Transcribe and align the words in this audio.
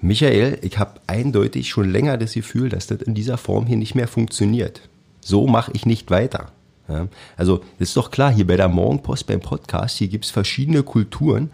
Michael, 0.00 0.58
ich 0.62 0.78
habe 0.78 1.00
eindeutig 1.06 1.68
schon 1.68 1.90
länger 1.90 2.18
das 2.18 2.34
Gefühl, 2.34 2.68
dass 2.68 2.86
das 2.86 3.02
in 3.02 3.14
dieser 3.14 3.38
Form 3.38 3.66
hier 3.66 3.76
nicht 3.76 3.94
mehr 3.94 4.08
funktioniert. 4.08 4.82
So 5.20 5.46
mache 5.46 5.72
ich 5.74 5.86
nicht 5.86 6.10
weiter. 6.10 6.52
Ja, 6.88 7.08
also 7.36 7.60
ist 7.78 7.96
doch 7.96 8.10
klar, 8.10 8.32
hier 8.32 8.46
bei 8.46 8.56
der 8.56 8.68
Morgenpost, 8.68 9.26
beim 9.26 9.40
Podcast, 9.40 9.96
hier 9.96 10.08
gibt 10.08 10.24
es 10.24 10.30
verschiedene 10.30 10.82
Kulturen 10.82 11.50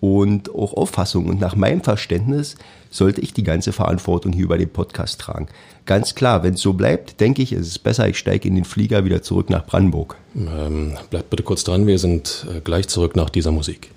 und 0.00 0.54
auch 0.54 0.74
Auffassungen. 0.74 1.28
Und 1.28 1.40
nach 1.40 1.56
meinem 1.56 1.80
Verständnis 1.80 2.56
sollte 2.90 3.20
ich 3.20 3.32
die 3.32 3.42
ganze 3.42 3.72
Verantwortung 3.72 4.32
hier 4.32 4.44
über 4.44 4.58
den 4.58 4.68
Podcast 4.68 5.20
tragen. 5.20 5.48
Ganz 5.86 6.14
klar, 6.14 6.42
wenn 6.42 6.54
es 6.54 6.60
so 6.60 6.74
bleibt, 6.74 7.20
denke 7.20 7.42
ich, 7.42 7.52
ist 7.52 7.66
es 7.66 7.78
besser, 7.78 8.08
ich 8.08 8.18
steige 8.18 8.46
in 8.48 8.54
den 8.54 8.64
Flieger 8.64 9.04
wieder 9.04 9.22
zurück 9.22 9.50
nach 9.50 9.66
Brandenburg. 9.66 10.16
Ähm, 10.36 10.96
bleibt 11.10 11.30
bitte 11.30 11.42
kurz 11.42 11.64
dran, 11.64 11.86
wir 11.86 11.98
sind 11.98 12.46
äh, 12.54 12.60
gleich 12.60 12.88
zurück 12.88 13.16
nach 13.16 13.30
dieser 13.30 13.52
Musik. 13.52 13.90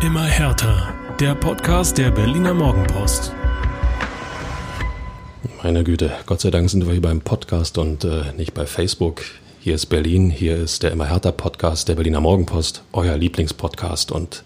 Immer 0.00 0.22
härter. 0.22 0.94
Der 1.18 1.34
Podcast 1.34 1.98
der 1.98 2.12
Berliner 2.12 2.54
Morgenpost. 2.54 3.32
Meine 5.60 5.82
Güte, 5.82 6.12
Gott 6.24 6.40
sei 6.40 6.52
Dank 6.52 6.70
sind 6.70 6.86
wir 6.86 6.92
hier 6.92 7.02
beim 7.02 7.20
Podcast 7.20 7.78
und 7.78 8.04
äh, 8.04 8.32
nicht 8.36 8.54
bei 8.54 8.64
Facebook. 8.64 9.24
Hier 9.58 9.74
ist 9.74 9.86
Berlin, 9.86 10.30
hier 10.30 10.56
ist 10.56 10.84
der 10.84 10.92
Immer 10.92 11.06
härter 11.06 11.32
Podcast 11.32 11.88
der 11.88 11.96
Berliner 11.96 12.20
Morgenpost, 12.20 12.84
euer 12.92 13.16
Lieblingspodcast 13.16 14.12
und 14.12 14.44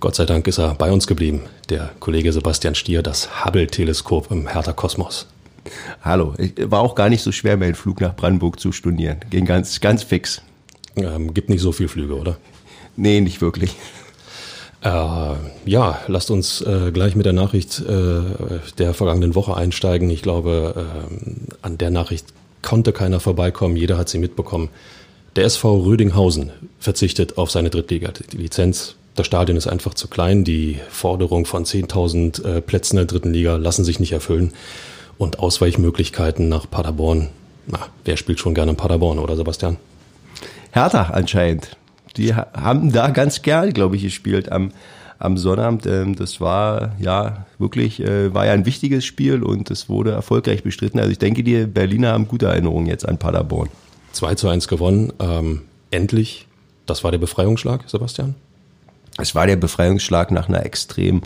Gott 0.00 0.16
sei 0.16 0.26
Dank 0.26 0.46
ist 0.48 0.58
er 0.58 0.74
bei 0.74 0.92
uns 0.92 1.06
geblieben, 1.06 1.44
der 1.70 1.92
Kollege 1.98 2.30
Sebastian 2.30 2.74
Stier, 2.74 3.02
das 3.02 3.42
Hubble-Teleskop 3.42 4.30
im 4.30 4.48
Hertha 4.48 4.74
Kosmos. 4.74 5.26
Hallo, 6.02 6.34
war 6.58 6.80
auch 6.80 6.94
gar 6.94 7.08
nicht 7.08 7.22
so 7.22 7.32
schwer, 7.32 7.56
meinen 7.56 7.74
Flug 7.74 8.02
nach 8.02 8.14
Brandenburg 8.14 8.60
zu 8.60 8.70
studieren. 8.70 9.16
Ging 9.30 9.46
ganz, 9.46 9.80
ganz 9.80 10.02
fix. 10.02 10.42
Ähm, 10.94 11.32
gibt 11.32 11.48
nicht 11.48 11.62
so 11.62 11.72
viele 11.72 11.88
Flüge, 11.88 12.18
oder? 12.18 12.36
Nee, 12.96 13.22
nicht 13.22 13.40
wirklich. 13.40 13.74
Äh, 14.84 15.34
ja, 15.64 15.98
lasst 16.08 16.30
uns 16.30 16.60
äh, 16.60 16.92
gleich 16.92 17.16
mit 17.16 17.24
der 17.24 17.32
Nachricht 17.32 17.80
äh, 17.80 18.20
der 18.76 18.92
vergangenen 18.92 19.34
Woche 19.34 19.56
einsteigen. 19.56 20.10
Ich 20.10 20.20
glaube, 20.20 20.74
äh, 20.76 21.56
an 21.62 21.78
der 21.78 21.90
Nachricht 21.90 22.26
konnte 22.60 22.92
keiner 22.92 23.18
vorbeikommen. 23.18 23.76
Jeder 23.76 23.96
hat 23.96 24.10
sie 24.10 24.18
mitbekommen. 24.18 24.68
Der 25.36 25.46
SV 25.46 25.78
Rödinghausen 25.84 26.50
verzichtet 26.78 27.38
auf 27.38 27.50
seine 27.50 27.70
Drittliga-Lizenz. 27.70 28.96
Das 29.14 29.26
Stadion 29.26 29.56
ist 29.56 29.66
einfach 29.66 29.94
zu 29.94 30.06
klein. 30.06 30.44
Die 30.44 30.78
Forderung 30.90 31.46
von 31.46 31.64
10.000 31.64 32.44
äh, 32.44 32.60
Plätzen 32.60 32.96
der 32.96 33.06
dritten 33.06 33.32
Liga 33.32 33.56
lassen 33.56 33.84
sich 33.84 34.00
nicht 34.00 34.12
erfüllen. 34.12 34.52
Und 35.16 35.38
Ausweichmöglichkeiten 35.38 36.50
nach 36.50 36.68
Paderborn. 36.68 37.30
Na, 37.68 37.78
wer 38.04 38.18
spielt 38.18 38.38
schon 38.38 38.54
gerne 38.54 38.72
in 38.72 38.76
Paderborn, 38.76 39.18
oder 39.18 39.36
Sebastian? 39.36 39.78
Hertha 40.72 41.04
anscheinend 41.04 41.76
die 42.16 42.34
haben 42.34 42.92
da 42.92 43.10
ganz 43.10 43.42
gern, 43.42 43.72
glaube 43.72 43.96
ich, 43.96 44.02
gespielt 44.02 44.50
am, 44.52 44.70
am 45.18 45.36
Sonnabend. 45.36 45.86
Ähm, 45.86 46.16
das 46.16 46.40
war 46.40 46.92
ja 46.98 47.46
wirklich, 47.58 48.00
äh, 48.00 48.32
war 48.32 48.46
ja 48.46 48.52
ein 48.52 48.66
wichtiges 48.66 49.04
Spiel 49.04 49.42
und 49.42 49.70
es 49.70 49.88
wurde 49.88 50.12
erfolgreich 50.12 50.62
bestritten. 50.62 50.98
Also 50.98 51.10
ich 51.10 51.18
denke, 51.18 51.42
die 51.42 51.66
Berliner 51.66 52.12
haben 52.12 52.28
gute 52.28 52.46
Erinnerungen 52.46 52.86
jetzt 52.86 53.08
an 53.08 53.18
Paderborn. 53.18 53.68
2 54.12 54.34
zu 54.36 54.48
1 54.48 54.68
gewonnen. 54.68 55.12
Ähm, 55.18 55.62
endlich. 55.90 56.46
Das 56.86 57.02
war 57.02 57.10
der 57.10 57.18
Befreiungsschlag, 57.18 57.88
Sebastian? 57.88 58.34
Es 59.18 59.34
war 59.34 59.46
der 59.46 59.56
Befreiungsschlag 59.56 60.30
nach 60.30 60.48
einer 60.48 60.64
extrem 60.66 61.22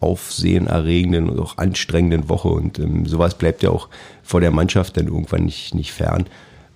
aufsehenerregenden 0.00 1.28
und 1.30 1.40
auch 1.40 1.58
anstrengenden 1.58 2.28
Woche. 2.28 2.48
Und 2.48 2.78
ähm, 2.78 3.06
sowas 3.06 3.36
bleibt 3.36 3.62
ja 3.62 3.70
auch 3.70 3.88
vor 4.22 4.40
der 4.40 4.50
Mannschaft 4.50 4.96
dann 4.96 5.06
irgendwann 5.06 5.44
nicht, 5.44 5.74
nicht 5.74 5.92
fern. 5.92 6.26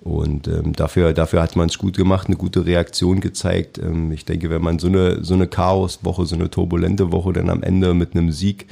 Und 0.03 0.49
ähm, 0.49 0.73
dafür, 0.73 1.13
dafür 1.13 1.43
hat 1.43 1.57
man 1.57 1.69
es 1.69 1.77
gut 1.77 1.97
gemacht, 1.97 2.27
eine 2.27 2.37
gute 2.37 2.65
Reaktion 2.65 3.21
gezeigt. 3.21 3.79
Ähm, 3.79 4.13
ich 4.13 4.25
denke, 4.25 4.49
wenn 4.49 4.63
man 4.63 4.79
so 4.79 4.87
eine, 4.87 5.23
so 5.23 5.35
eine 5.35 5.47
Chaoswoche, 5.47 6.25
so 6.25 6.35
eine 6.35 6.51
turbulente 6.51 7.13
Woche 7.13 7.35
dann 7.35 7.51
am 7.51 7.63
Ende 7.63 7.93
mit 7.93 8.15
einem 8.15 8.33
Sieg 8.33 8.67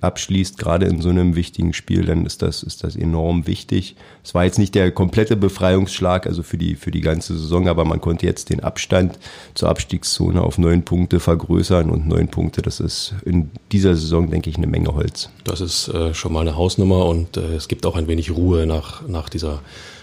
abschließt, 0.00 0.58
gerade 0.58 0.86
in 0.86 1.00
so 1.00 1.10
einem 1.10 1.36
wichtigen 1.36 1.72
Spiel, 1.72 2.04
dann 2.04 2.24
ist 2.24 2.42
das, 2.42 2.62
ist 2.62 2.84
das 2.84 2.96
enorm 2.96 3.46
wichtig. 3.46 3.96
Es 4.24 4.34
war 4.34 4.44
jetzt 4.44 4.58
nicht 4.58 4.74
der 4.74 4.90
komplette 4.92 5.36
Befreiungsschlag, 5.36 6.26
also 6.26 6.42
für 6.42 6.56
die, 6.56 6.74
für 6.74 6.90
die 6.90 7.02
ganze 7.02 7.36
Saison, 7.38 7.68
aber 7.68 7.84
man 7.84 8.00
konnte 8.00 8.26
jetzt 8.26 8.50
den 8.50 8.60
Abstand 8.60 9.18
zur 9.54 9.68
Abstiegszone 9.68 10.40
auf 10.40 10.58
neun 10.58 10.82
Punkte 10.84 11.20
vergrößern 11.20 11.90
und 11.90 12.08
neun 12.08 12.28
Punkte, 12.28 12.62
das 12.62 12.80
ist 12.80 13.14
in 13.24 13.50
dieser 13.72 13.94
Saison, 13.94 14.30
denke 14.30 14.48
ich, 14.48 14.56
eine 14.56 14.66
Menge 14.66 14.94
Holz. 14.94 15.28
Das 15.44 15.60
ist 15.60 15.88
äh, 15.88 16.14
schon 16.14 16.32
mal 16.32 16.40
eine 16.40 16.56
Hausnummer 16.56 17.06
und 17.06 17.36
äh, 17.36 17.54
es 17.54 17.68
gibt 17.68 17.84
auch 17.84 17.96
ein 17.96 18.08
wenig 18.08 18.30
Ruhe 18.30 18.66
nach, 18.66 19.06
nach 19.06 19.28
dieser 19.28 19.60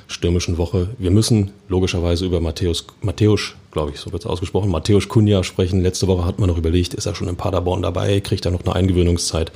stürmischen 0.07 0.57
Woche. 0.57 0.89
Wir 0.97 1.11
müssen 1.11 1.51
logischerweise 1.67 2.25
über 2.25 2.39
Matthäus, 2.39 2.85
Matthäus, 3.01 3.55
glaube 3.71 3.91
ich, 3.91 3.99
so 3.99 4.11
wird 4.11 4.23
es 4.23 4.29
ausgesprochen, 4.29 4.71
Matthäus 4.71 5.09
Kunja 5.09 5.43
sprechen. 5.43 5.81
Letzte 5.81 6.07
Woche 6.07 6.25
hat 6.25 6.39
man 6.39 6.49
noch 6.49 6.57
überlegt, 6.57 6.93
ist 6.93 7.05
er 7.05 7.15
schon 7.15 7.27
in 7.27 7.35
Paderborn 7.35 7.81
dabei, 7.81 8.19
kriegt 8.21 8.45
er 8.45 8.51
noch 8.51 8.65
eine 8.65 8.75
Eingewöhnungszeit. 8.75 9.51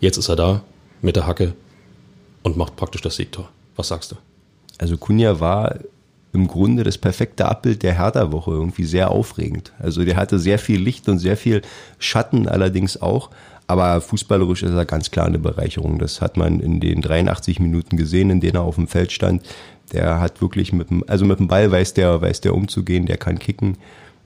Jetzt 0.00 0.16
ist 0.16 0.28
er 0.28 0.36
da 0.36 0.62
mit 1.02 1.16
der 1.16 1.26
Hacke 1.26 1.54
und 2.42 2.56
macht 2.56 2.76
praktisch 2.76 3.02
das 3.02 3.16
Siegtor. 3.16 3.48
Was 3.76 3.88
sagst 3.88 4.12
du? 4.12 4.16
Also 4.78 4.96
Kunja 4.96 5.40
war 5.40 5.78
im 6.32 6.46
Grunde 6.46 6.84
das 6.84 6.96
perfekte 6.96 7.46
Abbild 7.46 7.82
der 7.82 7.94
Hertha-Woche, 7.94 8.52
irgendwie 8.52 8.84
sehr 8.84 9.10
aufregend. 9.10 9.72
Also 9.78 10.04
der 10.04 10.16
hatte 10.16 10.38
sehr 10.38 10.58
viel 10.58 10.80
Licht 10.80 11.08
und 11.08 11.18
sehr 11.18 11.36
viel 11.36 11.62
Schatten 11.98 12.48
allerdings 12.48 13.00
auch. 13.00 13.30
Aber 13.70 14.00
fußballerisch 14.00 14.64
ist 14.64 14.72
er 14.72 14.84
ganz 14.84 15.12
klar 15.12 15.26
eine 15.26 15.38
Bereicherung. 15.38 16.00
Das 16.00 16.20
hat 16.20 16.36
man 16.36 16.58
in 16.58 16.80
den 16.80 17.02
83 17.02 17.60
Minuten 17.60 17.96
gesehen, 17.96 18.28
in 18.28 18.40
denen 18.40 18.56
er 18.56 18.62
auf 18.62 18.74
dem 18.74 18.88
Feld 18.88 19.12
stand. 19.12 19.42
Der 19.92 20.18
hat 20.18 20.40
wirklich 20.42 20.72
mit 20.72 20.90
dem, 20.90 21.04
also 21.06 21.24
mit 21.24 21.38
dem 21.38 21.46
Ball 21.46 21.70
weiß 21.70 21.94
der, 21.94 22.20
weiß 22.20 22.40
der 22.40 22.56
umzugehen, 22.56 23.06
der 23.06 23.16
kann 23.16 23.38
kicken. 23.38 23.76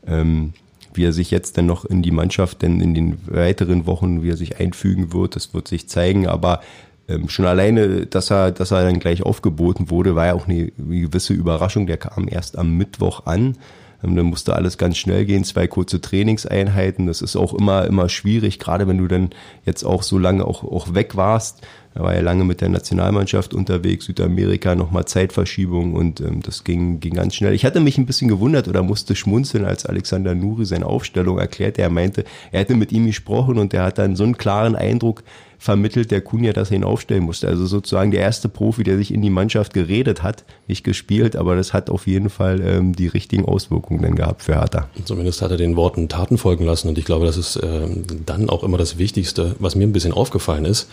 Ähm, 0.06 0.54
wie 0.94 1.04
er 1.04 1.12
sich 1.12 1.30
jetzt 1.30 1.58
dann 1.58 1.66
noch 1.66 1.84
in 1.84 2.00
die 2.00 2.10
Mannschaft 2.10 2.62
denn 2.62 2.80
in 2.80 2.94
den 2.94 3.18
weiteren 3.26 3.84
Wochen, 3.84 4.22
wie 4.22 4.30
er 4.30 4.38
sich 4.38 4.60
einfügen 4.60 5.12
wird, 5.12 5.36
das 5.36 5.52
wird 5.52 5.68
sich 5.68 5.90
zeigen. 5.90 6.26
Aber 6.26 6.60
ähm, 7.06 7.28
schon 7.28 7.44
alleine, 7.44 8.06
dass 8.06 8.30
er, 8.30 8.50
dass 8.50 8.70
er 8.70 8.84
dann 8.84 8.98
gleich 8.98 9.24
aufgeboten 9.24 9.90
wurde, 9.90 10.16
war 10.16 10.24
ja 10.24 10.32
auch 10.32 10.48
eine, 10.48 10.72
eine 10.78 11.00
gewisse 11.00 11.34
Überraschung. 11.34 11.86
Der 11.86 11.98
kam 11.98 12.28
erst 12.28 12.56
am 12.56 12.78
Mittwoch 12.78 13.26
an. 13.26 13.58
Ähm, 14.04 14.16
dann 14.16 14.26
musste 14.26 14.54
alles 14.54 14.78
ganz 14.78 14.96
schnell 14.96 15.24
gehen, 15.24 15.44
zwei 15.44 15.66
kurze 15.66 16.00
Trainingseinheiten. 16.00 17.06
Das 17.06 17.22
ist 17.22 17.36
auch 17.36 17.54
immer, 17.54 17.86
immer 17.86 18.08
schwierig, 18.08 18.58
gerade 18.58 18.86
wenn 18.86 18.98
du 18.98 19.08
dann 19.08 19.30
jetzt 19.64 19.84
auch 19.84 20.02
so 20.02 20.18
lange 20.18 20.44
auch, 20.44 20.64
auch 20.64 20.94
weg 20.94 21.16
warst. 21.16 21.62
Er 21.94 22.02
war 22.02 22.14
ja 22.14 22.22
lange 22.22 22.44
mit 22.44 22.60
der 22.60 22.68
Nationalmannschaft 22.70 23.54
unterwegs, 23.54 24.06
Südamerika, 24.06 24.74
nochmal 24.74 25.04
Zeitverschiebung 25.04 25.94
und 25.94 26.20
ähm, 26.20 26.42
das 26.42 26.64
ging, 26.64 26.98
ging 26.98 27.14
ganz 27.14 27.36
schnell. 27.36 27.54
Ich 27.54 27.64
hatte 27.64 27.78
mich 27.78 27.98
ein 27.98 28.06
bisschen 28.06 28.26
gewundert 28.26 28.66
oder 28.66 28.82
musste 28.82 29.14
schmunzeln, 29.14 29.64
als 29.64 29.86
Alexander 29.86 30.34
Nuri 30.34 30.64
seine 30.66 30.86
Aufstellung 30.86 31.38
erklärte. 31.38 31.82
Er 31.82 31.90
meinte, 31.90 32.24
er 32.50 32.60
hätte 32.60 32.74
mit 32.74 32.90
ihm 32.90 33.06
gesprochen 33.06 33.58
und 33.58 33.72
er 33.74 33.84
hat 33.84 33.98
dann 33.98 34.16
so 34.16 34.24
einen 34.24 34.36
klaren 34.36 34.74
Eindruck 34.74 35.22
vermittelt, 35.64 36.10
der 36.10 36.20
Kunja, 36.20 36.52
dass 36.52 36.70
er 36.70 36.76
ihn 36.76 36.84
aufstellen 36.84 37.24
musste. 37.24 37.48
Also 37.48 37.64
sozusagen 37.64 38.10
der 38.10 38.20
erste 38.20 38.50
Profi, 38.50 38.84
der 38.84 38.98
sich 38.98 39.14
in 39.14 39.22
die 39.22 39.30
Mannschaft 39.30 39.72
geredet 39.72 40.22
hat, 40.22 40.44
nicht 40.68 40.84
gespielt, 40.84 41.36
aber 41.36 41.56
das 41.56 41.72
hat 41.72 41.88
auf 41.88 42.06
jeden 42.06 42.28
Fall 42.28 42.60
ähm, 42.60 42.94
die 42.94 43.06
richtigen 43.06 43.46
Auswirkungen 43.46 44.02
dann 44.02 44.14
gehabt 44.14 44.42
für 44.42 44.56
Hertha. 44.56 44.88
Zumindest 45.06 45.40
hat 45.40 45.52
er 45.52 45.56
den 45.56 45.74
Worten 45.74 46.10
Taten 46.10 46.36
folgen 46.36 46.66
lassen 46.66 46.88
und 46.88 46.98
ich 46.98 47.06
glaube, 47.06 47.24
das 47.24 47.38
ist 47.38 47.58
ähm, 47.62 48.04
dann 48.26 48.50
auch 48.50 48.62
immer 48.62 48.76
das 48.76 48.98
Wichtigste, 48.98 49.56
was 49.58 49.74
mir 49.74 49.84
ein 49.84 49.92
bisschen 49.92 50.12
aufgefallen 50.12 50.66
ist. 50.66 50.90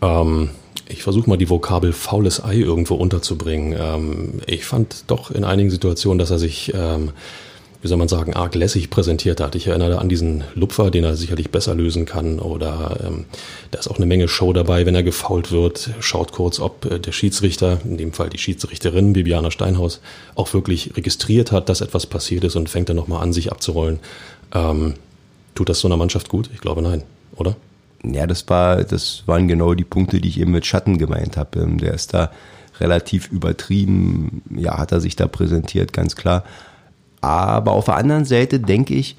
Ähm, 0.00 0.50
ich 0.88 1.02
versuche 1.02 1.28
mal 1.28 1.36
die 1.36 1.50
Vokabel 1.50 1.92
faules 1.92 2.44
Ei 2.44 2.58
irgendwo 2.58 2.94
unterzubringen. 2.94 3.76
Ähm, 3.76 4.34
ich 4.46 4.66
fand 4.66 5.10
doch 5.10 5.32
in 5.32 5.42
einigen 5.42 5.70
Situationen, 5.70 6.20
dass 6.20 6.30
er 6.30 6.38
sich, 6.38 6.72
ähm, 6.76 7.10
wie 7.82 7.88
soll 7.88 7.98
man 7.98 8.08
sagen, 8.08 8.34
arg 8.34 8.54
lässig 8.54 8.90
präsentiert 8.90 9.40
hat. 9.40 9.54
Ich 9.54 9.66
erinnere 9.66 9.98
an 9.98 10.08
diesen 10.08 10.44
Lupfer, 10.54 10.90
den 10.90 11.04
er 11.04 11.16
sicherlich 11.16 11.50
besser 11.50 11.74
lösen 11.74 12.06
kann. 12.06 12.38
Oder 12.38 12.98
ähm, 13.04 13.24
da 13.70 13.78
ist 13.78 13.88
auch 13.88 13.96
eine 13.96 14.06
Menge 14.06 14.28
Show 14.28 14.52
dabei, 14.52 14.86
wenn 14.86 14.94
er 14.94 15.02
gefault 15.02 15.52
wird. 15.52 15.90
Schaut 16.00 16.32
kurz, 16.32 16.60
ob 16.60 16.84
äh, 16.86 16.98
der 16.98 17.12
Schiedsrichter, 17.12 17.78
in 17.84 17.96
dem 17.96 18.12
Fall 18.12 18.30
die 18.30 18.38
Schiedsrichterin 18.38 19.12
Bibiana 19.12 19.50
Steinhaus, 19.50 20.00
auch 20.34 20.52
wirklich 20.54 20.96
registriert 20.96 21.52
hat, 21.52 21.68
dass 21.68 21.80
etwas 21.80 22.06
passiert 22.06 22.44
ist 22.44 22.56
und 22.56 22.68
fängt 22.68 22.88
dann 22.88 22.96
nochmal 22.96 23.22
an, 23.22 23.32
sich 23.32 23.52
abzurollen. 23.52 23.98
Ähm, 24.54 24.94
tut 25.54 25.68
das 25.68 25.80
so 25.80 25.88
einer 25.88 25.96
Mannschaft 25.96 26.28
gut? 26.28 26.50
Ich 26.54 26.60
glaube 26.60 26.82
nein, 26.82 27.02
oder? 27.36 27.56
Ja, 28.04 28.26
das 28.26 28.48
war, 28.48 28.84
das 28.84 29.22
waren 29.26 29.48
genau 29.48 29.74
die 29.74 29.84
Punkte, 29.84 30.20
die 30.20 30.28
ich 30.28 30.40
eben 30.40 30.52
mit 30.52 30.66
Schatten 30.66 30.98
gemeint 30.98 31.36
habe. 31.36 31.60
Ähm, 31.60 31.78
der 31.78 31.94
ist 31.94 32.14
da 32.14 32.30
relativ 32.80 33.30
übertrieben, 33.30 34.42
ja, 34.54 34.78
hat 34.78 34.92
er 34.92 35.00
sich 35.00 35.16
da 35.16 35.26
präsentiert, 35.26 35.92
ganz 35.92 36.16
klar. 36.16 36.44
Aber 37.26 37.72
auf 37.72 37.86
der 37.86 37.96
anderen 37.96 38.24
Seite 38.24 38.60
denke 38.60 38.94
ich, 38.94 39.16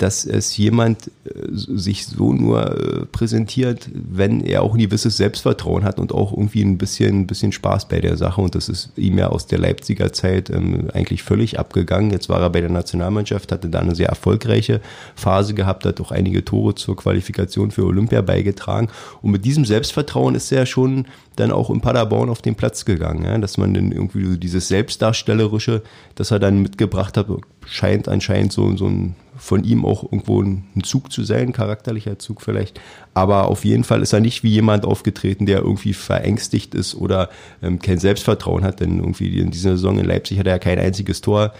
dass 0.00 0.24
es 0.24 0.56
jemand 0.56 1.10
äh, 1.24 1.30
sich 1.52 2.06
so 2.06 2.32
nur 2.32 3.02
äh, 3.02 3.06
präsentiert, 3.06 3.90
wenn 3.92 4.40
er 4.40 4.62
auch 4.62 4.72
ein 4.72 4.80
gewisses 4.80 5.18
Selbstvertrauen 5.18 5.84
hat 5.84 5.98
und 5.98 6.12
auch 6.12 6.32
irgendwie 6.32 6.62
ein 6.62 6.78
bisschen, 6.78 7.20
ein 7.20 7.26
bisschen 7.26 7.52
Spaß 7.52 7.86
bei 7.88 8.00
der 8.00 8.16
Sache. 8.16 8.40
Und 8.40 8.54
das 8.54 8.70
ist 8.70 8.92
ihm 8.96 9.18
ja 9.18 9.28
aus 9.28 9.46
der 9.46 9.58
Leipziger 9.58 10.10
Zeit 10.12 10.48
ähm, 10.48 10.88
eigentlich 10.94 11.22
völlig 11.22 11.58
abgegangen. 11.58 12.10
Jetzt 12.10 12.30
war 12.30 12.40
er 12.40 12.48
bei 12.48 12.62
der 12.62 12.70
Nationalmannschaft, 12.70 13.52
hatte 13.52 13.68
da 13.68 13.80
eine 13.80 13.94
sehr 13.94 14.08
erfolgreiche 14.08 14.80
Phase 15.16 15.52
gehabt, 15.52 15.84
hat 15.84 16.00
auch 16.00 16.12
einige 16.12 16.46
Tore 16.46 16.74
zur 16.74 16.96
Qualifikation 16.96 17.70
für 17.70 17.84
Olympia 17.84 18.22
beigetragen. 18.22 18.88
Und 19.20 19.32
mit 19.32 19.44
diesem 19.44 19.66
Selbstvertrauen 19.66 20.34
ist 20.34 20.50
er 20.50 20.64
schon 20.64 21.06
dann 21.36 21.52
auch 21.52 21.68
in 21.68 21.82
Paderborn 21.82 22.30
auf 22.30 22.40
den 22.40 22.54
Platz 22.54 22.86
gegangen, 22.86 23.24
ja? 23.24 23.36
dass 23.36 23.58
man 23.58 23.74
dann 23.74 23.92
irgendwie 23.92 24.38
dieses 24.38 24.68
Selbstdarstellerische, 24.68 25.82
das 26.14 26.30
er 26.30 26.38
dann 26.38 26.62
mitgebracht 26.62 27.18
hat, 27.18 27.26
scheint 27.66 28.08
anscheinend 28.08 28.52
so, 28.52 28.76
so 28.76 28.86
ein 28.86 29.14
von 29.40 29.64
ihm 29.64 29.84
auch 29.84 30.04
irgendwo 30.04 30.42
ein 30.42 30.64
Zug 30.82 31.10
zu 31.10 31.24
sein, 31.24 31.52
charakterlicher 31.52 32.18
Zug 32.18 32.42
vielleicht. 32.42 32.78
Aber 33.14 33.48
auf 33.48 33.64
jeden 33.64 33.84
Fall 33.84 34.02
ist 34.02 34.12
er 34.12 34.20
nicht 34.20 34.42
wie 34.42 34.50
jemand 34.50 34.84
aufgetreten, 34.84 35.46
der 35.46 35.60
irgendwie 35.60 35.94
verängstigt 35.94 36.74
ist 36.74 36.94
oder 36.94 37.30
ähm, 37.62 37.78
kein 37.80 37.98
Selbstvertrauen 37.98 38.62
hat. 38.62 38.80
Denn 38.80 38.98
irgendwie 38.98 39.38
in 39.38 39.50
dieser 39.50 39.70
Saison 39.70 39.98
in 39.98 40.04
Leipzig 40.04 40.38
hat 40.38 40.46
er 40.46 40.54
ja 40.54 40.58
kein 40.58 40.78
einziges 40.78 41.22
Tor 41.22 41.54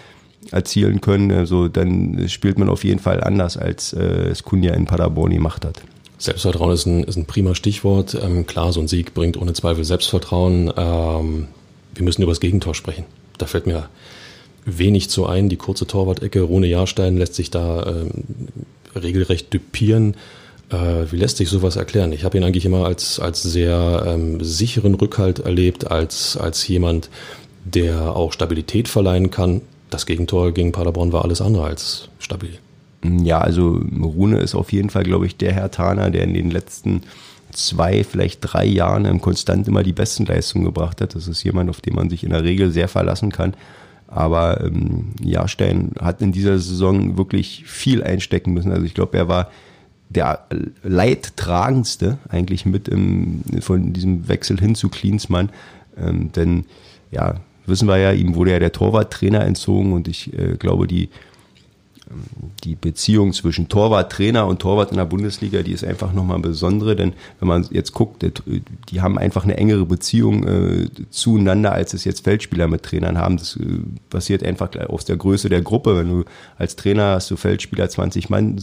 erzielen 0.51 1.01
können. 1.01 1.33
Also 1.33 1.69
dann 1.69 2.29
spielt 2.29 2.59
man 2.59 2.69
auf 2.69 2.85
jeden 2.85 3.01
Fall 3.01 3.23
anders, 3.25 3.57
als 3.57 3.95
äh, 3.95 4.29
es 4.29 4.43
Kunja 4.43 4.75
in 4.75 4.85
Paderborn 4.85 5.33
gemacht 5.33 5.65
hat. 5.65 5.83
Selbstvertrauen 6.19 6.73
ist 6.73 6.87
ein, 6.87 7.05
ist 7.05 7.17
ein 7.17 7.25
prima 7.25 7.55
Stichwort. 7.55 8.15
Ähm, 8.15 8.47
klar, 8.47 8.73
so 8.73 8.81
ein 8.81 8.89
Sieg 8.89 9.15
bringt 9.15 9.39
ohne 9.39 9.55
Zweifel 9.55 9.85
Selbstvertrauen. 9.85 10.71
Ähm, 10.77 11.49
wir 11.95 12.05
müssen 12.05 12.23
über 12.23 12.33
das 12.33 12.41
Gegentor 12.41 12.75
sprechen. 12.75 13.05
Da 13.39 13.47
fällt 13.47 13.67
mir 13.67 13.89
wenig 14.65 15.11
zu 15.11 15.27
ein. 15.27 15.49
Die 15.49 15.57
kurze 15.57 15.87
Torwart-Ecke, 15.87 16.43
Rune 16.43 16.67
Jahrstein 16.67 17.17
lässt 17.17 17.35
sich 17.35 17.51
da 17.51 17.87
ähm, 17.87 18.11
regelrecht 18.95 19.53
düpieren. 19.53 20.15
Äh, 20.71 21.11
wie 21.11 21.17
lässt 21.17 21.39
sich 21.39 21.49
sowas 21.49 21.77
erklären? 21.77 22.13
Ich 22.13 22.25
habe 22.25 22.39
ihn 22.39 22.45
eigentlich 22.45 22.65
immer 22.65 22.87
als, 22.87 23.19
als 23.19 23.43
sehr 23.43 24.05
ähm, 24.07 24.43
sicheren 24.43 24.95
Rückhalt 24.95 25.41
erlebt, 25.41 25.91
als, 25.91 26.37
als 26.37 26.67
jemand, 26.69 27.11
der 27.65 28.17
auch 28.17 28.33
Stabilität 28.33 28.89
verleihen 28.89 29.31
kann. 29.31 29.63
Das 29.91 30.07
Gegentor 30.07 30.53
gegen 30.53 30.73
Paderborn 30.73 31.13
war 31.13 31.25
alles 31.25 31.41
andere 31.41 31.65
als 31.65 32.09
stabil. 32.19 32.59
Ja, 33.03 33.41
also 33.41 33.81
Rune 34.01 34.39
ist 34.39 34.55
auf 34.55 34.73
jeden 34.73 34.91
Fall, 34.91 35.05
glaube 35.05 35.27
ich, 35.27 35.37
der 35.37 35.53
Herr 35.53 35.71
Taner, 35.71 36.11
der 36.11 36.23
in 36.23 36.35
den 36.35 36.51
letzten 36.51 37.03
zwei, 37.53 38.05
vielleicht 38.05 38.41
drei 38.43 38.65
Jahren 38.65 39.21
konstant 39.21 39.67
immer 39.67 39.83
die 39.83 39.93
besten 39.93 40.27
Leistungen 40.27 40.65
gebracht 40.65 41.01
hat. 41.01 41.15
Das 41.15 41.27
ist 41.27 41.43
jemand, 41.43 41.71
auf 41.71 41.81
den 41.81 41.95
man 41.95 42.11
sich 42.11 42.23
in 42.23 42.31
der 42.31 42.45
Regel 42.45 42.71
sehr 42.71 42.89
verlassen 42.89 43.33
kann. 43.33 43.55
Aber 44.11 44.65
ähm, 44.65 45.13
Jahrstein 45.23 45.93
hat 46.01 46.21
in 46.21 46.33
dieser 46.33 46.59
Saison 46.59 47.17
wirklich 47.17 47.65
viel 47.67 48.03
einstecken 48.03 48.53
müssen. 48.53 48.73
Also 48.73 48.85
ich 48.85 48.95
glaube, 48.95 49.17
er 49.17 49.29
war 49.29 49.51
der 50.09 50.47
leidtragendste 50.83 52.19
eigentlich 52.29 52.67
mit 52.67 52.89
im, 52.89 53.43
von 53.61 53.93
diesem 53.93 54.29
Wechsel 54.29 54.59
hin 54.59 54.75
zu 54.75 54.89
Klinsmann. 54.89 55.51
Ähm, 55.97 56.33
denn 56.33 56.65
ja, 57.13 57.37
wissen 57.67 57.87
wir 57.87 57.99
ja, 57.99 58.13
ihm 58.13 58.35
wurde 58.35 58.51
ja 58.51 58.59
der 58.59 58.73
Torwarttrainer 58.73 59.45
entzogen 59.45 59.93
und 59.93 60.09
ich 60.09 60.37
äh, 60.37 60.57
glaube, 60.57 60.89
die 60.89 61.09
die 62.65 62.75
Beziehung 62.75 63.33
zwischen 63.33 63.69
Torwart, 63.69 64.13
Trainer 64.13 64.47
und 64.47 64.61
Torwart 64.61 64.91
in 64.91 64.97
der 64.97 65.05
Bundesliga, 65.05 65.63
die 65.63 65.73
ist 65.73 65.85
einfach 65.85 66.13
nochmal 66.13 66.41
besondere, 66.41 66.97
denn 66.97 67.13
wenn 67.39 67.49
man 67.49 67.67
jetzt 67.71 67.93
guckt, 67.93 68.25
die 68.89 69.01
haben 69.01 69.19
einfach 69.19 69.45
eine 69.45 69.57
engere 69.57 69.87
Beziehung 69.87 70.47
äh, 70.47 70.89
zueinander, 71.11 71.73
als 71.73 71.95
es 71.95 72.05
jetzt 72.05 72.25
Feldspieler 72.25 72.69
mit 72.69 72.83
Trainern 72.83 73.19
haben. 73.19 73.37
Das 73.37 73.57
äh, 73.57 73.81
passiert 74.11 74.43
einfach 74.43 74.75
aus 74.89 75.05
der 75.05 75.17
Größe 75.17 75.49
der 75.49 75.63
Gruppe. 75.63 75.97
Wenn 75.97 76.09
du 76.09 76.25
als 76.59 76.77
Trainer 76.77 77.15
hast 77.15 77.31
du 77.31 77.37
Feldspieler 77.37 77.89
20 77.89 78.29
Mann, 78.29 78.61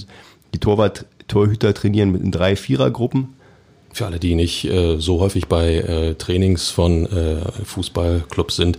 die 0.54 0.60
Torwart, 0.60 1.06
Torhüter 1.28 1.74
trainieren 1.74 2.12
mit 2.12 2.22
in 2.22 2.32
drei 2.32 2.56
Vierergruppen. 2.56 3.30
Für 3.94 4.06
alle, 4.06 4.20
die 4.20 4.36
nicht 4.36 4.66
äh, 4.66 5.00
so 5.00 5.20
häufig 5.22 5.48
bei 5.48 5.76
äh, 5.76 6.16
Trainings 6.16 6.70
von 6.70 7.06
äh, 7.06 7.38
Fußballclubs 7.64 8.56
sind, 8.56 8.78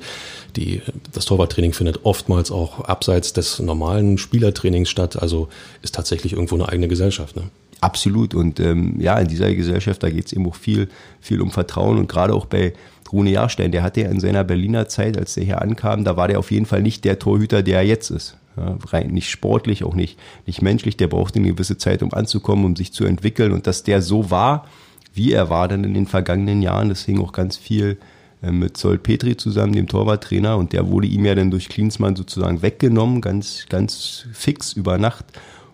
die, 0.58 0.82
das 1.12 1.25
Torwarttraining 1.25 1.72
findet 1.72 2.05
oftmals 2.05 2.50
auch 2.50 2.81
abseits 2.84 3.32
des 3.32 3.58
normalen 3.60 4.19
Spielertrainings 4.19 4.88
statt, 4.88 5.20
also 5.20 5.49
ist 5.82 5.94
tatsächlich 5.94 6.32
irgendwo 6.32 6.56
eine 6.56 6.69
eigene 6.69 6.88
Gesellschaft. 6.88 7.37
Ne? 7.37 7.44
Absolut. 7.81 8.34
Und 8.34 8.58
ähm, 8.58 9.00
ja, 9.00 9.19
in 9.19 9.28
dieser 9.28 9.55
Gesellschaft, 9.55 10.02
da 10.02 10.10
geht 10.10 10.26
es 10.26 10.32
eben 10.32 10.46
auch 10.46 10.56
viel, 10.56 10.88
viel 11.20 11.40
um 11.40 11.50
Vertrauen 11.50 11.99
und 11.99 12.08
gerade 12.08 12.34
auch 12.34 12.46
bei 12.46 12.72
Rune 13.12 13.31
Jahrstein, 13.31 13.72
der 13.72 13.82
hatte 13.82 14.02
ja 14.02 14.08
in 14.08 14.20
seiner 14.20 14.44
Berliner 14.44 14.88
Zeit, 14.88 15.16
als 15.16 15.34
der 15.34 15.44
hier 15.44 15.62
ankam, 15.62 16.05
da 16.05 16.16
war 16.16 16.28
der 16.28 16.38
auf 16.38 16.50
jeden 16.50 16.66
Fall 16.66 16.82
nicht 16.82 17.05
der 17.05 17.19
Torhüter, 17.19 17.62
der 17.62 17.78
er 17.78 17.87
jetzt 17.87 18.10
ist. 18.10 18.37
Ja, 18.56 18.76
rein 18.88 19.08
nicht 19.08 19.31
sportlich, 19.31 19.84
auch 19.84 19.94
nicht, 19.94 20.19
nicht 20.44 20.62
menschlich, 20.62 20.96
der 20.96 21.06
brauchte 21.06 21.38
eine 21.38 21.52
gewisse 21.52 21.78
Zeit, 21.78 22.02
um 22.02 22.12
anzukommen, 22.12 22.64
um 22.64 22.76
sich 22.76 22.93
zu 22.93 23.05
entwickeln. 23.05 23.52
Und 23.52 23.66
dass 23.69 23.84
der 23.84 24.02
so 24.02 24.31
war, 24.31 24.66
wie 25.14 25.32
er 25.32 25.49
war 25.49 25.69
dann 25.69 25.84
in 25.84 25.94
den 25.94 26.06
vergangenen 26.06 26.60
Jahren, 26.60 26.88
das 26.88 27.05
hing 27.05 27.20
auch 27.20 27.32
ganz 27.32 27.56
viel 27.56 27.99
mit 28.40 28.76
Zoll 28.76 28.99
Petri 28.99 29.37
zusammen, 29.37 29.73
dem 29.73 29.88
Torwarttrainer, 29.88 30.56
und 30.56 30.73
der 30.73 30.88
wurde 30.88 31.08
ihm 31.08 31.25
ja 31.25 31.35
dann 31.35 31.50
durch 31.50 31.69
Klinsmann 31.69 32.14
sozusagen 32.14 32.62
weggenommen, 32.62 33.20
ganz, 33.20 33.67
ganz 33.69 34.26
fix 34.32 34.73
über 34.73 34.99
Nacht. 34.99 35.25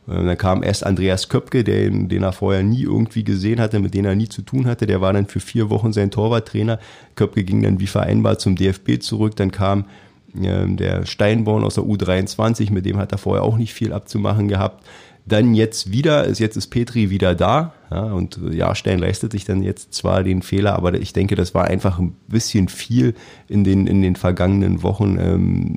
Äh, 0.09 0.25
dann 0.25 0.39
kam 0.39 0.63
erst 0.63 0.85
Andreas 0.85 1.29
Köpke, 1.29 1.65
den, 1.65 2.09
den 2.09 2.23
er 2.23 2.33
vorher 2.33 2.63
nie 2.63 2.83
irgendwie 2.83 3.25
gesehen 3.25 3.61
hatte, 3.61 3.81
mit 3.81 3.95
dem 3.95 4.05
er 4.05 4.15
nie 4.15 4.29
zu 4.29 4.43
tun 4.43 4.67
hatte. 4.67 4.87
Der 4.87 5.01
war 5.01 5.13
dann 5.13 5.27
für 5.27 5.41
vier 5.41 5.71
Wochen 5.71 5.93
sein 5.93 6.11
Torwarttrainer. 6.11 6.79
Köpke 7.17 7.45
ging 7.45 7.63
dann 7.63 7.81
wie 7.81 7.87
vereinbart 7.87 8.41
zum 8.41 8.57
DFB 8.57 9.01
zurück. 9.01 9.37
Dann 9.37 9.51
kam 9.51 9.87
äh, 10.35 10.67
der 10.67 11.07
Steinborn 11.07 11.65
aus 11.65 11.75
der 11.75 11.85
U23, 11.85 12.73
mit 12.73 12.87
dem 12.87 12.99
hat 12.99 13.13
er 13.13 13.19
vorher 13.19 13.43
auch 13.43 13.57
nicht 13.57 13.75
viel 13.75 13.93
abzumachen 13.93 14.49
gehabt. 14.49 14.85
Dann 15.27 15.55
jetzt 15.55 15.91
wieder, 15.91 16.29
jetzt 16.29 16.57
ist 16.57 16.67
Petri 16.69 17.09
wieder 17.09 17.35
da 17.35 17.73
ja, 17.95 18.03
und 18.13 18.41
Jahrstein 18.51 18.99
leistet 18.99 19.33
sich 19.33 19.45
dann 19.45 19.63
jetzt 19.63 19.95
zwar 19.95 20.25
den 20.25 20.43
Fehler, 20.43 20.75
aber 20.75 20.95
ich 20.95 21.13
denke, 21.13 21.37
das 21.37 21.55
war 21.55 21.65
einfach 21.65 21.99
ein 21.99 22.17
bisschen 22.27 22.69
viel 22.69 23.15
in 23.47 23.63
den, 23.63 23.87
in 23.87 24.03
den 24.03 24.17
vergangenen 24.17 24.83
Wochen, 24.83 25.17
ähm, 25.21 25.75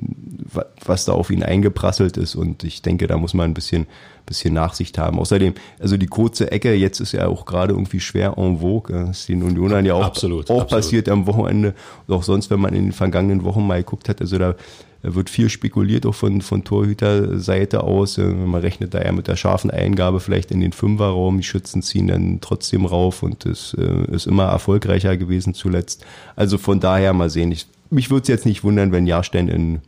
was 0.84 1.04
da 1.04 1.12
auf 1.12 1.30
ihn 1.30 1.42
eingeprasselt 1.44 2.16
ist 2.16 2.34
und 2.34 2.64
ich 2.64 2.82
denke, 2.82 3.06
da 3.06 3.16
muss 3.18 3.34
man 3.34 3.50
ein 3.50 3.54
bisschen, 3.54 3.86
bisschen 4.26 4.52
Nachsicht 4.52 4.98
haben. 4.98 5.18
Außerdem, 5.18 5.54
also 5.78 5.96
die 5.96 6.06
kurze 6.06 6.50
Ecke, 6.50 6.74
jetzt 6.74 6.98
ist 6.98 7.12
ja 7.12 7.28
auch 7.28 7.44
gerade 7.44 7.72
irgendwie 7.72 8.00
schwer 8.00 8.34
en 8.36 8.58
vogue, 8.58 9.06
das 9.06 9.20
ist 9.20 9.28
den 9.28 9.42
Unionern 9.44 9.86
ja 9.86 9.94
auch, 9.94 10.04
absolut, 10.04 10.50
auch 10.50 10.62
absolut. 10.62 10.70
passiert 10.70 11.08
am 11.08 11.26
Wochenende 11.26 11.74
und 12.06 12.14
auch 12.14 12.24
sonst, 12.24 12.50
wenn 12.50 12.60
man 12.60 12.74
in 12.74 12.86
den 12.86 12.92
vergangenen 12.92 13.44
Wochen 13.44 13.66
mal 13.66 13.78
geguckt 13.78 14.08
hat, 14.08 14.20
also 14.20 14.38
da 14.38 14.56
wird 15.02 15.30
viel 15.30 15.48
spekuliert, 15.48 16.06
auch 16.06 16.14
von, 16.14 16.40
von 16.40 16.64
Torhüterseite 16.64 17.82
aus. 17.82 18.18
Äh, 18.18 18.24
man 18.24 18.60
rechnet 18.60 18.94
da 18.94 19.02
ja 19.02 19.12
mit 19.12 19.28
der 19.28 19.36
scharfen 19.36 19.70
Eingabe 19.70 20.20
vielleicht 20.20 20.50
in 20.50 20.60
den 20.60 20.72
Fünferraum. 20.72 21.38
Die 21.38 21.44
Schützen 21.44 21.82
ziehen 21.82 22.08
dann 22.08 22.40
trotzdem 22.40 22.84
rauf 22.84 23.22
und 23.22 23.46
es 23.46 23.74
äh, 23.78 24.12
ist 24.12 24.26
immer 24.26 24.44
erfolgreicher 24.44 25.16
gewesen 25.16 25.54
zuletzt. 25.54 26.04
Also 26.36 26.58
von 26.58 26.80
daher 26.80 27.12
mal 27.12 27.30
sehen. 27.30 27.52
Ich, 27.52 27.66
mich 27.90 28.10
würde 28.10 28.22
es 28.22 28.28
jetzt 28.28 28.46
nicht 28.46 28.64
wundern, 28.64 28.92
wenn 28.92 29.06
Jahrstein 29.06 29.48
in, 29.48 29.80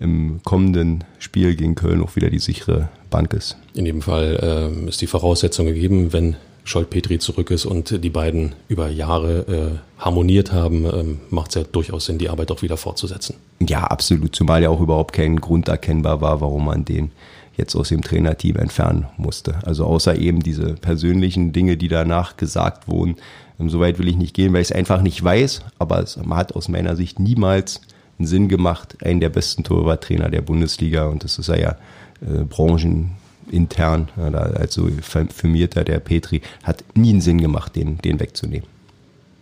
im 0.00 0.40
kommenden 0.44 1.04
Spiel 1.18 1.54
gegen 1.54 1.74
Köln 1.74 2.02
auch 2.02 2.16
wieder 2.16 2.30
die 2.30 2.40
sichere 2.40 2.88
Bank 3.10 3.32
ist. 3.34 3.56
In 3.74 3.86
jedem 3.86 4.02
Fall 4.02 4.72
äh, 4.84 4.88
ist 4.88 5.00
die 5.00 5.06
Voraussetzung 5.06 5.66
gegeben, 5.66 6.12
wenn 6.12 6.36
Scholt-Petri 6.64 7.18
zurück 7.18 7.50
ist 7.50 7.66
und 7.66 8.02
die 8.04 8.10
beiden 8.10 8.54
über 8.68 8.88
Jahre 8.88 9.80
äh, 9.98 10.02
harmoniert 10.02 10.52
haben, 10.52 10.84
ähm, 10.84 11.20
macht 11.30 11.50
es 11.50 11.54
ja 11.56 11.62
durchaus 11.64 12.06
Sinn, 12.06 12.18
die 12.18 12.28
Arbeit 12.28 12.50
auch 12.52 12.62
wieder 12.62 12.76
fortzusetzen. 12.76 13.36
Ja, 13.60 13.84
absolut. 13.84 14.34
Zumal 14.34 14.62
ja 14.62 14.70
auch 14.70 14.80
überhaupt 14.80 15.12
kein 15.12 15.40
Grund 15.40 15.68
erkennbar 15.68 16.20
war, 16.20 16.40
warum 16.40 16.66
man 16.66 16.84
den 16.84 17.10
jetzt 17.56 17.74
aus 17.74 17.88
dem 17.88 18.02
Trainerteam 18.02 18.56
entfernen 18.56 19.06
musste. 19.16 19.56
Also 19.64 19.84
außer 19.84 20.16
eben 20.16 20.40
diese 20.40 20.74
persönlichen 20.74 21.52
Dinge, 21.52 21.76
die 21.76 21.88
danach 21.88 22.36
gesagt 22.36 22.88
wurden. 22.88 23.16
Ähm, 23.58 23.68
Soweit 23.68 23.98
will 23.98 24.08
ich 24.08 24.16
nicht 24.16 24.34
gehen, 24.34 24.52
weil 24.52 24.62
ich 24.62 24.70
es 24.70 24.76
einfach 24.76 25.02
nicht 25.02 25.22
weiß, 25.22 25.62
aber 25.78 26.00
es 26.00 26.18
hat 26.30 26.54
aus 26.54 26.68
meiner 26.68 26.96
Sicht 26.96 27.18
niemals 27.18 27.80
einen 28.18 28.26
Sinn 28.26 28.48
gemacht, 28.48 28.96
einen 29.04 29.20
der 29.20 29.30
besten 29.30 29.64
Torwarttrainer 29.64 30.30
der 30.30 30.42
Bundesliga 30.42 31.06
und 31.06 31.24
das 31.24 31.38
ist 31.38 31.48
ja 31.48 31.76
äh, 32.20 32.44
Branchen 32.48 33.16
intern, 33.50 34.08
also 34.16 34.88
firmierter 35.34 35.84
der 35.84 36.00
Petri, 36.00 36.42
hat 36.62 36.84
nie 36.94 37.10
einen 37.10 37.20
Sinn 37.20 37.40
gemacht, 37.40 37.76
den, 37.76 37.98
den 37.98 38.20
wegzunehmen. 38.20 38.66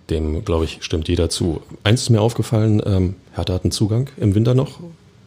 Dem, 0.08 0.44
glaube 0.44 0.64
ich, 0.64 0.78
stimmt 0.80 1.08
jeder 1.08 1.30
zu. 1.30 1.60
Eins 1.84 2.02
ist 2.02 2.10
mir 2.10 2.20
aufgefallen, 2.20 2.82
ähm, 2.84 3.14
Hertha 3.34 3.54
hat 3.54 3.64
einen 3.64 3.70
Zugang 3.70 4.08
im 4.16 4.34
Winter 4.34 4.54
noch 4.54 4.80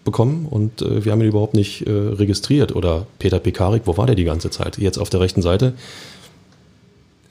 bekommen 0.03 0.47
und 0.49 0.81
äh, 0.81 1.05
wir 1.05 1.11
haben 1.11 1.21
ihn 1.21 1.29
überhaupt 1.29 1.53
nicht 1.53 1.87
äh, 1.87 1.91
registriert. 1.91 2.75
Oder 2.75 3.07
Peter 3.19 3.39
Pekarik, 3.39 3.83
wo 3.85 3.97
war 3.97 4.05
der 4.05 4.15
die 4.15 4.25
ganze 4.25 4.49
Zeit? 4.49 4.77
Jetzt 4.77 4.97
auf 4.97 5.09
der 5.09 5.21
rechten 5.21 5.41
Seite 5.41 5.73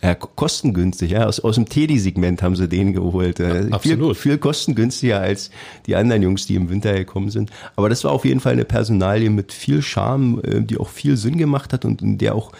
ja, 0.02 0.16
kostengünstig, 0.16 1.12
ja. 1.12 1.26
Aus, 1.26 1.38
aus 1.40 1.54
dem 1.54 1.68
Teddy-Segment 1.68 2.42
haben 2.42 2.56
sie 2.56 2.68
den 2.68 2.92
geholt. 2.92 3.38
Ja, 3.38 3.68
absolut. 3.70 4.16
Viel, 4.16 4.32
viel 4.32 4.38
kostengünstiger 4.38 5.20
als 5.20 5.50
die 5.86 5.94
anderen 5.94 6.22
Jungs, 6.22 6.46
die 6.46 6.56
im 6.56 6.70
Winter 6.70 6.92
gekommen 6.92 7.30
sind. 7.30 7.50
Aber 7.76 7.88
das 7.88 8.02
war 8.02 8.10
auf 8.10 8.24
jeden 8.24 8.40
Fall 8.40 8.54
eine 8.54 8.64
Personalie 8.64 9.30
mit 9.30 9.52
viel 9.52 9.80
Charme, 9.80 10.40
äh, 10.42 10.60
die 10.60 10.78
auch 10.78 10.88
viel 10.88 11.16
Sinn 11.16 11.38
gemacht 11.38 11.72
hat 11.72 11.84
und 11.84 12.02
in 12.02 12.18
der 12.18 12.34
auch 12.34 12.50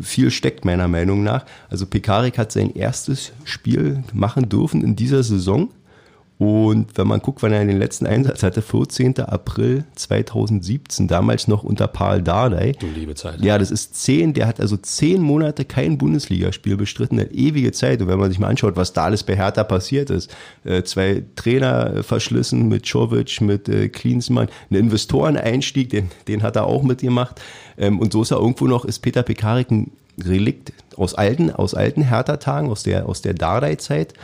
viel 0.00 0.30
steckt, 0.30 0.64
meiner 0.64 0.88
Meinung 0.88 1.24
nach. 1.24 1.44
Also 1.68 1.86
Pekarik 1.86 2.38
hat 2.38 2.52
sein 2.52 2.74
erstes 2.74 3.32
Spiel 3.44 4.04
machen 4.12 4.48
dürfen 4.48 4.82
in 4.82 4.96
dieser 4.96 5.22
Saison 5.22 5.70
und 6.36 6.98
wenn 6.98 7.06
man 7.06 7.20
guckt, 7.20 7.42
wann 7.44 7.52
er 7.52 7.64
den 7.64 7.78
letzten 7.78 8.06
Einsatz 8.06 8.42
hatte, 8.42 8.60
14. 8.60 9.20
April 9.20 9.84
2017, 9.94 11.06
damals 11.06 11.46
noch 11.46 11.62
unter 11.62 11.86
Paul 11.86 12.22
Dardai. 12.22 12.72
Du 12.72 12.88
liebe 12.88 13.14
Zeit. 13.14 13.40
Ja, 13.40 13.56
das 13.56 13.70
ist 13.70 13.94
zehn, 13.94 14.34
der 14.34 14.48
hat 14.48 14.60
also 14.60 14.76
zehn 14.76 15.22
Monate 15.22 15.64
kein 15.64 15.96
Bundesligaspiel 15.96 16.76
bestritten, 16.76 17.20
eine 17.20 17.30
ewige 17.30 17.70
Zeit. 17.70 18.02
Und 18.02 18.08
wenn 18.08 18.18
man 18.18 18.30
sich 18.30 18.40
mal 18.40 18.48
anschaut, 18.48 18.74
was 18.74 18.92
da 18.92 19.04
alles 19.04 19.22
bei 19.22 19.36
Hertha 19.36 19.62
passiert 19.62 20.10
ist, 20.10 20.34
äh, 20.64 20.82
zwei 20.82 21.22
Trainer 21.36 22.02
verschlissen 22.02 22.68
mit 22.68 22.84
Czovic, 22.84 23.40
mit 23.40 23.68
äh, 23.68 23.88
Klinsmann, 23.88 24.48
ein 24.70 24.74
Investoreneinstieg, 24.74 25.90
den, 25.90 26.10
den 26.26 26.42
hat 26.42 26.56
er 26.56 26.66
auch 26.66 26.82
mitgemacht. 26.82 27.40
Ähm, 27.78 28.00
und 28.00 28.12
so 28.12 28.22
ist 28.22 28.32
er 28.32 28.38
irgendwo 28.38 28.66
noch, 28.66 28.84
ist 28.84 28.98
Peter 29.00 29.22
Pekarik 29.22 29.70
ein 29.70 29.92
Relikt 30.20 30.72
aus 30.96 31.14
alten, 31.14 31.52
aus 31.52 31.74
alten 31.74 32.02
Hertha-Tagen, 32.02 32.70
aus 32.70 32.82
der, 32.82 33.08
aus 33.08 33.22
der 33.22 33.34
Dardai-Zeit. 33.34 34.14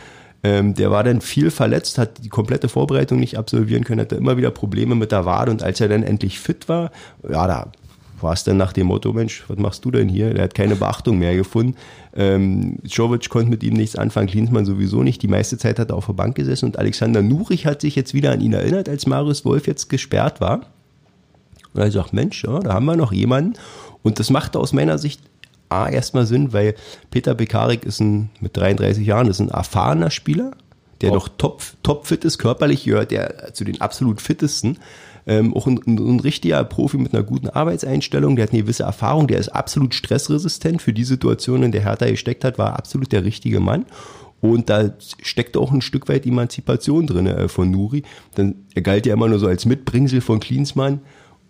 Ähm, 0.43 0.73
der 0.73 0.89
war 0.89 1.03
dann 1.03 1.21
viel 1.21 1.51
verletzt, 1.51 1.97
hat 1.97 2.23
die 2.23 2.29
komplette 2.29 2.67
Vorbereitung 2.67 3.19
nicht 3.19 3.37
absolvieren 3.37 3.83
können, 3.83 4.01
hatte 4.01 4.15
immer 4.15 4.37
wieder 4.37 4.51
Probleme 4.51 4.95
mit 4.95 5.11
der 5.11 5.25
Wade 5.25 5.51
und 5.51 5.61
als 5.61 5.79
er 5.81 5.87
dann 5.87 6.03
endlich 6.03 6.39
fit 6.39 6.67
war, 6.67 6.91
ja, 7.27 7.45
da 7.47 7.71
war 8.21 8.33
es 8.33 8.43
dann 8.43 8.57
nach 8.57 8.73
dem 8.73 8.87
Motto, 8.87 9.13
Mensch, 9.13 9.43
was 9.47 9.57
machst 9.57 9.85
du 9.85 9.91
denn 9.91 10.07
hier? 10.07 10.33
Der 10.33 10.43
hat 10.43 10.53
keine 10.53 10.75
Beachtung 10.75 11.17
mehr 11.17 11.35
gefunden. 11.35 11.75
Ähm, 12.15 12.77
Jovic 12.83 13.29
konnte 13.29 13.49
mit 13.49 13.63
ihm 13.63 13.73
nichts 13.73 13.95
anfangen, 13.95 14.27
Klinsmann 14.27 14.65
sowieso 14.65 15.03
nicht. 15.03 15.21
Die 15.21 15.27
meiste 15.27 15.57
Zeit 15.57 15.79
hat 15.79 15.89
er 15.89 15.95
auf 15.95 16.05
der 16.05 16.13
Bank 16.13 16.35
gesessen 16.35 16.65
und 16.65 16.77
Alexander 16.77 17.21
Nurich 17.21 17.65
hat 17.65 17.81
sich 17.81 17.95
jetzt 17.95 18.13
wieder 18.13 18.31
an 18.31 18.41
ihn 18.41 18.53
erinnert, 18.53 18.89
als 18.89 19.07
Marius 19.07 19.45
Wolf 19.45 19.67
jetzt 19.67 19.89
gesperrt 19.89 20.41
war. 20.41 20.61
Und 21.73 21.81
er 21.81 21.91
sagt, 21.91 22.13
Mensch, 22.13 22.43
ja, 22.43 22.59
da 22.59 22.73
haben 22.73 22.85
wir 22.85 22.95
noch 22.95 23.13
jemanden. 23.13 23.53
Und 24.03 24.19
das 24.19 24.29
macht 24.29 24.55
aus 24.55 24.73
meiner 24.73 24.97
Sicht 24.97 25.21
A 25.71 25.89
erstmal 25.89 26.25
Sinn, 26.25 26.53
weil 26.53 26.75
Peter 27.09 27.35
Bekarik 27.35 27.85
ist 27.85 27.99
ein, 27.99 28.29
mit 28.39 28.55
33 28.57 29.05
Jahren, 29.05 29.27
ist 29.27 29.39
ein 29.39 29.49
erfahrener 29.49 30.11
Spieler, 30.11 30.51
der 31.01 31.11
oh. 31.11 31.15
noch 31.15 31.29
top, 31.29 31.63
top 31.83 32.07
fit 32.07 32.25
ist, 32.25 32.37
körperlich 32.37 32.83
gehört 32.83 33.11
der 33.11 33.53
zu 33.53 33.63
den 33.63 33.81
absolut 33.81 34.21
fittesten. 34.21 34.77
Ähm, 35.27 35.55
auch 35.55 35.67
ein, 35.67 35.79
ein, 35.85 36.19
richtiger 36.19 36.63
Profi 36.63 36.97
mit 36.97 37.13
einer 37.13 37.23
guten 37.23 37.47
Arbeitseinstellung, 37.47 38.35
der 38.35 38.43
hat 38.43 38.53
eine 38.53 38.63
gewisse 38.63 38.83
Erfahrung, 38.83 39.27
der 39.27 39.37
ist 39.37 39.49
absolut 39.49 39.93
stressresistent 39.93 40.81
für 40.81 40.93
die 40.93 41.03
Situation, 41.03 41.61
in 41.61 41.71
der 41.71 41.83
Hertha 41.83 42.07
gesteckt 42.07 42.43
hat, 42.43 42.57
war 42.57 42.75
absolut 42.75 43.11
der 43.11 43.23
richtige 43.23 43.59
Mann. 43.59 43.85
Und 44.41 44.69
da 44.71 44.91
steckt 45.21 45.55
auch 45.55 45.71
ein 45.71 45.81
Stück 45.81 46.09
weit 46.09 46.25
Emanzipation 46.25 47.05
drin 47.05 47.27
äh, 47.27 47.47
von 47.47 47.69
Nuri. 47.69 48.01
Denn 48.35 48.65
er 48.73 48.81
galt 48.81 49.05
ja 49.05 49.13
immer 49.13 49.27
nur 49.27 49.37
so 49.37 49.45
als 49.45 49.65
Mitbringsel 49.65 50.19
von 50.19 50.39
Klinsmann. 50.39 51.01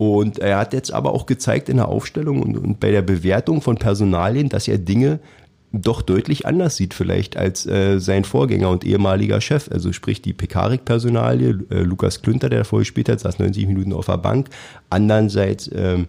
Und 0.02 0.40
er 0.40 0.58
hat 0.58 0.74
jetzt 0.74 0.92
aber 0.92 1.14
auch 1.14 1.28
gezeigt 1.28 1.70
in 1.70 1.78
der 1.78 1.88
Aufstellung 1.88 2.42
und, 2.42 2.58
und 2.58 2.80
bei 2.80 2.90
der 2.90 3.04
Bewertung 3.04 3.62
von 3.62 3.76
Personalien, 3.76 4.50
dass 4.50 4.68
er 4.68 4.80
Dinge 4.80 5.20
doch 5.74 6.02
deutlich 6.02 6.48
anders 6.48 6.76
sieht 6.76 6.96
vielleicht 6.96 7.38
als 7.38 7.68
äh, 7.68 8.00
sein 8.00 8.24
Vorgänger 8.24 8.72
und 8.72 8.84
ehemaliger 8.84 9.40
Chef. 9.42 9.70
Also 9.72 9.94
sprich 9.94 10.24
die 10.24 10.34
Pekarik-Personalie, 10.34 11.60
äh, 11.70 11.82
Lukas 11.82 12.24
Klünter, 12.24 12.50
der 12.50 12.66
vorher 12.66 12.82
gespielt 12.82 13.10
hat, 13.10 13.20
saß 13.20 13.38
90 13.38 13.68
Minuten 13.68 13.94
auf 13.94 14.08
der 14.08 14.18
Bank. 14.18 14.50
Andernseits 14.90 15.70
ähm, 15.72 16.08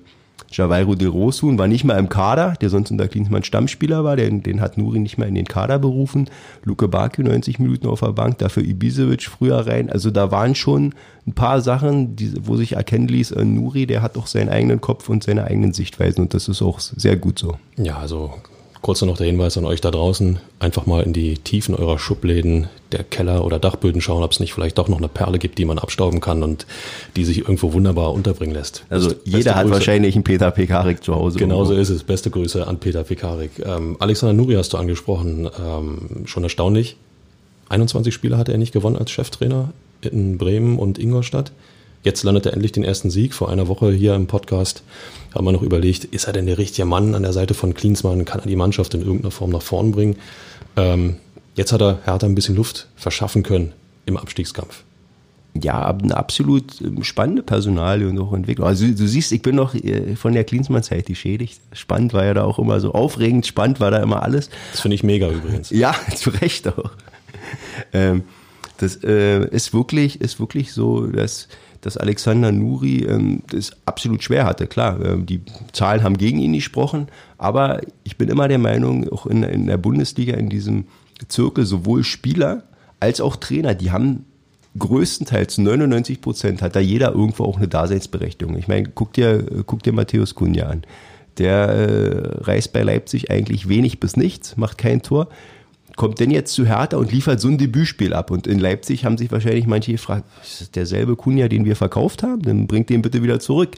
Javairo 0.53 0.95
de 0.95 1.09
Rosun 1.09 1.59
war 1.59 1.67
nicht 1.67 1.85
mal 1.85 1.99
im 1.99 2.09
Kader, 2.09 2.55
der 2.61 2.71
sonst 2.71 2.91
unter 2.91 3.09
Klinsmann 3.09 3.43
Stammspieler 3.43 4.05
war, 4.05 4.17
den, 4.17 4.43
den 4.43 4.61
hat 4.61 4.79
Nuri 4.79 4.99
nicht 4.99 5.19
mehr 5.19 5.29
in 5.29 5.35
den 5.35 5.47
Kader 5.47 5.79
berufen. 5.79 6.29
Luke 6.65 6.87
Bakio 6.89 7.25
90 7.25 7.59
Minuten 7.59 7.87
auf 7.87 8.01
der 8.01 8.13
Bank, 8.13 8.39
dafür 8.39 8.63
Ibisevic 8.63 9.23
früher 9.23 9.67
rein. 9.67 9.91
Also 9.91 10.11
da 10.11 10.31
waren 10.31 10.55
schon 10.55 10.95
ein 11.27 11.33
paar 11.33 11.61
Sachen, 11.61 12.17
die, 12.17 12.35
wo 12.47 12.57
sich 12.57 12.73
erkennen 12.75 13.09
ließ, 13.09 13.33
äh, 13.33 13.45
Nuri, 13.45 13.87
der 13.87 14.03
hat 14.03 14.17
doch 14.17 14.27
seinen 14.27 14.49
eigenen 14.49 14.81
Kopf 14.81 15.09
und 15.09 15.23
seine 15.23 15.45
eigenen 15.45 15.73
Sichtweisen 15.73 16.21
und 16.23 16.35
das 16.35 16.49
ist 16.49 16.63
auch 16.63 16.81
sehr 16.81 17.17
gut 17.17 17.39
so. 17.39 17.57
Ja, 17.77 17.99
also 17.99 18.33
Kurz 18.83 19.01
noch 19.03 19.17
der 19.17 19.29
Hinweis 19.29 19.57
an 19.57 19.65
euch 19.65 19.81
da 19.81 19.93
draußen, 19.93 20.41
einfach 20.59 20.87
mal 20.87 21.05
in 21.05 21.13
die 21.13 21.39
Tiefen 21.39 21.77
eurer 21.77 22.01
Schubläden, 22.01 22.69
der 22.91 23.05
Keller 23.05 23.45
oder 23.45 23.61
Dachböden 23.61 24.01
schauen, 24.01 24.25
ob 24.25 24.33
es 24.33 24.41
nicht 24.41 24.53
vielleicht 24.53 24.77
doch 24.77 24.89
noch 24.89 24.99
eine 24.99 25.07
Perle 25.07 25.39
gibt, 25.39 25.57
die 25.59 25.65
man 25.65 25.79
abstauben 25.79 26.21
kann 26.21 26.43
und 26.43 26.67
die 27.15 27.25
sich 27.25 27.39
irgendwo 27.39 27.73
wunderbar 27.73 28.13
unterbringen 28.13 28.53
lässt. 28.53 28.85
Also 28.91 29.11
beste, 29.11 29.23
jeder 29.25 29.55
hat 29.55 29.63
Grüße. 29.63 29.75
wahrscheinlich 29.75 30.17
einen 30.17 30.25
Peter 30.25 30.51
Pekarik 30.51 31.05
zu 31.05 31.15
Hause. 31.15 31.39
Genau 31.39 31.65
so 31.65 31.75
ist 31.75 31.91
es. 31.91 32.03
Beste 32.03 32.31
Grüße 32.31 32.67
an 32.67 32.79
Peter 32.79 33.05
Pekarik. 33.05 33.53
Ähm, 33.65 33.97
Alexander 34.01 34.33
Nuri 34.33 34.55
hast 34.55 34.73
du 34.73 34.79
angesprochen. 34.79 35.49
Ähm, 35.65 36.27
schon 36.27 36.43
erstaunlich. 36.43 36.97
21 37.69 38.13
Spiele 38.13 38.37
hat 38.37 38.49
er 38.49 38.59
nicht 38.59 38.73
gewonnen 38.73 38.97
als 38.97 39.13
Cheftrainer 39.13 39.73
in 40.03 40.39
Bremen 40.39 40.81
und 40.81 40.99
Ingolstadt. 40.99 41.53
Jetzt 42.03 42.25
landet 42.25 42.47
er 42.47 42.53
endlich 42.53 42.73
den 42.73 42.83
ersten 42.83 43.11
Sieg. 43.11 43.33
Vor 43.33 43.49
einer 43.49 43.69
Woche 43.69 43.93
hier 43.93 44.15
im 44.15 44.27
Podcast 44.27 44.83
haben 45.35 45.45
wir 45.45 45.53
noch 45.53 45.63
überlegt, 45.63 46.05
ist 46.05 46.27
er 46.27 46.33
denn 46.33 46.47
der 46.47 46.59
richtige 46.59 46.85
Mann 46.85 47.15
an 47.15 47.23
der 47.23 47.33
Seite 47.33 47.55
von 47.55 47.75
Klinsmann? 47.75 48.25
Kann 48.25 48.41
er 48.41 48.47
die 48.47 48.57
Mannschaft 48.57 48.95
in 48.95 49.03
irgendeiner 49.03 49.31
Form 49.31 49.51
nach 49.51 49.63
vorn 49.63 49.93
bringen? 49.93 50.17
Ähm, 50.77 51.17
jetzt 51.55 51.73
hat 51.73 51.81
er 51.81 52.01
Hertha 52.05 52.27
ein 52.27 52.35
bisschen 52.35 52.57
Luft 52.57 52.89
verschaffen 52.97 53.45
können 53.45 53.73
im 54.07 54.17
Abstiegskampf. 54.17 54.83
Ja, 55.55 55.87
eine 55.87 56.17
absolut 56.17 56.81
ähm, 56.81 57.05
spannende 57.05 57.43
Personalie 57.43 58.09
und 58.09 58.19
auch 58.19 58.33
Entwicklung. 58.33 58.67
Also 58.67 58.87
du 58.87 59.07
siehst, 59.07 59.31
ich 59.33 59.43
bin 59.43 59.55
noch 59.55 59.75
äh, 59.75 60.17
von 60.17 60.33
der 60.33 60.45
Klinsmann-Zeit 60.45 61.07
geschädigt. 61.07 61.61
Spannend 61.73 62.15
war 62.15 62.25
ja 62.25 62.35
da 62.35 62.45
auch 62.45 62.59
immer 62.59 62.81
so, 62.81 62.93
aufregend 62.93 63.47
spannend 63.47 63.79
war 63.79 63.91
da 63.91 64.03
immer 64.03 64.23
alles. 64.23 64.51
Das 64.73 64.81
finde 64.81 64.95
ich 64.97 65.05
mega 65.05 65.29
übrigens. 65.29 65.71
Ja, 65.71 65.95
zu 66.17 66.31
Recht 66.31 66.67
auch. 66.67 66.91
Ähm, 67.93 68.23
das 68.79 69.05
äh, 69.05 69.47
ist 69.51 69.73
wirklich, 69.73 70.21
ist 70.21 70.41
wirklich 70.41 70.73
so, 70.73 71.07
dass 71.07 71.49
dass 71.83 71.97
Alexander 71.97 72.51
Nuri 72.53 73.05
ähm, 73.05 73.43
das 73.51 73.73
absolut 73.85 74.23
schwer 74.23 74.47
hatte. 74.47 74.67
Klar, 74.67 75.01
äh, 75.01 75.19
die 75.19 75.43
Zahlen 75.73 76.03
haben 76.03 76.17
gegen 76.17 76.39
ihn 76.39 76.55
gesprochen, 76.55 77.09
aber 77.37 77.81
ich 78.05 78.17
bin 78.17 78.29
immer 78.29 78.49
der 78.49 78.59
Meinung, 78.59 79.09
auch 79.13 79.27
in, 79.27 79.43
in 79.43 79.67
der 79.67 79.77
Bundesliga, 79.77 80.35
in 80.35 80.49
diesem 80.49 80.87
Zirkel, 81.29 81.67
sowohl 81.67 82.05
Spieler 82.05 82.63
als 83.01 83.21
auch 83.21 83.37
Trainer, 83.37 83.75
die 83.75 83.91
haben 83.91 84.25
größtenteils 84.79 85.59
99 85.59 86.21
Prozent 86.21 86.63
hat 86.63 86.77
da 86.77 86.81
jeder 86.81 87.13
irgendwo 87.13 87.45
auch 87.45 87.59
eine 87.59 87.69
Daseinsberechtigung. 87.69 88.57
Ich 88.57 88.69
meine, 88.69 88.89
guck 88.95 89.13
dir, 89.13 89.45
guck 89.67 89.83
dir 89.83 89.93
Matthäus 89.93 90.35
Kunja 90.35 90.69
an. 90.69 90.83
Der 91.39 91.69
äh, 91.69 92.45
reißt 92.45 92.73
bei 92.73 92.83
Leipzig 92.83 93.31
eigentlich 93.31 93.69
wenig 93.69 94.01
bis 94.01 94.17
nichts, 94.17 94.57
macht 94.57 94.79
kein 94.79 95.03
Tor 95.03 95.29
kommt 95.97 96.21
denn 96.21 96.31
jetzt 96.31 96.53
zu 96.55 96.67
Hertha 96.67 96.97
und 96.97 97.13
liefert 97.13 97.41
so 97.41 97.49
ein 97.49 97.59
Debütspiel 97.59 98.15
ab. 98.15 98.31
Und 98.31 98.47
in 98.47 98.59
Leipzig 98.59 99.05
haben 99.05 99.19
sich 99.19 99.31
wahrscheinlich 99.31 99.67
manche 99.67 99.93
gefragt, 99.93 100.25
ist 100.43 100.61
das 100.61 100.71
derselbe 100.71 101.17
Kunja, 101.17 101.49
den 101.49 101.65
wir 101.65 101.77
verkauft 101.77 102.23
haben? 102.23 102.43
Dann 102.43 102.67
bringt 102.67 102.91
den 102.91 103.03
bitte 103.03 103.23
wieder 103.23 103.41
zurück. 103.41 103.77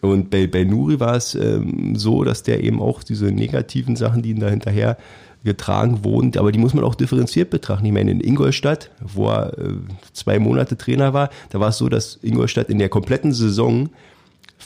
Und 0.00 0.30
bei, 0.30 0.46
bei 0.46 0.64
Nuri 0.64 1.00
war 1.00 1.16
es 1.16 1.34
ähm, 1.34 1.96
so, 1.96 2.24
dass 2.24 2.42
der 2.42 2.62
eben 2.62 2.80
auch 2.80 3.02
diese 3.02 3.26
negativen 3.26 3.96
Sachen, 3.96 4.22
die 4.22 4.30
ihn 4.30 4.40
da 4.40 4.48
hinterher 4.48 4.98
getragen 5.44 6.04
wurden, 6.04 6.36
aber 6.38 6.52
die 6.52 6.58
muss 6.58 6.72
man 6.72 6.84
auch 6.84 6.94
differenziert 6.94 7.50
betrachten. 7.50 7.84
Ich 7.84 7.92
meine, 7.92 8.10
in 8.10 8.20
Ingolstadt, 8.20 8.90
wo 9.00 9.28
er 9.28 9.58
äh, 9.58 9.74
zwei 10.14 10.38
Monate 10.38 10.78
Trainer 10.78 11.12
war, 11.12 11.28
da 11.50 11.60
war 11.60 11.68
es 11.68 11.78
so, 11.78 11.88
dass 11.90 12.18
Ingolstadt 12.22 12.70
in 12.70 12.78
der 12.78 12.88
kompletten 12.88 13.32
Saison 13.32 13.90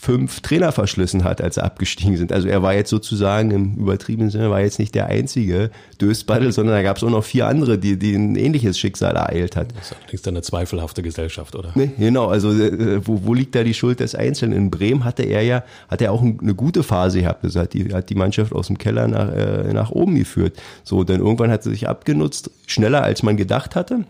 fünf 0.00 0.40
Trainer 0.40 0.72
verschlissen 0.72 1.24
hat, 1.24 1.40
als 1.40 1.56
sie 1.56 1.64
abgestiegen 1.64 2.16
sind. 2.16 2.32
Also 2.32 2.48
er 2.48 2.62
war 2.62 2.74
jetzt 2.74 2.90
sozusagen 2.90 3.50
im 3.50 3.74
übertriebenen 3.74 4.30
Sinne, 4.30 4.50
war 4.50 4.60
jetzt 4.60 4.78
nicht 4.78 4.94
der 4.94 5.06
einzige 5.06 5.70
Dösbattel, 6.00 6.52
sondern 6.52 6.76
da 6.76 6.82
gab 6.82 6.96
es 6.96 7.04
auch 7.04 7.10
noch 7.10 7.24
vier 7.24 7.46
andere, 7.46 7.78
die, 7.78 7.98
die 7.98 8.14
ein 8.14 8.36
ähnliches 8.36 8.78
Schicksal 8.78 9.16
ereilt 9.16 9.56
hat. 9.56 9.68
Das 9.76 9.90
ist 9.90 9.96
allerdings 9.98 10.28
eine 10.28 10.42
zweifelhafte 10.42 11.02
Gesellschaft, 11.02 11.56
oder? 11.56 11.72
Nee, 11.74 11.90
genau, 11.98 12.28
also 12.28 12.52
äh, 12.52 13.06
wo, 13.06 13.22
wo 13.24 13.34
liegt 13.34 13.54
da 13.54 13.64
die 13.64 13.74
Schuld 13.74 14.00
des 14.00 14.14
Einzelnen? 14.14 14.56
In 14.56 14.70
Bremen 14.70 15.04
hatte 15.04 15.24
er 15.24 15.42
ja, 15.42 15.64
hat 15.88 16.00
er 16.00 16.12
auch 16.12 16.22
eine 16.22 16.54
gute 16.54 16.82
Phase 16.82 17.20
gehabt. 17.20 17.44
Das 17.44 17.56
hat 17.56 17.74
die, 17.74 17.92
hat 17.92 18.08
die 18.08 18.14
Mannschaft 18.14 18.52
aus 18.52 18.68
dem 18.68 18.78
Keller 18.78 19.08
nach, 19.08 19.32
äh, 19.32 19.72
nach 19.72 19.90
oben 19.90 20.14
geführt. 20.14 20.56
So, 20.84 21.02
dann 21.02 21.20
irgendwann 21.20 21.50
hat 21.50 21.62
sie 21.64 21.70
sich 21.70 21.88
abgenutzt, 21.88 22.50
schneller 22.66 23.02
als 23.02 23.22
man 23.22 23.36
gedacht 23.36 23.74
hatte. 23.74 24.04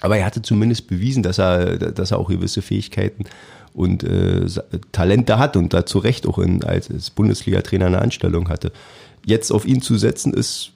Aber 0.00 0.16
er 0.16 0.26
hatte 0.26 0.42
zumindest 0.42 0.88
bewiesen, 0.88 1.22
dass 1.22 1.38
er, 1.38 1.76
dass 1.76 2.10
er 2.10 2.18
auch 2.18 2.28
gewisse 2.28 2.60
Fähigkeiten 2.60 3.24
und 3.74 4.04
äh, 4.04 4.46
Talente 4.92 5.38
hat 5.38 5.56
und 5.56 5.72
da 5.72 5.86
zu 5.86 5.98
Recht 5.98 6.26
auch 6.26 6.38
in, 6.38 6.62
als 6.64 7.10
Bundesliga-Trainer 7.10 7.86
eine 7.86 8.00
Anstellung 8.00 8.48
hatte. 8.48 8.72
Jetzt 9.24 9.50
auf 9.52 9.66
ihn 9.66 9.82
zu 9.82 9.96
setzen, 9.96 10.34
ist 10.34 10.72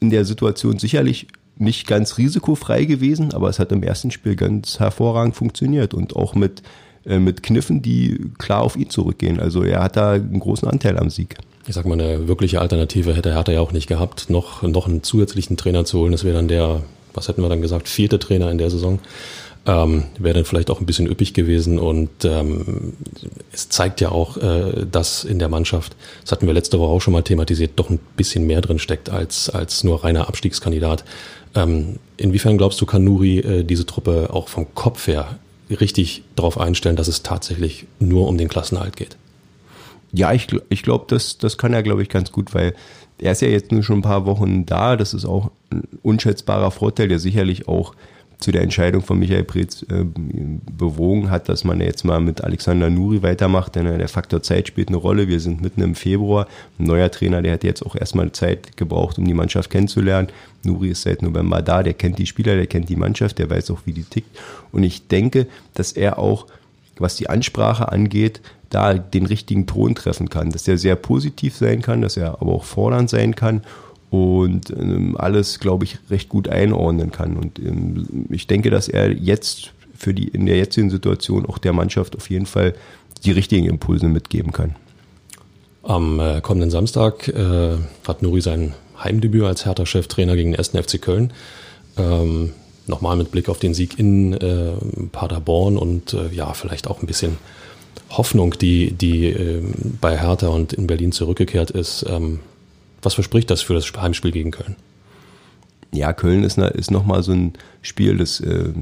in 0.00 0.10
der 0.10 0.24
Situation 0.24 0.78
sicherlich 0.78 1.28
nicht 1.58 1.86
ganz 1.86 2.18
risikofrei 2.18 2.84
gewesen, 2.84 3.32
aber 3.32 3.48
es 3.48 3.58
hat 3.58 3.72
im 3.72 3.82
ersten 3.82 4.10
Spiel 4.10 4.36
ganz 4.36 4.78
hervorragend 4.78 5.36
funktioniert 5.36 5.94
und 5.94 6.14
auch 6.14 6.34
mit, 6.34 6.62
äh, 7.06 7.18
mit 7.18 7.42
Kniffen, 7.42 7.80
die 7.80 8.30
klar 8.38 8.62
auf 8.62 8.76
ihn 8.76 8.90
zurückgehen. 8.90 9.40
Also 9.40 9.62
er 9.62 9.82
hat 9.82 9.96
da 9.96 10.12
einen 10.12 10.40
großen 10.40 10.68
Anteil 10.68 10.98
am 10.98 11.10
Sieg. 11.10 11.36
Ich 11.66 11.74
sag 11.74 11.86
mal, 11.86 11.94
eine 11.94 12.28
wirkliche 12.28 12.60
Alternative 12.60 13.16
hätte 13.16 13.34
Hertha 13.34 13.52
ja 13.52 13.60
auch 13.60 13.72
nicht 13.72 13.88
gehabt, 13.88 14.30
noch, 14.30 14.62
noch 14.62 14.86
einen 14.86 15.02
zusätzlichen 15.02 15.56
Trainer 15.56 15.84
zu 15.84 15.98
holen. 15.98 16.12
Das 16.12 16.22
wäre 16.22 16.36
dann 16.36 16.48
der, 16.48 16.82
was 17.16 17.28
hätten 17.28 17.42
wir 17.42 17.48
dann 17.48 17.62
gesagt, 17.62 17.88
vierte 17.88 18.18
Trainer 18.18 18.50
in 18.50 18.58
der 18.58 18.70
Saison. 18.70 19.00
Ähm, 19.66 20.04
Wäre 20.18 20.34
dann 20.34 20.44
vielleicht 20.44 20.70
auch 20.70 20.80
ein 20.80 20.86
bisschen 20.86 21.08
üppig 21.08 21.34
gewesen 21.34 21.80
und 21.80 22.24
ähm, 22.24 22.92
es 23.52 23.68
zeigt 23.68 24.00
ja 24.00 24.10
auch, 24.10 24.36
äh, 24.36 24.86
dass 24.88 25.24
in 25.24 25.40
der 25.40 25.48
Mannschaft, 25.48 25.96
das 26.22 26.30
hatten 26.30 26.46
wir 26.46 26.54
letzte 26.54 26.78
Woche 26.78 26.92
auch 26.92 27.00
schon 27.00 27.12
mal 27.12 27.22
thematisiert, 27.22 27.72
doch 27.74 27.90
ein 27.90 27.98
bisschen 28.16 28.46
mehr 28.46 28.60
drin 28.60 28.78
steckt 28.78 29.10
als, 29.10 29.50
als 29.50 29.82
nur 29.82 30.04
reiner 30.04 30.28
Abstiegskandidat. 30.28 31.04
Ähm, 31.56 31.98
inwiefern 32.16 32.58
glaubst 32.58 32.80
du, 32.80 32.86
kann 32.86 33.02
Nuri 33.02 33.38
äh, 33.38 33.64
diese 33.64 33.86
Truppe 33.86 34.28
auch 34.32 34.48
vom 34.48 34.72
Kopf 34.74 35.08
her 35.08 35.38
richtig 35.68 36.22
darauf 36.36 36.60
einstellen, 36.60 36.94
dass 36.94 37.08
es 37.08 37.24
tatsächlich 37.24 37.86
nur 37.98 38.28
um 38.28 38.38
den 38.38 38.48
Klassenhalt 38.48 38.96
geht? 38.96 39.16
Ja, 40.12 40.32
ich, 40.32 40.46
ich 40.68 40.84
glaube, 40.84 41.06
das, 41.08 41.38
das 41.38 41.58
kann 41.58 41.72
er, 41.72 41.82
glaube 41.82 42.02
ich, 42.02 42.08
ganz 42.08 42.30
gut, 42.30 42.54
weil 42.54 42.74
er 43.18 43.32
ist 43.32 43.42
ja 43.42 43.48
jetzt 43.48 43.72
nur 43.72 43.82
schon 43.82 43.98
ein 43.98 44.02
paar 44.02 44.26
Wochen 44.26 44.66
da. 44.66 44.96
Das 44.96 45.14
ist 45.14 45.24
auch 45.24 45.50
ein 45.70 45.82
unschätzbarer 46.02 46.70
Vorteil, 46.70 47.08
der 47.08 47.18
sicherlich 47.18 47.68
auch 47.68 47.94
zu 48.38 48.52
der 48.52 48.62
Entscheidung 48.62 49.02
von 49.02 49.18
Michael 49.18 49.44
Preetz 49.44 49.82
äh, 49.84 50.04
bewogen 50.76 51.30
hat, 51.30 51.48
dass 51.48 51.64
man 51.64 51.80
jetzt 51.80 52.04
mal 52.04 52.20
mit 52.20 52.44
Alexander 52.44 52.90
Nuri 52.90 53.22
weitermacht, 53.22 53.74
denn 53.74 53.86
der 53.86 54.08
Faktor 54.08 54.42
Zeit 54.42 54.68
spielt 54.68 54.88
eine 54.88 54.98
Rolle. 54.98 55.28
Wir 55.28 55.40
sind 55.40 55.62
mitten 55.62 55.80
im 55.80 55.94
Februar. 55.94 56.46
Ein 56.78 56.84
neuer 56.84 57.10
Trainer, 57.10 57.40
der 57.40 57.54
hat 57.54 57.64
jetzt 57.64 57.84
auch 57.84 57.96
erstmal 57.96 58.30
Zeit 58.32 58.76
gebraucht, 58.76 59.18
um 59.18 59.24
die 59.24 59.34
Mannschaft 59.34 59.70
kennenzulernen. 59.70 60.28
Nuri 60.64 60.90
ist 60.90 61.02
seit 61.02 61.22
November 61.22 61.62
da, 61.62 61.82
der 61.82 61.94
kennt 61.94 62.18
die 62.18 62.26
Spieler, 62.26 62.56
der 62.56 62.66
kennt 62.66 62.88
die 62.88 62.96
Mannschaft, 62.96 63.38
der 63.38 63.48
weiß 63.48 63.70
auch, 63.70 63.80
wie 63.86 63.92
die 63.92 64.04
tickt. 64.04 64.36
Und 64.70 64.82
ich 64.82 65.08
denke, 65.08 65.46
dass 65.74 65.92
er 65.92 66.18
auch, 66.18 66.46
was 66.98 67.16
die 67.16 67.30
Ansprache 67.30 67.90
angeht, 67.90 68.42
da 68.70 68.94
den 68.94 69.26
richtigen 69.26 69.66
Ton 69.66 69.94
treffen 69.94 70.28
kann, 70.28 70.50
dass 70.50 70.66
er 70.66 70.78
sehr 70.78 70.96
positiv 70.96 71.56
sein 71.56 71.82
kann, 71.82 72.02
dass 72.02 72.16
er 72.16 72.40
aber 72.40 72.52
auch 72.52 72.64
fordernd 72.64 73.10
sein 73.10 73.34
kann 73.34 73.62
und 74.10 74.70
ähm, 74.70 75.16
alles, 75.18 75.60
glaube 75.60 75.84
ich, 75.84 75.98
recht 76.10 76.28
gut 76.28 76.48
einordnen 76.48 77.10
kann. 77.10 77.36
Und 77.36 77.58
ähm, 77.58 78.26
ich 78.30 78.46
denke, 78.46 78.70
dass 78.70 78.88
er 78.88 79.12
jetzt 79.12 79.72
für 79.94 80.14
die 80.14 80.28
in 80.28 80.46
der 80.46 80.56
jetzigen 80.56 80.90
Situation 80.90 81.46
auch 81.46 81.58
der 81.58 81.72
Mannschaft 81.72 82.16
auf 82.16 82.30
jeden 82.30 82.46
Fall 82.46 82.74
die 83.24 83.32
richtigen 83.32 83.66
Impulse 83.66 84.08
mitgeben 84.08 84.52
kann. 84.52 84.74
Am 85.82 86.20
äh, 86.20 86.40
kommenden 86.40 86.70
Samstag 86.70 87.28
äh, 87.28 87.76
hat 88.06 88.22
Nuri 88.22 88.40
sein 88.40 88.74
Heimdebüt 89.02 89.44
als 89.44 89.64
Hertha-Cheftrainer 89.64 90.36
gegen 90.36 90.52
den 90.52 90.58
1. 90.58 90.70
FC 90.70 91.00
Köln. 91.00 91.32
Ähm, 91.96 92.52
Nochmal 92.88 93.16
mit 93.16 93.32
Blick 93.32 93.48
auf 93.48 93.58
den 93.58 93.74
Sieg 93.74 93.98
in 93.98 94.32
äh, 94.32 94.72
Paderborn 95.10 95.76
und 95.76 96.12
äh, 96.12 96.28
ja, 96.32 96.54
vielleicht 96.54 96.86
auch 96.86 97.02
ein 97.02 97.06
bisschen 97.06 97.36
Hoffnung, 98.10 98.56
die, 98.58 98.92
die 98.92 99.26
äh, 99.26 99.62
bei 100.00 100.18
Hertha 100.18 100.48
und 100.48 100.72
in 100.72 100.86
Berlin 100.86 101.12
zurückgekehrt 101.12 101.70
ist. 101.70 102.04
Ähm, 102.08 102.40
was 103.02 103.14
verspricht 103.14 103.50
das 103.50 103.62
für 103.62 103.74
das 103.74 103.90
Heimspiel 103.92 104.32
gegen 104.32 104.50
Köln? 104.50 104.76
Ja, 105.92 106.12
Köln 106.12 106.42
ist, 106.44 106.58
ist 106.58 106.90
nochmal 106.90 107.22
so 107.22 107.32
ein 107.32 107.54
Spiel, 107.80 108.16
das 108.18 108.40
äh, 108.40 108.72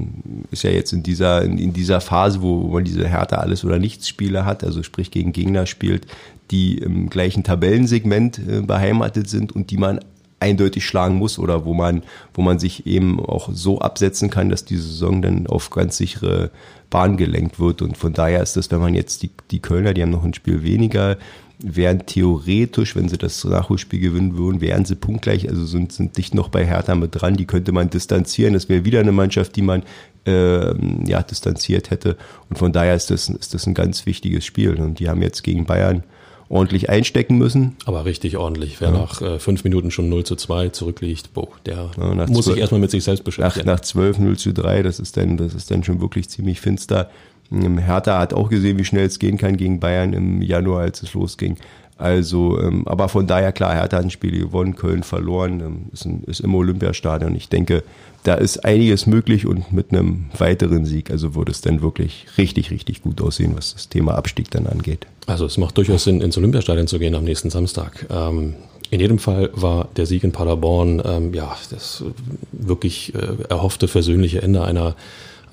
ist 0.51 0.63
ja 0.63 0.71
jetzt 0.71 0.91
in 0.91 1.03
dieser, 1.03 1.43
in, 1.43 1.57
in 1.57 1.73
dieser 1.73 2.01
Phase, 2.01 2.41
wo, 2.41 2.63
wo 2.63 2.67
man 2.73 2.83
diese 2.83 3.07
Hertha 3.07 3.37
alles 3.37 3.63
oder 3.63 3.79
nichts 3.79 4.09
Spiele 4.09 4.45
hat, 4.45 4.63
also 4.63 4.83
sprich 4.83 5.11
gegen 5.11 5.31
Gegner 5.31 5.65
spielt, 5.65 6.07
die 6.51 6.77
im 6.77 7.09
gleichen 7.09 7.43
Tabellensegment 7.43 8.39
äh, 8.39 8.61
beheimatet 8.61 9.29
sind 9.29 9.55
und 9.55 9.71
die 9.71 9.77
man 9.77 9.99
eindeutig 10.39 10.85
schlagen 10.85 11.15
muss 11.15 11.39
oder 11.39 11.65
wo 11.65 11.73
man, 11.73 12.03
wo 12.33 12.41
man 12.41 12.59
sich 12.59 12.85
eben 12.85 13.19
auch 13.19 13.49
so 13.51 13.79
absetzen 13.79 14.29
kann, 14.29 14.49
dass 14.49 14.65
die 14.65 14.77
Saison 14.77 15.21
dann 15.21 15.47
auf 15.47 15.69
ganz 15.69 15.97
sichere 15.97 16.51
Bahn 16.89 17.17
gelenkt 17.17 17.59
wird. 17.59 17.81
Und 17.81 17.97
von 17.97 18.13
daher 18.13 18.43
ist 18.43 18.57
das, 18.57 18.71
wenn 18.71 18.79
man 18.79 18.95
jetzt 18.95 19.23
die, 19.23 19.31
die 19.51 19.59
Kölner, 19.59 19.93
die 19.93 20.01
haben 20.01 20.11
noch 20.11 20.23
ein 20.23 20.33
Spiel 20.33 20.63
weniger, 20.63 21.17
wären 21.59 22.05
theoretisch, 22.05 22.95
wenn 22.95 23.07
sie 23.07 23.17
das 23.17 23.43
Nachholspiel 23.43 23.99
gewinnen 23.99 24.37
würden, 24.37 24.61
wären 24.61 24.85
sie 24.85 24.95
punktgleich, 24.95 25.47
also 25.49 25.65
sind, 25.65 25.93
sind 25.93 26.17
dicht 26.17 26.35
noch 26.35 26.49
bei 26.49 26.65
Hertha 26.65 26.95
mit 26.95 27.11
dran, 27.13 27.37
die 27.37 27.45
könnte 27.45 27.71
man 27.71 27.89
distanzieren. 27.89 28.53
Das 28.53 28.67
wäre 28.67 28.85
wieder 28.85 28.99
eine 28.99 29.13
Mannschaft, 29.13 29.55
die 29.55 29.61
man 29.61 29.83
äh, 30.25 30.73
ja, 31.07 31.21
distanziert 31.23 31.91
hätte. 31.91 32.17
Und 32.49 32.57
von 32.57 32.73
daher 32.73 32.95
ist 32.95 33.09
das, 33.09 33.29
ist 33.29 33.53
das 33.53 33.67
ein 33.67 33.73
ganz 33.73 34.05
wichtiges 34.05 34.45
Spiel. 34.45 34.75
Und 34.81 34.99
die 34.99 35.09
haben 35.09 35.21
jetzt 35.21 35.43
gegen 35.43 35.65
Bayern 35.65 36.03
ordentlich 36.49 36.89
einstecken 36.89 37.37
müssen. 37.37 37.75
Aber 37.85 38.05
richtig 38.05 38.37
ordentlich. 38.37 38.79
Wer 38.79 38.89
ja. 38.89 38.97
nach 38.97 39.21
äh, 39.21 39.39
fünf 39.39 39.63
Minuten 39.63 39.91
schon 39.91 40.09
0 40.09 40.23
zu 40.23 40.35
2 40.35 40.69
zurückliegt, 40.69 41.33
boah, 41.33 41.47
der 41.65 41.91
ja, 41.97 42.13
muss 42.27 42.45
12, 42.45 42.45
sich 42.45 42.57
erstmal 42.57 42.81
mit 42.81 42.91
sich 42.91 43.03
selbst 43.03 43.23
beschäftigen. 43.23 43.65
Nach, 43.65 43.75
nach 43.75 43.81
12 43.81 44.19
0 44.19 44.37
zu 44.37 44.53
3, 44.53 44.83
das 44.83 44.99
ist 44.99 45.17
dann, 45.17 45.37
das 45.37 45.53
ist 45.53 45.71
dann 45.71 45.83
schon 45.83 46.01
wirklich 46.01 46.29
ziemlich 46.29 46.61
finster. 46.61 47.09
Ähm, 47.51 47.77
Hertha 47.77 48.19
hat 48.19 48.33
auch 48.33 48.49
gesehen, 48.49 48.77
wie 48.77 48.85
schnell 48.85 49.05
es 49.05 49.19
gehen 49.19 49.37
kann 49.37 49.57
gegen 49.57 49.79
Bayern 49.79 50.13
im 50.13 50.41
Januar, 50.41 50.81
als 50.81 51.03
es 51.03 51.13
losging. 51.13 51.57
Also, 51.97 52.59
ähm, 52.59 52.85
aber 52.87 53.07
von 53.07 53.25
daher 53.25 53.53
klar, 53.53 53.73
Hertha 53.73 53.97
hat 53.97 54.03
ein 54.03 54.11
Spiel 54.11 54.37
gewonnen, 54.37 54.75
Köln 54.75 55.03
verloren, 55.03 55.61
ähm, 55.61 55.85
ist, 55.93 56.05
ein, 56.05 56.23
ist 56.25 56.41
im 56.41 56.53
Olympiastadion. 56.53 57.35
Ich 57.35 57.47
denke, 57.47 57.83
da 58.23 58.35
ist 58.35 58.65
einiges 58.65 59.05
möglich 59.05 59.45
und 59.45 59.71
mit 59.71 59.91
einem 59.91 60.25
weiteren 60.37 60.85
Sieg, 60.85 61.09
also 61.11 61.35
würde 61.35 61.51
es 61.51 61.61
dann 61.61 61.81
wirklich 61.81 62.25
richtig, 62.37 62.71
richtig 62.71 63.01
gut 63.03 63.21
aussehen, 63.21 63.53
was 63.55 63.73
das 63.73 63.87
Thema 63.87 64.15
Abstieg 64.15 64.51
dann 64.51 64.67
angeht. 64.67 65.05
Also 65.27 65.45
es 65.45 65.57
macht 65.57 65.77
durchaus 65.77 66.03
Sinn, 66.03 66.21
ins 66.21 66.37
Olympiastadion 66.37 66.87
zu 66.87 66.99
gehen 66.99 67.15
am 67.15 67.23
nächsten 67.23 67.49
Samstag. 67.49 68.07
Ähm, 68.09 68.55
in 68.89 68.99
jedem 68.99 69.19
Fall 69.19 69.49
war 69.53 69.87
der 69.95 70.05
Sieg 70.05 70.23
in 70.23 70.31
Paderborn 70.31 71.01
ähm, 71.05 71.33
ja 71.33 71.55
das 71.71 72.03
wirklich 72.51 73.13
äh, 73.15 73.43
erhoffte 73.49 73.87
versöhnliche 73.87 74.41
Ende 74.41 74.63
einer, 74.63 74.95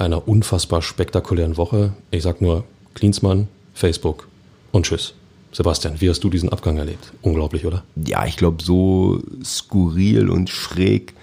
einer 0.03 0.29
unfassbar 0.29 0.83
spektakulären 0.83 1.57
Woche. 1.57 1.93
Ich 2.11 2.23
sag 2.23 2.41
nur 2.41 2.65
Klinsmann, 2.95 3.49
Facebook 3.75 4.29
und 4.73 4.87
Tschüss. 4.87 5.15
Sebastian, 5.53 6.01
wie 6.01 6.09
hast 6.09 6.25
du 6.25 6.31
diesen 6.31 6.49
Abgang 6.49 6.79
erlebt? 6.79 7.13
Unglaublich, 7.21 7.67
oder? 7.67 7.85
Ja, 7.95 8.27
ich 8.27 8.37
glaube, 8.37 8.63
so 8.63 9.23
skurril 9.45 10.31
und 10.31 10.49
schräg, 10.49 11.15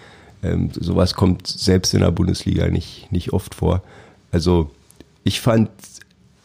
ähm, 0.43 0.69
sowas 0.73 1.15
kommt 1.15 1.47
selbst 1.47 1.93
in 1.93 2.01
der 2.01 2.11
Bundesliga 2.11 2.67
nicht, 2.67 3.11
nicht 3.11 3.33
oft 3.33 3.55
vor. 3.55 3.81
Also 4.31 4.69
ich 5.23 5.41
fand, 5.41 5.69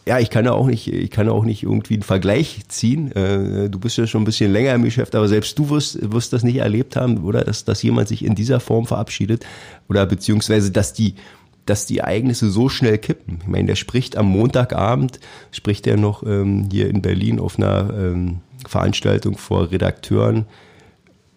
ja, 0.07 0.19
ich 0.19 0.31
kann 0.31 0.45
ja 0.45 0.51
auch 0.51 0.65
nicht, 0.65 0.91
ich 0.91 1.11
kann 1.11 1.29
auch 1.29 1.45
nicht 1.45 1.63
irgendwie 1.63 1.93
einen 1.93 2.03
Vergleich 2.03 2.61
ziehen. 2.67 3.11
Äh, 3.11 3.69
du 3.69 3.79
bist 3.79 3.97
ja 3.97 4.07
schon 4.07 4.23
ein 4.23 4.25
bisschen 4.25 4.51
länger 4.51 4.73
im 4.73 4.83
Geschäft, 4.83 5.13
aber 5.15 5.27
selbst 5.27 5.57
du 5.57 5.69
wirst, 5.69 6.11
wirst 6.11 6.33
das 6.33 6.43
nicht 6.43 6.57
erlebt 6.57 6.95
haben, 6.95 7.23
oder? 7.23 7.43
Dass, 7.43 7.65
dass 7.65 7.83
jemand 7.83 8.07
sich 8.07 8.25
in 8.25 8.35
dieser 8.35 8.59
Form 8.59 8.87
verabschiedet 8.87 9.45
oder 9.87 10.05
beziehungsweise, 10.07 10.71
dass 10.71 10.93
die, 10.93 11.15
dass 11.65 11.85
die 11.85 11.99
Ereignisse 11.99 12.49
so 12.49 12.69
schnell 12.69 12.97
kippen. 12.97 13.39
Ich 13.41 13.47
meine, 13.47 13.67
der 13.67 13.75
spricht 13.75 14.17
am 14.17 14.27
Montagabend, 14.27 15.19
spricht 15.51 15.87
er 15.87 15.97
noch 15.97 16.23
ähm, 16.23 16.69
hier 16.71 16.89
in 16.89 17.01
Berlin 17.01 17.39
auf 17.39 17.57
einer 17.57 17.93
ähm, 17.93 18.41
Veranstaltung 18.67 19.37
vor 19.37 19.71
Redakteuren 19.71 20.45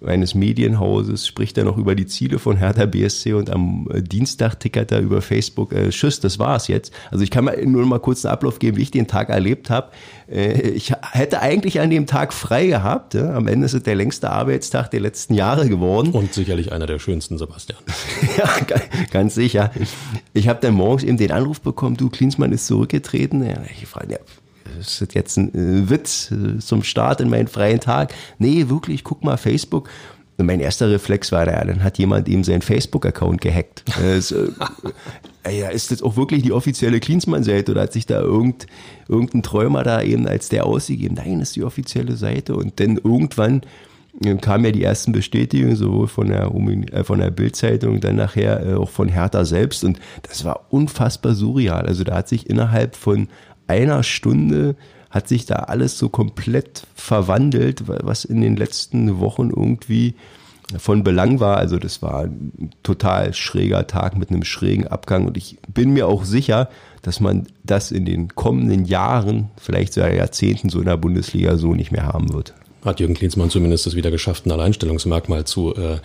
eines 0.05 0.35
Medienhauses, 0.35 1.27
spricht 1.27 1.59
er 1.59 1.65
noch 1.65 1.77
über 1.77 1.95
die 1.95 2.07
Ziele 2.07 2.39
von 2.39 2.57
Hertha 2.57 2.87
BSC 2.87 3.33
und 3.33 3.51
am 3.51 3.89
äh, 3.93 4.01
Dienstag 4.01 4.61
tickert 4.61 4.93
er 4.93 5.01
über 5.01 5.21
Facebook, 5.23 5.73
äh, 5.73 5.89
Tschüss, 5.91 6.21
das 6.21 6.39
war's 6.39 6.69
jetzt. 6.69 6.93
Also 7.11 7.25
ich 7.25 7.31
kann 7.31 7.45
mal 7.45 7.61
nur 7.67 7.85
mal 7.85 7.99
kurz 7.99 8.25
einen 8.25 8.33
Ablauf 8.33 8.61
geben, 8.61 8.77
wie 8.77 8.83
ich 8.83 8.93
den 8.93 9.09
Tag 9.09 9.29
erlebt 9.29 9.71
habe. 9.71 9.91
Äh, 10.31 10.71
ich 10.71 10.93
hätte 11.13 11.41
eigentlich 11.41 11.81
an 11.81 11.91
dem 11.91 12.07
Tag 12.07 12.33
frei 12.33 12.67
gehabt. 12.67 13.15
Ja? 13.15 13.35
Am 13.35 13.49
Ende 13.49 13.67
ist 13.67 13.75
es 13.75 13.83
der 13.83 13.97
längste 13.97 14.31
Arbeitstag 14.31 14.91
der 14.91 15.01
letzten 15.01 15.35
Jahre 15.35 15.69
geworden. 15.69 16.13
Und 16.13 16.33
sicherlich 16.33 16.71
einer 16.73 16.87
der 16.87 17.01
schönsten, 17.01 17.37
Sebastian. 17.37 17.81
ja, 18.39 18.49
ganz 19.11 19.35
sicher. 19.35 19.73
Ich 20.33 20.49
habe 20.49 20.61
dann 20.61 20.75
morgens 20.75 21.03
eben 21.03 21.17
den 21.17 21.33
Anruf 21.33 21.61
bekommen, 21.61 21.97
du, 21.97 22.09
Klinsmann 22.09 22.53
ist 22.53 22.67
zurückgetreten. 22.67 23.45
Ja, 23.45 23.63
ich 23.65 23.87
frage, 23.87 24.13
ja, 24.13 24.19
ist 24.81 25.01
das 25.01 25.09
jetzt 25.13 25.37
ein 25.37 25.55
äh, 25.55 25.91
Witz 25.91 26.31
äh, 26.31 26.59
zum 26.59 26.83
Start 26.83 27.21
in 27.21 27.31
meinen 27.31 27.49
freien 27.49 27.81
Tag? 27.81 28.15
Nee, 28.39 28.69
wirklich, 28.69 29.05
guck 29.05 29.25
mal 29.25 29.37
Facebook. 29.37 29.89
Und 30.37 30.47
mein 30.47 30.61
erster 30.61 30.89
Reflex 30.89 31.33
war, 31.33 31.49
ja, 31.49 31.65
dann 31.65 31.83
hat 31.83 31.99
jemand 31.99 32.29
ihm 32.29 32.45
seinen 32.45 32.63
Facebook-Account 32.63 33.41
gehackt. 33.41 33.83
Das, 34.01 34.31
äh, 35.43 35.59
ja, 35.59 35.69
ist 35.69 35.91
das 35.91 36.01
auch 36.01 36.17
wirklich 36.17 36.43
die 36.43 36.53
offizielle 36.53 37.01
Klinsmann-Seite 37.01 37.73
oder 37.73 37.83
hat 37.83 37.93
sich 37.93 38.07
da 38.07 38.21
irgend, 38.21 38.67
irgendein 39.09 39.43
Träumer 39.43 39.83
da 39.83 40.01
eben 40.01 40.29
als 40.29 40.49
der 40.49 40.65
ausgegeben? 40.65 41.17
Nein, 41.17 41.41
ist 41.41 41.57
die 41.57 41.65
offizielle 41.65 42.17
Seite. 42.17 42.55
Und 42.55 42.79
dann 42.79 42.99
irgendwann 42.99 43.63
kamen 44.41 44.65
ja 44.65 44.71
die 44.73 44.83
ersten 44.83 45.13
Bestätigungen, 45.13 45.77
sowohl 45.77 46.09
von 46.09 46.29
der, 46.29 46.51
von 47.05 47.19
der 47.19 47.31
Bildzeitung, 47.31 48.01
dann 48.01 48.17
nachher 48.17 48.79
auch 48.79 48.91
von 48.91 49.09
Hertha 49.09 49.45
selbst. 49.45 49.85
Und 49.85 49.99
das 50.23 50.45
war 50.45 50.67
unfassbar 50.71 51.35
surreal. 51.35 51.87
Also 51.87 52.05
da 52.05 52.17
hat 52.17 52.29
sich 52.29 52.49
innerhalb 52.49 52.97
von 52.97 53.29
einer 53.69 54.03
Stunde 54.03 54.77
hat 55.11 55.29
sich 55.29 55.47
da 55.47 55.57
alles 55.57 55.99
so 55.99 56.09
komplett 56.09 56.87
verwandelt, 56.95 57.85
was 57.87 58.25
in 58.25 58.41
den 58.41 58.57
letzten 58.57 59.21
Wochen 59.21 59.51
irgendwie 59.51 60.15
von 60.77 61.03
Belang 61.03 61.41
war. 61.41 61.57
Also 61.57 61.79
das 61.79 62.03
war 62.03 62.25
ein 62.25 62.71
total 62.83 63.33
schräger 63.33 63.87
Tag 63.87 64.17
mit 64.17 64.31
einem 64.31 64.45
schrägen 64.45 64.87
Abgang 64.87 65.27
und 65.27 65.37
ich 65.37 65.57
bin 65.73 65.93
mir 65.93 66.07
auch 66.07 66.25
sicher, 66.25 66.69
dass 67.03 67.21
man 67.21 67.47
das 67.65 67.91
in 67.91 68.05
den 68.05 68.35
kommenden 68.35 68.85
Jahren, 68.85 69.51
vielleicht 69.57 69.95
sogar 69.95 70.13
Jahrzehnten 70.13 70.69
so 70.69 70.81
in 70.81 70.87
der 70.87 70.97
Bundesliga 70.97 71.57
so 71.57 71.75
nicht 71.75 71.93
mehr 71.93 72.07
haben 72.07 72.35
wird. 72.35 72.53
Hat 72.85 73.01
Jürgen 73.01 73.15
Klinsmann 73.15 73.51
zumindest 73.51 73.87
es 73.87 73.97
wieder 73.97 74.11
geschafft, 74.11 74.47
ein 74.47 74.53
Alleinstellungsmerkmal 74.53 75.45
zu 75.45 75.75
äh, 75.75 75.99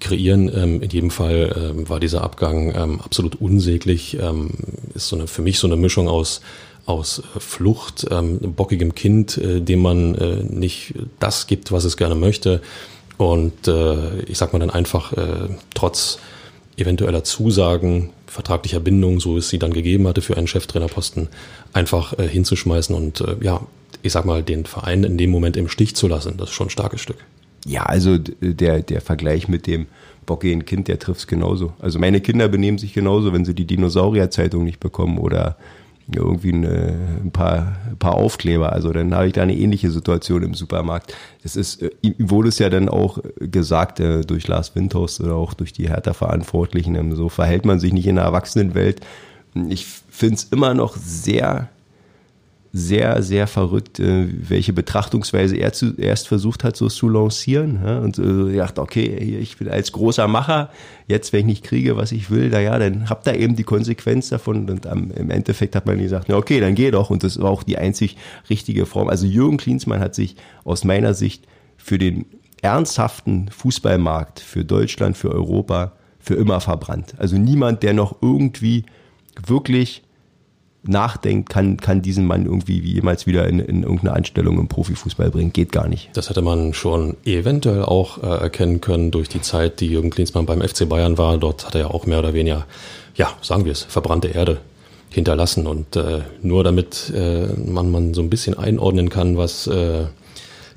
kreieren. 0.00 0.50
Ähm, 0.54 0.80
in 0.80 0.90
jedem 0.90 1.10
Fall 1.10 1.72
ähm, 1.76 1.88
war 1.88 2.00
dieser 2.00 2.22
Abgang 2.22 2.74
ähm, 2.74 3.00
absolut 3.00 3.36
unsäglich. 3.36 4.18
Ähm, 4.20 4.50
ist 4.94 5.08
so 5.08 5.16
eine, 5.16 5.26
für 5.26 5.42
mich 5.42 5.58
so 5.58 5.66
eine 5.66 5.76
Mischung 5.76 6.08
aus 6.08 6.40
aus 6.86 7.20
äh, 7.20 7.40
Flucht, 7.40 8.06
ähm, 8.10 8.38
bockigem 8.40 8.94
Kind, 8.94 9.38
äh, 9.38 9.60
dem 9.60 9.80
man 9.80 10.14
äh, 10.14 10.42
nicht 10.42 10.94
das 11.20 11.46
gibt, 11.46 11.72
was 11.72 11.84
es 11.84 11.96
gerne 11.96 12.14
möchte. 12.14 12.60
Und 13.16 13.68
äh, 13.68 14.20
ich 14.22 14.38
sag 14.38 14.52
mal 14.52 14.58
dann 14.58 14.70
einfach, 14.70 15.12
äh, 15.12 15.48
trotz 15.74 16.18
eventueller 16.76 17.22
Zusagen, 17.22 18.10
vertraglicher 18.26 18.80
Bindung, 18.80 19.20
so 19.20 19.36
es 19.36 19.48
sie 19.48 19.58
dann 19.58 19.72
gegeben 19.72 20.08
hatte 20.08 20.20
für 20.20 20.36
einen 20.36 20.48
Cheftrainerposten, 20.48 21.28
einfach 21.72 22.18
äh, 22.18 22.26
hinzuschmeißen 22.26 22.94
und 22.94 23.20
äh, 23.20 23.36
ja, 23.40 23.60
ich 24.02 24.12
sag 24.12 24.24
mal, 24.24 24.42
den 24.42 24.66
Verein 24.66 25.04
in 25.04 25.16
dem 25.16 25.30
Moment 25.30 25.56
im 25.56 25.68
Stich 25.68 25.94
zu 25.94 26.08
lassen. 26.08 26.36
Das 26.36 26.50
ist 26.50 26.54
schon 26.54 26.66
ein 26.66 26.70
starkes 26.70 27.00
Stück. 27.00 27.18
Ja, 27.64 27.84
also 27.84 28.18
der, 28.18 28.82
der 28.82 29.00
Vergleich 29.00 29.48
mit 29.48 29.66
dem 29.66 29.86
bockigen 30.26 30.64
Kind, 30.66 30.88
der 30.88 30.98
trifft 30.98 31.20
es 31.20 31.26
genauso. 31.26 31.72
Also 31.78 31.98
meine 31.98 32.20
Kinder 32.20 32.48
benehmen 32.48 32.76
sich 32.76 32.92
genauso, 32.92 33.32
wenn 33.32 33.44
sie 33.44 33.54
die 33.54 33.66
Dinosaurier-Zeitung 33.66 34.64
nicht 34.64 34.80
bekommen 34.80 35.18
oder 35.18 35.56
irgendwie 36.12 36.52
eine, 36.52 37.18
ein, 37.22 37.30
paar, 37.30 37.76
ein 37.88 37.96
paar 37.98 38.14
Aufkleber. 38.14 38.72
Also 38.72 38.92
dann 38.92 39.14
habe 39.14 39.26
ich 39.26 39.32
da 39.32 39.42
eine 39.42 39.56
ähnliche 39.56 39.90
Situation 39.90 40.42
im 40.42 40.54
Supermarkt. 40.54 41.14
Das 41.42 41.56
ist, 41.56 41.82
äh, 41.82 41.90
ihm 42.02 42.30
wurde 42.30 42.48
es 42.48 42.58
ja 42.58 42.68
dann 42.68 42.88
auch 42.88 43.18
gesagt 43.38 44.00
äh, 44.00 44.22
durch 44.22 44.46
Lars 44.46 44.74
Windhaus 44.74 45.20
oder 45.20 45.34
auch 45.34 45.54
durch 45.54 45.72
die 45.72 45.88
Hertha-Verantwortlichen. 45.88 46.94
Ähm, 46.94 47.16
so 47.16 47.28
verhält 47.28 47.64
man 47.64 47.80
sich 47.80 47.92
nicht 47.92 48.06
in 48.06 48.16
der 48.16 48.24
Erwachsenenwelt. 48.24 49.00
Ich 49.68 49.86
finde 49.86 50.34
es 50.34 50.44
immer 50.44 50.74
noch 50.74 50.96
sehr 50.96 51.68
sehr, 52.76 53.22
sehr 53.22 53.46
verrückt, 53.46 54.00
äh, 54.00 54.26
welche 54.48 54.72
Betrachtungsweise 54.72 55.56
er 55.56 55.72
zuerst 55.72 56.26
versucht 56.26 56.64
hat, 56.64 56.76
so 56.76 56.88
zu 56.88 57.08
lancieren. 57.08 57.78
Ja, 57.86 58.00
und 58.00 58.18
äh, 58.18 58.56
dachte, 58.56 58.82
okay, 58.82 59.06
ich 59.06 59.58
bin 59.58 59.68
als 59.68 59.92
großer 59.92 60.26
Macher, 60.26 60.70
jetzt, 61.06 61.32
wenn 61.32 61.40
ich 61.42 61.46
nicht 61.46 61.64
kriege, 61.64 61.96
was 61.96 62.10
ich 62.10 62.32
will, 62.32 62.48
naja, 62.48 62.76
dann 62.76 63.08
habt 63.08 63.28
ihr 63.28 63.38
eben 63.38 63.54
die 63.54 63.62
Konsequenz 63.62 64.28
davon. 64.28 64.68
Und 64.68 64.88
am, 64.88 65.12
im 65.12 65.30
Endeffekt 65.30 65.76
hat 65.76 65.86
man 65.86 65.98
gesagt, 65.98 66.28
ja, 66.28 66.36
okay, 66.36 66.58
dann 66.58 66.74
geh 66.74 66.90
doch. 66.90 67.10
Und 67.10 67.22
das 67.22 67.40
war 67.40 67.48
auch 67.48 67.62
die 67.62 67.78
einzig 67.78 68.16
richtige 68.50 68.86
Form. 68.86 69.08
Also 69.08 69.24
Jürgen 69.24 69.56
Klinsmann 69.56 70.00
hat 70.00 70.16
sich 70.16 70.34
aus 70.64 70.82
meiner 70.82 71.14
Sicht 71.14 71.46
für 71.76 71.98
den 71.98 72.26
ernsthaften 72.60 73.50
Fußballmarkt, 73.50 74.40
für 74.40 74.64
Deutschland, 74.64 75.16
für 75.16 75.30
Europa, 75.30 75.92
für 76.18 76.34
immer 76.34 76.60
verbrannt. 76.60 77.14
Also 77.18 77.38
niemand, 77.38 77.84
der 77.84 77.92
noch 77.92 78.16
irgendwie 78.20 78.84
wirklich 79.46 80.02
nachdenkt, 80.86 81.48
kann, 81.48 81.76
kann 81.76 82.02
diesen 82.02 82.26
Mann 82.26 82.44
irgendwie 82.44 82.82
wie 82.82 82.92
jemals 82.92 83.26
wieder 83.26 83.48
in, 83.48 83.58
in 83.58 83.82
irgendeine 83.82 84.14
Anstellung 84.14 84.58
im 84.58 84.68
Profifußball 84.68 85.30
bringen. 85.30 85.52
Geht 85.52 85.72
gar 85.72 85.88
nicht. 85.88 86.10
Das 86.14 86.28
hätte 86.30 86.42
man 86.42 86.74
schon 86.74 87.16
eventuell 87.24 87.82
auch 87.82 88.22
äh, 88.22 88.26
erkennen 88.26 88.80
können 88.80 89.10
durch 89.10 89.28
die 89.28 89.40
Zeit, 89.40 89.80
die 89.80 89.86
Jürgen 89.86 90.10
Klinsmann 90.10 90.46
beim 90.46 90.60
FC 90.60 90.88
Bayern 90.88 91.18
war. 91.18 91.38
Dort 91.38 91.66
hat 91.66 91.74
er 91.74 91.82
ja 91.82 91.86
auch 91.88 92.06
mehr 92.06 92.18
oder 92.18 92.34
weniger, 92.34 92.66
ja, 93.14 93.30
sagen 93.40 93.64
wir 93.64 93.72
es, 93.72 93.82
verbrannte 93.82 94.28
Erde 94.28 94.58
hinterlassen. 95.10 95.66
Und 95.66 95.96
äh, 95.96 96.22
nur 96.42 96.64
damit 96.64 97.12
äh, 97.14 97.46
man, 97.46 97.90
man 97.90 98.14
so 98.14 98.20
ein 98.20 98.30
bisschen 98.30 98.58
einordnen 98.58 99.08
kann, 99.08 99.36
was 99.36 99.66
äh, 99.66 100.04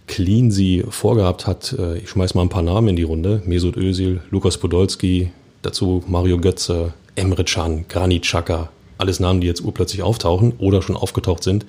Clean 0.07 0.51
sie 0.51 0.85
vorgehabt 0.89 1.47
hat, 1.47 1.75
äh, 1.77 1.97
ich 1.97 2.09
schmeiß 2.09 2.33
mal 2.33 2.43
ein 2.43 2.49
paar 2.49 2.61
Namen 2.61 2.89
in 2.89 2.95
die 2.95 3.03
Runde. 3.03 3.41
Mesut 3.45 3.75
Özil, 3.75 4.21
Lukas 4.29 4.57
Podolski, 4.57 5.31
dazu 5.61 6.03
Mario 6.07 6.39
Götze, 6.39 6.93
Emre 7.15 7.43
Can, 7.43 7.85
Granit 7.89 8.23
Xhaka, 8.23 8.69
alles 8.97 9.19
Namen, 9.19 9.41
die 9.41 9.47
jetzt 9.47 9.61
urplötzlich 9.61 10.03
auftauchen 10.03 10.53
oder 10.59 10.81
schon 10.81 10.95
aufgetaucht 10.95 11.43
sind, 11.43 11.65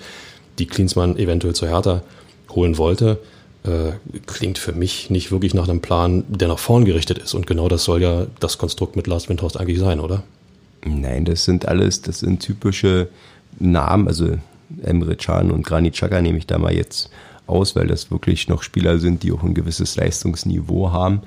die 0.59 0.67
Klinsmann 0.67 1.17
eventuell 1.17 1.55
zu 1.55 1.67
Hertha 1.67 2.03
holen 2.51 2.79
wollte, 2.79 3.19
äh, 3.65 3.93
klingt 4.27 4.59
für 4.59 4.73
mich 4.73 5.11
nicht 5.11 5.31
wirklich 5.31 5.55
nach 5.55 5.69
einem 5.69 5.81
Plan, 5.81 6.25
der 6.29 6.49
nach 6.49 6.59
vorn 6.59 6.85
gerichtet 6.85 7.19
ist. 7.19 7.35
Und 7.35 7.47
genau 7.47 7.69
das 7.69 7.85
soll 7.85 8.03
ja 8.03 8.27
das 8.41 8.59
Konstrukt 8.59 8.97
mit 8.97 9.07
Lars 9.07 9.29
Windhorst 9.29 9.59
eigentlich 9.59 9.79
sein, 9.79 10.01
oder? 10.01 10.23
Nein, 10.85 11.25
das 11.25 11.45
sind 11.45 11.67
alles, 11.67 12.03
das 12.03 12.21
sind 12.21 12.41
typische 12.41 13.09
Namen, 13.59 14.09
also 14.09 14.39
Emre 14.83 15.17
Can 15.17 15.51
und 15.51 15.65
Granit 15.65 15.95
Xhaka 15.95 16.21
nehme 16.21 16.39
ich 16.39 16.47
da 16.47 16.59
mal 16.59 16.75
jetzt 16.75 17.11
aus, 17.47 17.75
weil 17.75 17.87
das 17.87 18.11
wirklich 18.11 18.49
noch 18.49 18.63
Spieler 18.63 18.99
sind, 18.99 19.23
die 19.23 19.33
auch 19.33 19.43
ein 19.43 19.55
gewisses 19.55 19.97
Leistungsniveau 19.97 20.93
haben. 20.93 21.23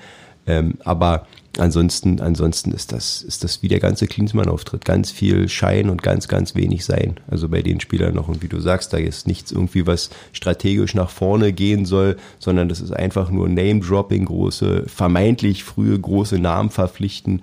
Ähm, 0.52 0.74
aber 0.84 1.28
ansonsten, 1.58 2.20
ansonsten 2.20 2.72
ist 2.72 2.92
das, 2.92 3.24
ist 3.24 3.44
das 3.44 3.62
wie 3.62 3.70
der 3.70 3.80
ganze 3.80 4.06
Klinsmann-Auftritt. 4.06 4.84
Ganz 4.84 5.12
viel 5.12 5.48
Schein 5.48 5.90
und 5.90 6.04
ganz, 6.04 6.28
ganz 6.28 6.56
wenig 6.56 6.84
Sein. 6.84 7.16
Also 7.28 7.48
bei 7.48 7.62
den 7.62 7.80
Spielern 7.80 8.14
noch. 8.14 8.28
Und 8.28 8.44
wie 8.44 8.50
du 8.50 8.60
sagst, 8.60 8.92
da 8.92 8.98
ist 8.98 9.28
nichts 9.28 9.52
irgendwie, 9.52 9.88
was 9.88 10.10
strategisch 10.34 10.94
nach 10.94 11.10
vorne 11.10 11.54
gehen 11.54 11.86
soll, 11.86 12.18
sondern 12.40 12.68
das 12.68 12.82
ist 12.82 12.92
einfach 12.92 13.32
nur 13.32 13.48
Name-Dropping, 13.48 14.26
große, 14.26 14.84
vermeintlich 14.88 15.64
frühe 15.64 15.98
große 15.98 16.38
Namen 16.38 16.70
verpflichten, 16.70 17.42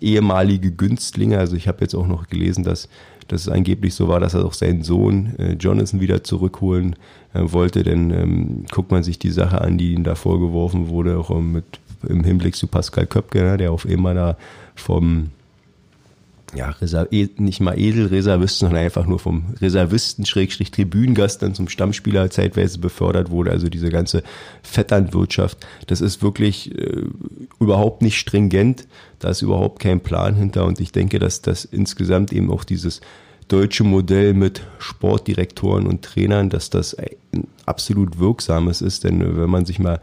ehemalige 0.00 0.72
Günstlinge. 0.72 1.38
Also 1.38 1.54
ich 1.56 1.68
habe 1.68 1.82
jetzt 1.82 1.94
auch 1.94 2.06
noch 2.06 2.28
gelesen, 2.28 2.64
dass 2.64 2.88
dass 3.28 3.42
es 3.42 3.48
angeblich 3.48 3.94
so 3.94 4.08
war, 4.08 4.20
dass 4.20 4.32
er 4.32 4.46
auch 4.46 4.54
seinen 4.54 4.82
Sohn 4.82 5.34
äh, 5.38 5.52
Jonathan 5.52 6.00
wieder 6.00 6.24
zurückholen 6.24 6.96
äh, 7.34 7.42
wollte. 7.44 7.82
Denn 7.82 8.10
ähm, 8.10 8.64
guckt 8.72 8.90
man 8.90 9.02
sich 9.02 9.18
die 9.18 9.30
Sache 9.30 9.60
an, 9.60 9.76
die 9.76 9.92
ihm 9.92 10.02
da 10.02 10.14
vorgeworfen 10.14 10.88
wurde, 10.88 11.18
auch 11.18 11.38
mit 11.38 11.78
im 12.06 12.24
Hinblick 12.24 12.56
zu 12.56 12.66
Pascal 12.66 13.06
Köpke, 13.06 13.42
ne, 13.42 13.56
der 13.56 13.72
auf 13.72 13.86
einmal 13.86 14.14
da 14.14 14.36
vom 14.74 15.30
ja, 16.54 16.70
Reserv 16.70 17.08
e, 17.10 17.28
nicht 17.36 17.60
mal 17.60 17.78
Edelreservisten, 17.78 18.68
sondern 18.68 18.84
einfach 18.84 19.06
nur 19.06 19.18
vom 19.18 19.54
Reservisten 19.60 20.24
Schrägstrich 20.24 20.70
Tribünengast 20.70 21.42
dann 21.42 21.54
zum 21.54 21.68
Stammspieler 21.68 22.30
zeitweise 22.30 22.78
befördert 22.78 23.30
wurde. 23.30 23.50
Also 23.50 23.68
diese 23.68 23.90
ganze 23.90 24.22
Vetternwirtschaft, 24.62 25.66
das 25.86 26.00
ist 26.00 26.22
wirklich 26.22 26.74
äh, 26.74 27.02
überhaupt 27.60 28.02
nicht 28.02 28.18
stringent. 28.18 28.86
Da 29.18 29.30
ist 29.30 29.42
überhaupt 29.42 29.80
kein 29.80 30.00
Plan 30.00 30.34
hinter. 30.36 30.64
Und 30.64 30.80
ich 30.80 30.92
denke, 30.92 31.18
dass 31.18 31.42
das 31.42 31.64
insgesamt 31.64 32.32
eben 32.32 32.50
auch 32.50 32.64
dieses 32.64 33.00
deutsche 33.48 33.84
Modell 33.84 34.34
mit 34.34 34.62
Sportdirektoren 34.78 35.86
und 35.86 36.02
Trainern, 36.02 36.50
dass 36.50 36.70
das 36.70 36.94
ein 36.94 37.46
absolut 37.66 38.18
wirksames 38.18 38.80
ist. 38.82 39.04
Denn 39.04 39.36
wenn 39.36 39.50
man 39.50 39.64
sich 39.64 39.78
mal 39.78 40.00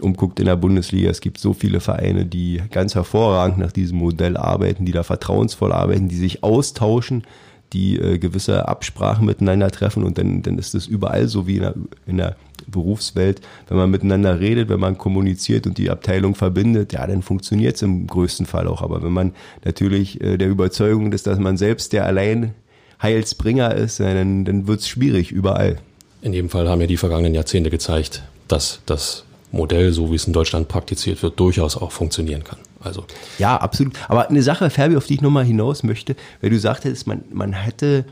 umguckt 0.00 0.40
in 0.40 0.46
der 0.46 0.56
Bundesliga. 0.56 1.10
Es 1.10 1.20
gibt 1.20 1.38
so 1.38 1.52
viele 1.52 1.80
Vereine, 1.80 2.26
die 2.26 2.60
ganz 2.70 2.94
hervorragend 2.94 3.58
nach 3.58 3.72
diesem 3.72 3.98
Modell 3.98 4.36
arbeiten, 4.36 4.84
die 4.84 4.92
da 4.92 5.02
vertrauensvoll 5.02 5.72
arbeiten, 5.72 6.08
die 6.08 6.16
sich 6.16 6.42
austauschen, 6.42 7.24
die 7.72 7.98
äh, 7.98 8.18
gewisse 8.18 8.68
Absprachen 8.68 9.26
miteinander 9.26 9.70
treffen 9.70 10.04
und 10.04 10.18
dann, 10.18 10.42
dann 10.42 10.58
ist 10.58 10.74
es 10.74 10.86
überall 10.86 11.28
so 11.28 11.46
wie 11.46 11.56
in 11.56 11.62
der, 11.62 11.74
in 12.06 12.16
der 12.18 12.36
Berufswelt. 12.66 13.40
Wenn 13.68 13.76
man 13.76 13.90
miteinander 13.90 14.40
redet, 14.40 14.68
wenn 14.68 14.80
man 14.80 14.96
kommuniziert 14.96 15.66
und 15.66 15.76
die 15.76 15.90
Abteilung 15.90 16.34
verbindet, 16.34 16.92
ja, 16.92 17.06
dann 17.06 17.22
funktioniert 17.22 17.76
es 17.76 17.82
im 17.82 18.06
größten 18.06 18.46
Fall 18.46 18.68
auch. 18.68 18.82
Aber 18.82 19.02
wenn 19.02 19.12
man 19.12 19.32
natürlich 19.64 20.20
äh, 20.20 20.36
der 20.38 20.48
Überzeugung 20.48 21.12
ist, 21.12 21.26
dass 21.26 21.38
man 21.38 21.56
selbst 21.56 21.92
der 21.92 22.06
allein 22.06 22.54
Heilsbringer 23.02 23.74
ist, 23.74 24.00
dann, 24.00 24.44
dann 24.44 24.66
wird 24.66 24.80
es 24.80 24.88
schwierig 24.88 25.30
überall. 25.32 25.78
In 26.22 26.32
jedem 26.32 26.48
Fall 26.48 26.68
haben 26.68 26.80
ja 26.80 26.86
die 26.86 26.96
vergangenen 26.96 27.34
Jahrzehnte 27.34 27.70
gezeigt, 27.70 28.22
dass 28.48 28.80
das 28.86 29.23
Modell, 29.54 29.92
so 29.92 30.10
wie 30.10 30.16
es 30.16 30.26
in 30.26 30.32
Deutschland 30.32 30.68
praktiziert 30.68 31.22
wird, 31.22 31.38
durchaus 31.40 31.76
auch 31.76 31.92
funktionieren 31.92 32.44
kann. 32.44 32.58
Also. 32.80 33.04
Ja, 33.38 33.56
absolut. 33.56 33.94
Aber 34.08 34.28
eine 34.28 34.42
Sache, 34.42 34.68
Ferbi, 34.68 34.96
auf 34.96 35.06
die 35.06 35.14
ich 35.14 35.22
nochmal 35.22 35.44
hinaus 35.44 35.82
möchte, 35.82 36.16
weil 36.40 36.50
du 36.50 36.58
sagtest, 36.58 37.06
man, 37.06 37.22
man 37.32 37.52
hätte 37.52 38.04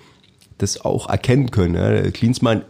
das 0.59 0.85
auch 0.85 1.09
erkennen 1.09 1.51
können. 1.51 1.75
Ja? 1.75 2.11
Klinsmann 2.11 2.63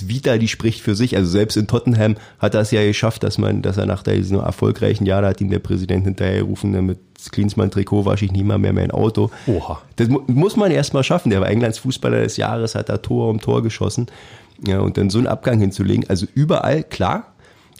Vita, 0.00 0.38
die 0.38 0.48
spricht 0.48 0.80
für 0.80 0.94
sich. 0.94 1.16
Also 1.16 1.30
selbst 1.30 1.56
in 1.56 1.66
Tottenham 1.66 2.16
hat 2.38 2.54
er 2.54 2.62
es 2.62 2.70
ja 2.70 2.82
geschafft, 2.82 3.22
dass 3.22 3.38
man, 3.38 3.62
dass 3.62 3.76
er 3.76 3.86
nach 3.86 4.02
diesem 4.02 4.38
erfolgreichen 4.38 5.04
Jahr, 5.04 5.22
da 5.22 5.28
hat 5.28 5.40
ihm 5.40 5.50
der 5.50 5.58
Präsident 5.58 6.04
hinterhergerufen, 6.04 6.70
ne, 6.70 6.82
mit 6.82 6.98
Klinsmann-Trikot 7.30 8.04
wasche 8.04 8.24
ich 8.24 8.32
nie 8.32 8.42
mal 8.42 8.58
mehr 8.58 8.72
mein 8.72 8.90
Auto. 8.90 9.30
Oha. 9.46 9.82
Das 9.96 10.08
muss 10.08 10.56
man 10.56 10.70
erst 10.70 10.94
mal 10.94 11.04
schaffen. 11.04 11.30
Der 11.30 11.40
war 11.40 11.48
Englands 11.48 11.78
Fußballer 11.78 12.22
des 12.22 12.36
Jahres, 12.36 12.74
hat 12.74 12.88
da 12.88 12.98
Tor 12.98 13.28
um 13.28 13.40
Tor 13.40 13.62
geschossen. 13.62 14.06
Ja, 14.66 14.80
und 14.80 14.96
dann 14.96 15.10
so 15.10 15.18
einen 15.18 15.26
Abgang 15.26 15.60
hinzulegen. 15.60 16.08
Also 16.08 16.26
überall, 16.34 16.84
klar, 16.84 17.31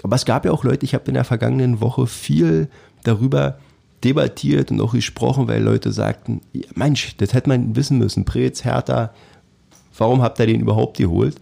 aber 0.02 0.16
es 0.16 0.24
gab 0.24 0.44
ja 0.44 0.52
auch 0.52 0.64
Leute, 0.64 0.84
ich 0.84 0.94
habe 0.94 1.04
in 1.08 1.14
der 1.14 1.24
vergangenen 1.24 1.80
Woche 1.80 2.06
viel 2.06 2.68
darüber 3.04 3.58
debattiert 4.04 4.70
und 4.70 4.80
auch 4.80 4.92
gesprochen, 4.92 5.48
weil 5.48 5.62
Leute 5.62 5.92
sagten, 5.92 6.40
Mensch, 6.74 7.16
das 7.18 7.34
hätte 7.34 7.48
man 7.48 7.76
wissen 7.76 7.98
müssen. 7.98 8.24
Preetz, 8.24 8.64
Hertha, 8.64 9.10
warum 9.96 10.22
habt 10.22 10.40
ihr 10.40 10.46
den 10.46 10.60
überhaupt 10.60 10.96
geholt? 10.96 11.36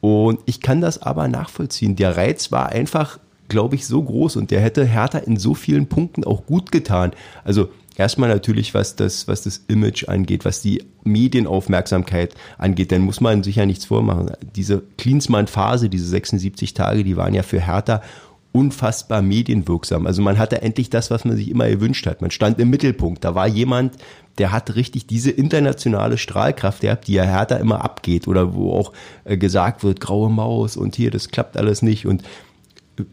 Und 0.00 0.40
ich 0.44 0.60
kann 0.60 0.82
das 0.82 1.00
aber 1.00 1.28
nachvollziehen. 1.28 1.96
Der 1.96 2.16
Reiz 2.16 2.52
war 2.52 2.68
einfach, 2.68 3.18
glaube 3.48 3.76
ich, 3.76 3.86
so 3.86 4.02
groß 4.02 4.36
und 4.36 4.50
der 4.50 4.60
hätte 4.60 4.84
Hertha 4.84 5.18
in 5.18 5.38
so 5.38 5.54
vielen 5.54 5.86
Punkten 5.86 6.24
auch 6.24 6.44
gut 6.44 6.70
getan. 6.70 7.12
Also 7.42 7.68
Erstmal 7.96 8.28
natürlich, 8.28 8.74
was 8.74 8.96
das, 8.96 9.28
was 9.28 9.42
das 9.42 9.62
Image 9.68 10.08
angeht, 10.08 10.44
was 10.44 10.60
die 10.60 10.82
Medienaufmerksamkeit 11.04 12.34
angeht, 12.58 12.90
dann 12.90 13.02
muss 13.02 13.20
man 13.20 13.42
sich 13.42 13.56
ja 13.56 13.66
nichts 13.66 13.84
vormachen. 13.84 14.32
Diese 14.56 14.82
Klinsmann-Phase, 14.98 15.88
diese 15.88 16.06
76 16.06 16.74
Tage, 16.74 17.04
die 17.04 17.16
waren 17.16 17.34
ja 17.34 17.42
für 17.42 17.60
Hertha 17.60 18.02
unfassbar 18.54 19.20
medienwirksam. 19.20 20.06
Also 20.06 20.22
man 20.22 20.38
hatte 20.38 20.62
endlich 20.62 20.88
das, 20.88 21.10
was 21.10 21.24
man 21.24 21.36
sich 21.36 21.50
immer 21.50 21.68
gewünscht 21.68 22.06
hat. 22.06 22.20
Man 22.20 22.30
stand 22.30 22.60
im 22.60 22.70
Mittelpunkt. 22.70 23.24
Da 23.24 23.34
war 23.34 23.48
jemand, 23.48 23.96
der 24.38 24.52
hat 24.52 24.76
richtig 24.76 25.08
diese 25.08 25.32
internationale 25.32 26.18
Strahlkraft 26.18 26.80
gehabt, 26.80 27.08
die 27.08 27.14
ja 27.14 27.24
Hertha 27.24 27.56
immer 27.56 27.84
abgeht 27.84 28.28
oder 28.28 28.54
wo 28.54 28.72
auch 28.72 28.92
äh, 29.24 29.36
gesagt 29.36 29.82
wird, 29.82 30.00
graue 30.00 30.30
Maus 30.30 30.76
und 30.76 30.94
hier, 30.94 31.10
das 31.10 31.30
klappt 31.30 31.56
alles 31.56 31.82
nicht 31.82 32.06
und 32.06 32.22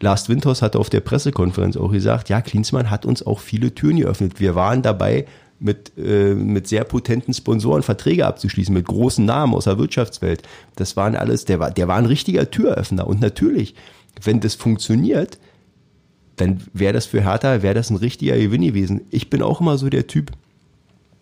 Lars 0.00 0.28
Winters 0.28 0.62
hatte 0.62 0.78
auf 0.78 0.90
der 0.90 1.00
Pressekonferenz 1.00 1.76
auch 1.76 1.90
gesagt, 1.90 2.28
ja, 2.28 2.40
Klinsmann 2.40 2.90
hat 2.90 3.04
uns 3.04 3.24
auch 3.26 3.40
viele 3.40 3.74
Türen 3.74 3.96
geöffnet. 3.96 4.38
Wir 4.38 4.54
waren 4.54 4.82
dabei, 4.82 5.26
mit, 5.62 5.92
äh, 5.96 6.34
mit 6.34 6.66
sehr 6.66 6.84
potenten 6.84 7.32
Sponsoren 7.32 7.82
Verträge 7.82 8.26
abzuschließen, 8.26 8.74
mit 8.74 8.86
großen 8.86 9.24
Namen 9.24 9.54
aus 9.54 9.64
der 9.64 9.78
Wirtschaftswelt. 9.78 10.42
Das 10.76 10.96
waren 10.96 11.14
alles, 11.14 11.44
der 11.44 11.60
war, 11.60 11.70
der 11.70 11.88
war 11.88 11.96
ein 11.96 12.06
richtiger 12.06 12.50
Türöffner. 12.50 13.06
Und 13.06 13.20
natürlich, 13.20 13.74
wenn 14.22 14.40
das 14.40 14.56
funktioniert, 14.56 15.38
dann 16.36 16.60
wäre 16.72 16.92
das 16.92 17.06
für 17.06 17.22
Hertha, 17.22 17.62
wäre 17.62 17.74
das 17.74 17.90
ein 17.90 17.96
richtiger 17.96 18.36
Gewinn 18.36 18.62
gewesen. 18.62 19.02
Ich 19.10 19.30
bin 19.30 19.42
auch 19.42 19.60
immer 19.60 19.78
so 19.78 19.88
der 19.88 20.06
Typ, 20.06 20.32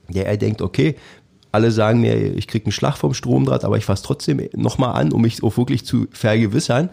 der 0.08 0.26
er 0.26 0.38
denkt, 0.38 0.62
okay, 0.62 0.96
alle 1.52 1.70
sagen 1.70 2.00
mir, 2.00 2.34
ich 2.36 2.46
kriege 2.46 2.66
einen 2.66 2.72
Schlag 2.72 2.96
vom 2.96 3.12
Stromdraht, 3.12 3.64
aber 3.64 3.76
ich 3.76 3.84
fasse 3.84 4.04
trotzdem 4.04 4.40
nochmal 4.54 4.98
an, 4.98 5.12
um 5.12 5.22
mich 5.22 5.42
auch 5.42 5.56
wirklich 5.56 5.84
zu 5.84 6.06
vergewissern. 6.12 6.88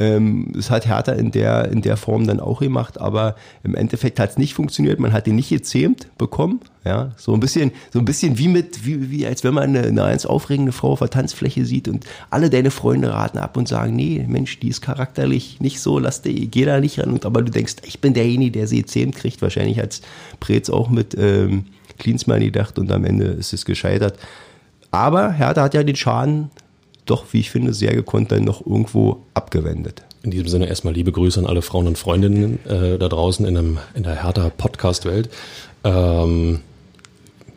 Ähm, 0.00 0.46
das 0.54 0.70
hat 0.70 0.88
Hertha 0.88 1.12
in 1.12 1.30
der, 1.30 1.70
in 1.70 1.82
der 1.82 1.98
Form 1.98 2.26
dann 2.26 2.40
auch 2.40 2.60
gemacht, 2.60 2.98
aber 2.98 3.36
im 3.62 3.74
Endeffekt 3.74 4.18
hat 4.18 4.30
es 4.30 4.38
nicht 4.38 4.54
funktioniert. 4.54 4.98
Man 4.98 5.12
hat 5.12 5.26
ihn 5.28 5.36
nicht 5.36 5.50
gezähmt 5.50 6.08
bekommen. 6.16 6.60
Ja, 6.86 7.12
so 7.18 7.34
ein 7.34 7.40
bisschen, 7.40 7.72
so 7.92 7.98
ein 7.98 8.06
bisschen 8.06 8.38
wie 8.38 8.48
mit, 8.48 8.86
wie, 8.86 9.10
wie 9.10 9.26
als 9.26 9.44
wenn 9.44 9.52
man 9.52 9.64
eine, 9.64 9.80
eine 9.80 10.00
ganz 10.00 10.24
aufregende 10.24 10.72
Frau 10.72 10.92
auf 10.92 11.00
der 11.00 11.10
Tanzfläche 11.10 11.66
sieht 11.66 11.88
und 11.88 12.06
alle 12.30 12.48
deine 12.48 12.70
Freunde 12.70 13.12
raten 13.12 13.36
ab 13.36 13.58
und 13.58 13.68
sagen, 13.68 13.94
nee, 13.94 14.24
Mensch, 14.26 14.58
die 14.60 14.68
ist 14.68 14.80
charakterlich 14.80 15.60
nicht 15.60 15.80
so, 15.80 15.98
lass 15.98 16.22
die, 16.22 16.50
geh 16.50 16.64
da 16.64 16.80
nicht 16.80 16.98
ran. 16.98 17.10
Und, 17.10 17.26
aber 17.26 17.42
du 17.42 17.50
denkst, 17.50 17.76
ich 17.84 18.00
bin 18.00 18.14
derjenige, 18.14 18.52
der 18.52 18.66
sie 18.66 18.78
gezähmt 18.78 19.16
kriegt. 19.16 19.42
Wahrscheinlich 19.42 19.78
als 19.78 20.00
Preetz 20.40 20.70
auch 20.70 20.88
mit 20.88 21.14
ähm, 21.18 21.66
Klinsmann 21.98 22.40
gedacht 22.40 22.78
und 22.78 22.90
am 22.90 23.04
Ende 23.04 23.26
ist 23.26 23.52
es 23.52 23.66
gescheitert. 23.66 24.18
Aber 24.90 25.32
Hertha 25.32 25.62
hat 25.62 25.74
ja 25.74 25.82
den 25.82 25.96
Schaden 25.96 26.50
doch, 27.10 27.24
wie 27.32 27.40
ich 27.40 27.50
finde, 27.50 27.74
sehr 27.74 27.94
gekonnt 27.94 28.30
dann 28.32 28.44
noch 28.44 28.64
irgendwo 28.64 29.22
abgewendet. 29.34 30.02
In 30.22 30.30
diesem 30.30 30.48
Sinne 30.48 30.68
erstmal 30.68 30.94
liebe 30.94 31.12
Grüße 31.12 31.40
an 31.40 31.46
alle 31.46 31.62
Frauen 31.62 31.86
und 31.86 31.98
Freundinnen 31.98 32.64
äh, 32.66 32.98
da 32.98 33.08
draußen 33.08 33.44
in, 33.46 33.56
einem, 33.56 33.78
in 33.94 34.02
der 34.02 34.22
Hertha-Podcast-Welt. 34.22 35.30
Ähm, 35.84 36.60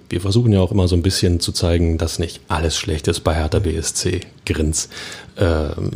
wir 0.10 0.22
versuchen 0.22 0.54
ja 0.54 0.62
auch 0.62 0.72
immer 0.72 0.88
so 0.88 0.96
ein 0.96 1.02
bisschen 1.02 1.40
zu 1.40 1.52
zeigen, 1.52 1.98
dass 1.98 2.20
nicht 2.20 2.42
alles 2.48 2.78
schlecht 2.78 3.08
ist 3.08 3.22
bei 3.22 3.36
Hertha 3.36 3.60
BSC. 3.60 4.22
Grins. 4.46 4.90
Ähm, 5.38 5.92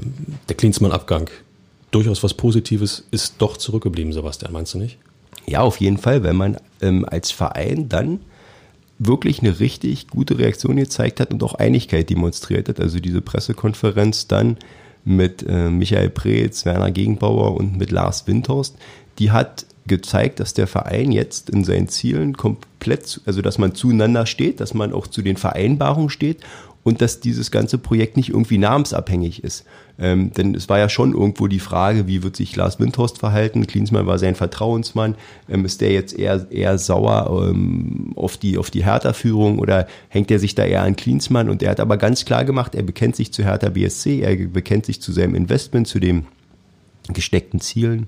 der 0.50 0.56
Klinsmann-Abgang, 0.56 1.30
durchaus 1.92 2.24
was 2.24 2.34
Positives, 2.34 3.04
ist 3.12 3.36
doch 3.40 3.58
zurückgeblieben, 3.58 4.14
Sebastian, 4.14 4.52
meinst 4.52 4.74
du 4.74 4.80
nicht? 4.80 4.98
Ja, 5.46 5.62
auf 5.62 5.80
jeden 5.80 5.98
Fall, 5.98 6.24
wenn 6.24 6.36
man 6.36 6.58
ähm, 6.82 7.06
als 7.08 7.32
Verein 7.32 7.90
dann 7.90 8.20
wirklich 9.00 9.42
eine 9.42 9.60
richtig 9.60 10.08
gute 10.08 10.40
Reaktion 10.40 10.78
gezeigt 10.78 11.20
hat 11.20 11.32
und 11.32 11.44
auch 11.44 11.56
Einigkeit 11.56 12.10
demonstriert 12.10 12.70
hat. 12.70 12.80
Also 12.80 13.00
diese 13.00 13.22
Pressekonferenz 13.22 14.28
dann 14.28 14.58
mit 15.06 15.46
äh, 15.48 15.70
Michael 15.70 16.10
Preetz, 16.10 16.66
Werner 16.66 16.92
Gegenbauer 16.92 17.56
und 17.56 17.78
mit 17.78 17.92
Lars 17.92 18.28
Windhorst, 18.28 18.76
die 19.20 19.32
hat 19.32 19.66
gezeigt, 19.88 20.40
dass 20.40 20.54
der 20.54 20.68
Verein 20.68 21.12
jetzt 21.12 21.50
in 21.50 21.64
seinen 21.64 21.88
Zielen 21.88 22.36
komplett, 22.36 23.22
also 23.26 23.42
dass 23.42 23.58
man 23.58 23.74
zueinander 23.74 24.26
steht, 24.26 24.60
dass 24.60 24.74
man 24.74 24.92
auch 24.94 25.08
zu 25.08 25.22
den 25.22 25.38
Vereinbarungen 25.38 26.10
steht 26.10 26.40
und 26.88 27.02
dass 27.02 27.20
dieses 27.20 27.52
ganze 27.52 27.78
Projekt 27.78 28.16
nicht 28.16 28.30
irgendwie 28.30 28.58
namensabhängig 28.58 29.44
ist. 29.44 29.66
Ähm, 30.00 30.32
denn 30.32 30.56
es 30.56 30.70
war 30.70 30.80
ja 30.80 30.88
schon 30.88 31.12
irgendwo 31.12 31.48
die 31.48 31.60
Frage, 31.60 32.08
wie 32.08 32.24
wird 32.24 32.38
sich 32.38 32.56
Lars 32.56 32.80
Windhorst 32.80 33.18
verhalten? 33.18 33.68
Klinsmann 33.68 34.08
war 34.08 34.18
sein 34.18 34.36
Vertrauensmann. 34.36 35.16
Ähm, 35.50 35.66
ist 35.66 35.82
der 35.82 35.92
jetzt 35.92 36.18
eher, 36.18 36.50
eher 36.50 36.78
sauer 36.78 37.50
ähm, 37.50 38.14
auf 38.16 38.38
die, 38.38 38.58
auf 38.58 38.72
die 38.72 38.86
Hertha-Führung 38.86 39.60
oder 39.60 39.86
hängt 40.08 40.32
er 40.32 40.40
sich 40.40 40.56
da 40.56 40.64
eher 40.64 40.84
an 40.84 40.96
Klinsmann? 40.96 41.50
Und 41.50 41.62
er 41.62 41.72
hat 41.72 41.82
aber 41.82 41.98
ganz 41.98 42.24
klar 42.24 42.46
gemacht, 42.46 42.74
er 42.74 42.84
bekennt 42.84 43.18
sich 43.18 43.34
zu 43.34 43.44
Hertha 43.44 43.68
BSC, 43.68 44.22
er 44.22 44.38
bekennt 44.48 44.86
sich 44.86 45.02
zu 45.02 45.12
seinem 45.12 45.36
Investment, 45.36 45.90
zu 45.90 46.00
den 46.00 46.26
gesteckten 47.14 47.60
Zielen 47.60 48.08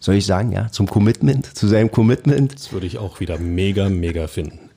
soll 0.00 0.14
ich 0.14 0.24
sagen, 0.24 0.52
ja, 0.52 0.70
zum 0.70 0.86
Commitment, 0.86 1.54
zu 1.56 1.66
seinem 1.66 1.90
Commitment. 1.90 2.54
Das 2.54 2.72
würde 2.72 2.86
ich 2.86 2.96
auch 2.96 3.20
wieder 3.20 3.38
mega, 3.38 3.90
mega 3.90 4.28
finden. 4.28 4.70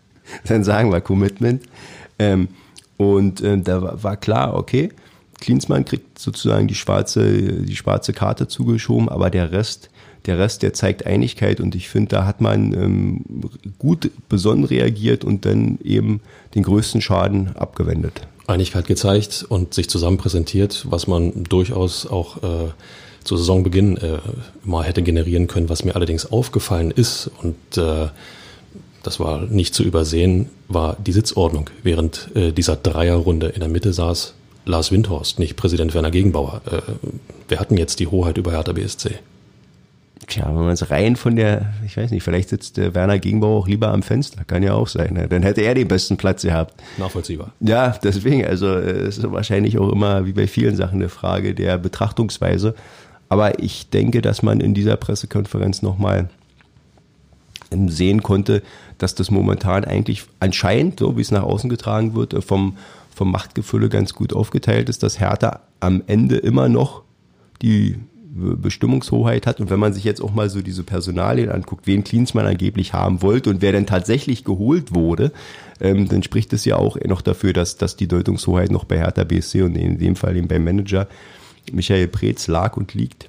Dann 0.47 0.65
sagen 0.65 0.91
wir 0.91 0.99
Commitment. 0.99 1.63
Ähm, 2.19 2.49
und 2.97 3.41
äh, 3.41 3.57
da 3.59 4.03
war 4.03 4.17
klar, 4.17 4.55
okay, 4.55 4.89
Klinsmann 5.39 5.85
kriegt 5.85 6.19
sozusagen 6.19 6.67
die 6.67 6.75
schwarze, 6.75 7.31
die 7.31 7.75
schwarze 7.75 8.13
Karte 8.13 8.47
zugeschoben, 8.47 9.07
aber 9.07 9.29
der 9.29 9.51
Rest, 9.51 9.89
der 10.25 10.39
Rest, 10.39 10.63
der 10.63 10.73
zeigt 10.73 11.05
Einigkeit 11.05 11.61
und 11.61 11.75
ich 11.75 11.89
finde, 11.89 12.09
da 12.09 12.25
hat 12.25 12.41
man 12.41 12.73
ähm, 12.73 13.25
gut 13.77 14.11
besonnen 14.29 14.65
reagiert 14.65 15.23
und 15.23 15.45
dann 15.45 15.77
eben 15.83 16.21
den 16.55 16.63
größten 16.63 17.01
Schaden 17.01 17.55
abgewendet. 17.55 18.27
Einigkeit 18.47 18.87
gezeigt 18.87 19.45
und 19.47 19.73
sich 19.73 19.89
zusammen 19.89 20.17
präsentiert, 20.17 20.85
was 20.89 21.07
man 21.07 21.43
durchaus 21.43 22.07
auch 22.07 22.37
äh, 22.37 22.71
zu 23.23 23.35
Saisonbeginn 23.37 23.97
äh, 23.97 24.19
mal 24.63 24.83
hätte 24.83 25.03
generieren 25.03 25.47
können, 25.47 25.69
was 25.69 25.83
mir 25.83 25.95
allerdings 25.95 26.31
aufgefallen 26.31 26.91
ist 26.91 27.29
und 27.43 27.77
äh, 27.77 28.07
das 29.07 29.21
war 29.21 29.39
nicht 29.43 29.73
zu 29.73 29.83
übersehen, 29.83 30.49
war 30.67 30.97
die 30.99 31.13
Sitzordnung. 31.13 31.69
Während 31.81 32.29
äh, 32.35 32.51
dieser 32.51 32.75
Dreierrunde 32.75 33.47
in 33.47 33.61
der 33.61 33.69
Mitte 33.69 33.93
saß 33.93 34.33
Lars 34.65 34.91
Windhorst, 34.91 35.39
nicht 35.39 35.55
Präsident 35.55 35.93
Werner 35.93 36.11
Gegenbauer. 36.11 36.61
Äh, 36.69 36.81
wir 37.47 37.61
hatten 37.61 37.77
jetzt 37.77 38.01
die 38.01 38.07
Hoheit 38.07 38.37
über 38.37 38.51
Hertha 38.51 38.73
BSC. 38.73 39.11
Tja, 40.27 40.45
wenn 40.47 40.65
man 40.65 40.71
es 40.71 40.91
rein 40.91 41.15
von 41.15 41.37
der, 41.37 41.73
ich 41.85 41.95
weiß 41.95 42.11
nicht, 42.11 42.21
vielleicht 42.21 42.49
sitzt 42.49 42.75
der 42.75 42.93
Werner 42.95 43.17
Gegenbauer 43.17 43.59
auch 43.59 43.67
lieber 43.69 43.93
am 43.93 44.03
Fenster, 44.03 44.43
kann 44.43 44.61
ja 44.61 44.73
auch 44.73 44.89
sein. 44.89 45.13
Ne? 45.13 45.29
Dann 45.29 45.41
hätte 45.41 45.61
er 45.61 45.73
den 45.73 45.87
besten 45.87 46.17
Platz 46.17 46.41
gehabt. 46.41 46.73
Nachvollziehbar. 46.97 47.53
Ja, 47.61 47.97
deswegen, 48.03 48.45
also 48.45 48.67
äh, 48.67 49.07
es 49.07 49.19
ist 49.19 49.31
wahrscheinlich 49.31 49.77
auch 49.77 49.89
immer, 49.89 50.25
wie 50.25 50.33
bei 50.33 50.47
vielen 50.47 50.75
Sachen, 50.75 50.95
eine 50.95 51.07
Frage 51.07 51.55
der 51.55 51.77
Betrachtungsweise. 51.77 52.75
Aber 53.29 53.63
ich 53.63 53.89
denke, 53.89 54.21
dass 54.21 54.43
man 54.43 54.59
in 54.59 54.73
dieser 54.73 54.97
Pressekonferenz 54.97 55.81
nochmal 55.81 56.27
sehen 57.87 58.23
konnte, 58.23 58.61
dass 58.97 59.15
das 59.15 59.31
momentan 59.31 59.85
eigentlich 59.85 60.25
anscheinend, 60.39 60.99
so 60.99 61.17
wie 61.17 61.21
es 61.21 61.31
nach 61.31 61.43
außen 61.43 61.69
getragen 61.69 62.15
wird, 62.15 62.33
äh, 62.33 62.41
vom, 62.41 62.77
vom 63.13 63.31
Machtgefülle 63.31 63.89
ganz 63.89 64.13
gut 64.13 64.33
aufgeteilt 64.33 64.89
ist, 64.89 65.03
dass 65.03 65.19
Hertha 65.19 65.61
am 65.79 66.03
Ende 66.07 66.37
immer 66.37 66.69
noch 66.69 67.03
die 67.61 67.97
Bestimmungshoheit 68.37 69.47
hat. 69.47 69.59
Und 69.59 69.69
wenn 69.69 69.79
man 69.79 69.93
sich 69.93 70.03
jetzt 70.03 70.21
auch 70.21 70.33
mal 70.33 70.49
so 70.49 70.61
diese 70.61 70.83
Personalien 70.83 71.49
anguckt, 71.49 71.87
wen 71.87 72.03
Klinsmann 72.03 72.45
angeblich 72.45 72.93
haben 72.93 73.21
wollte 73.21 73.49
und 73.49 73.61
wer 73.61 73.71
denn 73.71 73.87
tatsächlich 73.87 74.43
geholt 74.43 74.93
wurde, 74.93 75.31
ähm, 75.81 76.07
dann 76.07 76.23
spricht 76.23 76.53
es 76.53 76.65
ja 76.65 76.75
auch 76.75 76.97
noch 77.05 77.21
dafür, 77.21 77.53
dass, 77.53 77.77
dass 77.77 77.95
die 77.95 78.07
Deutungshoheit 78.07 78.71
noch 78.71 78.85
bei 78.85 78.97
Hertha 78.97 79.23
BSC 79.23 79.63
und 79.63 79.75
in 79.75 79.97
dem 79.97 80.15
Fall 80.15 80.35
eben 80.37 80.47
beim 80.47 80.63
Manager 80.63 81.07
Michael 81.71 82.07
Preetz 82.07 82.47
lag 82.47 82.77
und 82.77 82.93
liegt. 82.93 83.27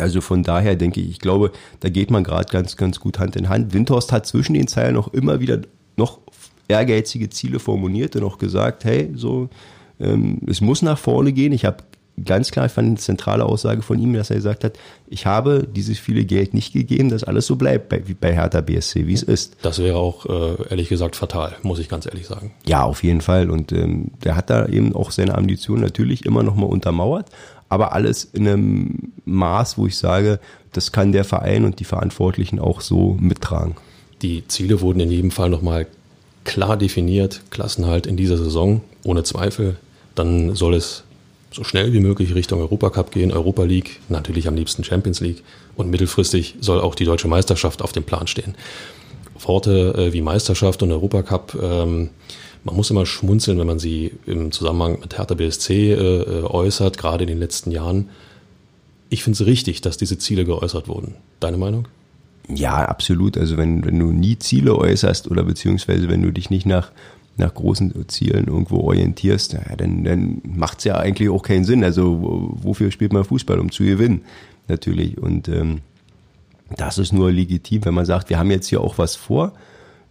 Also 0.00 0.20
von 0.20 0.42
daher 0.42 0.76
denke 0.76 1.00
ich, 1.00 1.10
ich 1.10 1.18
glaube, 1.18 1.52
da 1.80 1.88
geht 1.88 2.10
man 2.10 2.24
gerade 2.24 2.50
ganz, 2.50 2.76
ganz 2.76 3.00
gut 3.00 3.18
Hand 3.18 3.36
in 3.36 3.48
Hand. 3.48 3.72
Windhorst 3.72 4.12
hat 4.12 4.26
zwischen 4.26 4.54
den 4.54 4.68
Zeilen 4.68 4.96
auch 4.96 5.08
immer 5.08 5.40
wieder 5.40 5.60
noch 5.96 6.20
ehrgeizige 6.68 7.30
Ziele 7.30 7.58
formuliert 7.58 8.16
und 8.16 8.24
auch 8.24 8.38
gesagt, 8.38 8.84
hey, 8.84 9.10
so, 9.14 9.48
ähm, 9.98 10.38
es 10.46 10.60
muss 10.60 10.82
nach 10.82 10.98
vorne 10.98 11.32
gehen. 11.32 11.52
Ich 11.52 11.64
habe 11.64 11.78
ganz 12.24 12.50
klar, 12.50 12.66
ich 12.66 12.72
fand 12.72 12.88
eine 12.88 12.96
zentrale 12.96 13.44
Aussage 13.44 13.82
von 13.82 13.98
ihm, 13.98 14.12
dass 14.12 14.30
er 14.30 14.36
gesagt 14.36 14.64
hat, 14.64 14.78
ich 15.08 15.26
habe 15.26 15.66
dieses 15.66 15.98
viele 15.98 16.24
Geld 16.24 16.54
nicht 16.54 16.72
gegeben, 16.72 17.08
dass 17.08 17.24
alles 17.24 17.46
so 17.46 17.56
bleibt 17.56 17.88
bei, 17.88 18.06
wie 18.06 18.14
bei 18.14 18.32
Hertha 18.34 18.60
BSC, 18.60 19.06
wie 19.06 19.14
es 19.14 19.22
ist. 19.22 19.56
Das 19.62 19.78
wäre 19.78 19.96
auch 19.96 20.26
äh, 20.26 20.68
ehrlich 20.70 20.88
gesagt 20.88 21.16
fatal, 21.16 21.56
muss 21.62 21.78
ich 21.78 21.88
ganz 21.88 22.06
ehrlich 22.06 22.26
sagen. 22.26 22.52
Ja, 22.66 22.84
auf 22.84 23.02
jeden 23.02 23.20
Fall. 23.20 23.50
Und 23.50 23.72
ähm, 23.72 24.10
der 24.24 24.36
hat 24.36 24.50
da 24.50 24.66
eben 24.66 24.94
auch 24.94 25.10
seine 25.10 25.36
Ambition 25.36 25.80
natürlich 25.80 26.26
immer 26.26 26.42
noch 26.42 26.56
mal 26.56 26.66
untermauert, 26.66 27.30
aber 27.70 27.92
alles 27.92 28.24
in 28.24 28.46
einem 28.46 29.12
Maß, 29.24 29.78
wo 29.78 29.86
ich 29.86 29.96
sage, 29.96 30.40
das 30.72 30.92
kann 30.92 31.12
der 31.12 31.24
Verein 31.24 31.64
und 31.64 31.80
die 31.80 31.84
Verantwortlichen 31.84 32.58
auch 32.58 32.82
so 32.82 33.16
mittragen. 33.18 33.76
Die 34.22 34.46
Ziele 34.48 34.82
wurden 34.82 35.00
in 35.00 35.10
jedem 35.10 35.30
Fall 35.30 35.48
nochmal 35.48 35.86
klar 36.44 36.76
definiert. 36.76 37.42
Klassenhalt 37.50 38.06
in 38.06 38.16
dieser 38.16 38.36
Saison, 38.36 38.82
ohne 39.04 39.22
Zweifel. 39.22 39.76
Dann 40.14 40.54
soll 40.54 40.74
es 40.74 41.04
so 41.52 41.64
schnell 41.64 41.92
wie 41.92 42.00
möglich 42.00 42.34
Richtung 42.34 42.60
Europacup 42.60 43.12
gehen, 43.12 43.32
Europa 43.32 43.62
League, 43.62 44.00
natürlich 44.08 44.46
am 44.46 44.56
liebsten 44.56 44.84
Champions 44.84 45.20
League. 45.20 45.42
Und 45.76 45.90
mittelfristig 45.90 46.56
soll 46.60 46.80
auch 46.80 46.94
die 46.94 47.04
deutsche 47.04 47.28
Meisterschaft 47.28 47.82
auf 47.82 47.92
dem 47.92 48.04
Plan 48.04 48.26
stehen. 48.26 48.54
Worte 49.38 49.94
äh, 49.96 50.12
wie 50.12 50.20
Meisterschaft 50.20 50.82
und 50.82 50.92
Europacup 50.92 51.56
ähm, 51.60 52.10
man 52.64 52.76
muss 52.76 52.90
immer 52.90 53.06
schmunzeln, 53.06 53.58
wenn 53.58 53.66
man 53.66 53.78
sie 53.78 54.12
im 54.26 54.52
Zusammenhang 54.52 54.98
mit 55.00 55.16
Hertha 55.16 55.34
BSC 55.34 55.92
äh, 55.92 55.94
äh, 55.94 56.42
äußert, 56.44 56.98
gerade 56.98 57.24
in 57.24 57.28
den 57.28 57.38
letzten 57.38 57.70
Jahren. 57.70 58.10
Ich 59.08 59.24
finde 59.24 59.42
es 59.42 59.46
richtig, 59.46 59.80
dass 59.80 59.96
diese 59.96 60.18
Ziele 60.18 60.44
geäußert 60.44 60.88
wurden. 60.88 61.14
Deine 61.40 61.56
Meinung? 61.56 61.88
Ja, 62.48 62.84
absolut. 62.84 63.38
Also 63.38 63.56
wenn, 63.56 63.84
wenn 63.84 63.98
du 63.98 64.06
nie 64.06 64.38
Ziele 64.38 64.76
äußerst 64.76 65.30
oder 65.30 65.44
beziehungsweise 65.44 66.08
wenn 66.08 66.22
du 66.22 66.32
dich 66.32 66.50
nicht 66.50 66.66
nach, 66.66 66.90
nach 67.36 67.54
großen 67.54 68.08
Zielen 68.08 68.46
irgendwo 68.46 68.78
orientierst, 68.80 69.54
ja, 69.54 69.76
dann, 69.76 70.04
dann 70.04 70.42
macht 70.44 70.78
es 70.78 70.84
ja 70.84 70.96
eigentlich 70.96 71.30
auch 71.30 71.42
keinen 71.42 71.64
Sinn. 71.64 71.82
Also 71.82 72.52
wofür 72.62 72.90
spielt 72.90 73.12
man 73.12 73.24
Fußball? 73.24 73.58
Um 73.58 73.72
zu 73.72 73.84
gewinnen, 73.84 74.22
natürlich. 74.68 75.18
Und 75.18 75.48
ähm, 75.48 75.80
das 76.76 76.98
ist 76.98 77.12
nur 77.12 77.32
legitim, 77.32 77.84
wenn 77.84 77.94
man 77.94 78.06
sagt, 78.06 78.30
wir 78.30 78.38
haben 78.38 78.50
jetzt 78.50 78.68
hier 78.68 78.80
auch 78.80 78.98
was 78.98 79.16
vor 79.16 79.52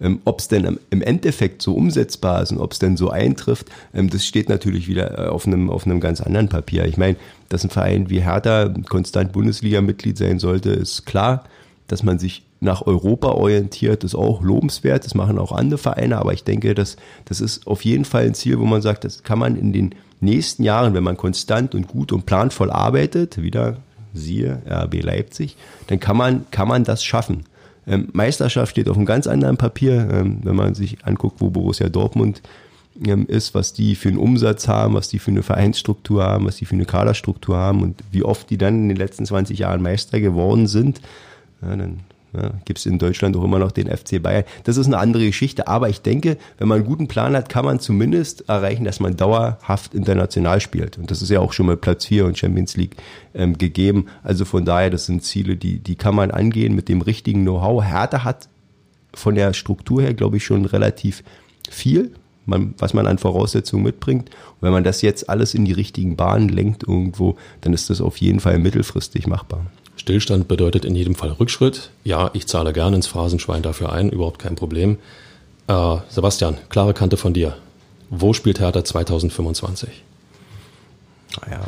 ähm, 0.02 0.22
ob 0.26 0.40
es 0.40 0.48
denn 0.48 0.80
im 0.90 1.02
Endeffekt 1.02 1.62
so 1.62 1.74
umsetzbar 1.76 2.42
ist 2.42 2.52
und 2.52 2.60
ob 2.60 2.74
es 2.74 2.80
denn 2.80 2.98
so 2.98 3.10
eintrifft, 3.10 3.68
ähm, 3.94 4.10
das 4.10 4.26
steht 4.26 4.50
natürlich 4.50 4.88
wieder 4.88 5.28
äh, 5.28 5.28
auf 5.30 5.46
einem, 5.46 5.70
auf 5.70 5.86
einem 5.86 6.00
ganz 6.00 6.22
anderen 6.22 6.50
Papier. 6.50 6.86
Ich 6.86 6.98
meine, 6.98 7.18
dass 7.50 7.64
ein 7.64 7.70
Verein 7.70 8.10
wie 8.10 8.22
Hertha 8.22 8.74
konstant 8.88 9.32
Bundesliga-Mitglied 9.32 10.18
sein 10.18 10.40
sollte, 10.40 10.72
ist 10.72 11.06
klar. 11.06 11.44
Dass 11.88 12.04
man 12.04 12.20
sich 12.20 12.44
nach 12.60 12.86
Europa 12.86 13.30
orientiert, 13.30 14.04
ist 14.04 14.16
auch 14.16 14.42
lobenswert. 14.42 15.06
Das 15.06 15.16
machen 15.16 15.40
auch 15.40 15.52
andere 15.52 15.80
Vereine, 15.80 16.18
aber 16.18 16.34
ich 16.34 16.44
denke, 16.44 16.76
das, 16.76 16.98
das 17.26 17.42
ist 17.42 17.66
auf 17.66 17.84
jeden 17.84 18.06
Fall 18.06 18.26
ein 18.26 18.36
Ziel, 18.36 18.60
wo 18.60 18.66
man 18.66 18.82
sagt, 18.82 19.06
das 19.06 19.24
kann 19.24 19.40
man 19.40 19.56
in 19.56 19.74
den 19.74 19.96
nächsten 20.20 20.64
Jahren, 20.64 20.94
wenn 20.94 21.04
man 21.04 21.18
konstant 21.18 21.74
und 21.74 21.88
gut 21.88 22.12
und 22.12 22.26
planvoll 22.26 22.70
arbeitet, 22.70 23.42
wieder 23.42 23.78
siehe 24.14 24.62
RB 24.68 25.02
Leipzig, 25.02 25.56
dann 25.88 26.00
kann 26.00 26.18
man, 26.18 26.46
kann 26.52 26.68
man 26.68 26.84
das 26.84 27.04
schaffen. 27.04 27.46
Ähm, 27.90 28.10
Meisterschaft 28.14 28.72
steht 28.72 28.88
auf 28.88 28.96
einem 28.96 29.08
ganz 29.08 29.26
anderen 29.26 29.58
Papier, 29.58 30.08
ähm, 30.12 30.40
wenn 30.44 30.56
man 30.56 30.76
sich 30.76 31.06
anguckt, 31.06 31.42
wo 31.42 31.50
Borussia 31.50 31.90
Dortmund 31.90 32.42
ähm, 33.04 33.26
ist, 33.26 33.56
was 33.56 33.74
die 33.74 33.96
für 33.96 34.10
einen 34.10 34.20
Umsatz 34.20 34.68
haben, 34.68 34.94
was 34.94 35.10
die 35.10 35.18
für 35.18 35.32
eine 35.32 35.42
Vereinsstruktur 35.42 36.24
haben, 36.24 36.46
was 36.46 36.58
die 36.58 36.66
für 36.66 36.76
eine 36.76 36.86
Kaderstruktur 36.86 37.58
haben 37.58 37.82
und 37.82 38.04
wie 38.12 38.24
oft 38.24 38.50
die 38.50 38.58
dann 38.58 38.76
in 38.76 38.90
den 38.90 38.98
letzten 38.98 39.26
20 39.26 39.58
Jahren 39.58 39.82
Meister 39.82 40.20
geworden 40.20 40.68
sind. 40.68 41.02
Ja, 41.62 41.76
dann 41.76 42.02
ja, 42.34 42.52
Gibt 42.66 42.80
es 42.80 42.86
in 42.86 43.00
Deutschland 43.00 43.36
auch 43.36 43.44
immer 43.44 43.58
noch 43.58 43.72
den 43.72 43.88
FC 43.88 44.22
Bayern. 44.22 44.44
Das 44.64 44.78
ist 44.78 44.86
eine 44.86 45.00
andere 45.00 45.26
Geschichte. 45.26 45.68
Aber 45.68 45.90
ich 45.90 46.02
denke, 46.02 46.38
wenn 46.58 46.68
man 46.68 46.78
einen 46.78 46.88
guten 46.88 47.08
Plan 47.08 47.36
hat, 47.36 47.50
kann 47.50 47.66
man 47.66 47.80
zumindest 47.80 48.48
erreichen, 48.48 48.84
dass 48.84 49.00
man 49.00 49.18
dauerhaft 49.18 49.96
international 49.96 50.62
spielt. 50.62 50.98
Und 51.00 51.10
das 51.10 51.22
ist 51.22 51.30
ja 51.30 51.40
auch 51.40 51.54
schon 51.54 51.66
mal 51.66 51.78
Platz 51.78 52.06
4 52.06 52.26
und 52.26 52.38
Champions 52.38 52.78
League 52.78 52.98
ähm, 53.34 53.58
gegeben. 53.58 54.06
Also 54.24 54.46
von 54.46 54.64
daher, 54.64 54.92
das 54.92 55.08
sind 55.08 55.24
Ziele, 55.24 55.56
die, 55.56 55.80
die 55.80 55.96
kann 55.96 56.14
man 56.14 56.30
angehen 56.30 56.76
mit 56.76 56.88
dem 56.88 57.02
richtigen 57.02 57.42
Know-how. 57.42 57.84
Hertha 57.84 58.24
hat 58.24 58.48
von 59.14 59.34
der 59.34 59.54
Struktur 59.54 60.04
her, 60.04 60.14
glaube 60.14 60.38
ich, 60.38 60.46
schon 60.46 60.66
relativ 60.66 61.24
viel, 61.68 62.12
man, 62.46 62.76
was 62.78 62.94
man 62.94 63.08
an 63.08 63.18
Voraussetzungen 63.18 63.84
mitbringt. 63.84 64.30
Und 64.30 64.62
wenn 64.62 64.72
man 64.72 64.84
das 64.84 65.02
jetzt 65.02 65.30
alles 65.30 65.56
in 65.56 65.66
die 65.66 65.72
richtigen 65.72 66.16
Bahnen 66.16 66.50
lenkt 66.50 66.84
irgendwo, 66.84 67.38
dann 67.62 67.74
ist 67.74 67.90
das 67.90 68.02
auf 68.02 68.18
jeden 68.18 68.40
Fall 68.40 68.60
mittelfristig 68.60 69.26
machbar. 69.26 69.66
Stillstand 70.00 70.48
bedeutet 70.48 70.86
in 70.86 70.96
jedem 70.96 71.14
Fall 71.14 71.32
Rückschritt. 71.32 71.90
Ja, 72.06 72.32
ich 72.34 72.48
zahle 72.48 72.72
gerne 72.72 72.96
ins 72.96 73.08
Phrasenschwein 73.08 73.62
dafür 73.62 73.92
ein, 73.92 74.10
überhaupt 74.10 74.40
kein 74.40 74.56
Problem. 74.56 74.98
Äh, 75.68 75.98
Sebastian, 76.08 76.58
klare 76.70 76.94
Kante 76.94 77.18
von 77.18 77.34
dir. 77.34 77.58
Wo 78.10 78.32
spielt 78.34 78.62
Hertha 78.62 78.84
2025? 78.84 79.90
Naja, 81.42 81.62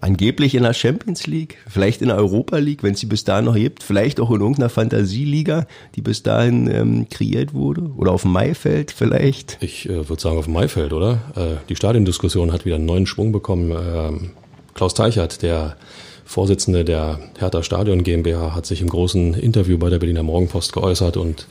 angeblich 0.00 0.54
in 0.54 0.62
der 0.62 0.72
Champions 0.72 1.26
League, 1.26 1.58
vielleicht 1.68 2.02
in 2.02 2.08
der 2.08 2.16
Europa 2.16 2.56
League, 2.58 2.82
wenn 2.84 2.94
es 2.94 3.00
sie 3.00 3.06
bis 3.06 3.24
dahin 3.24 3.46
noch 3.46 3.56
gibt, 3.56 3.82
vielleicht 3.82 4.20
auch 4.20 4.30
in 4.30 4.40
irgendeiner 4.40 4.70
Fantasieliga, 4.70 5.66
die 5.96 6.02
bis 6.02 6.22
dahin 6.22 6.70
ähm, 6.70 7.08
kreiert 7.10 7.52
wurde, 7.52 7.90
oder 7.96 8.12
auf 8.12 8.22
dem 8.22 8.32
Maifeld 8.32 8.92
vielleicht. 8.92 9.58
Ich 9.60 9.86
äh, 9.88 10.08
würde 10.08 10.22
sagen 10.22 10.38
auf 10.38 10.44
dem 10.44 10.54
Maifeld, 10.54 10.92
oder? 10.92 11.20
Äh, 11.34 11.56
die 11.68 11.76
Stadiondiskussion 11.76 12.52
hat 12.52 12.64
wieder 12.64 12.76
einen 12.76 12.86
neuen 12.86 13.06
Schwung 13.06 13.32
bekommen. 13.32 13.70
Ähm, 13.72 14.30
Klaus 14.72 14.94
Teichert, 14.94 15.42
der 15.42 15.76
Vorsitzende 16.24 16.84
der 16.84 17.20
Hertha 17.38 17.62
Stadion 17.62 18.02
GmbH, 18.02 18.54
hat 18.54 18.66
sich 18.66 18.80
im 18.80 18.88
großen 18.88 19.34
Interview 19.34 19.78
bei 19.78 19.90
der 19.90 19.98
Berliner 19.98 20.22
Morgenpost 20.22 20.72
geäußert 20.72 21.16
und 21.16 21.46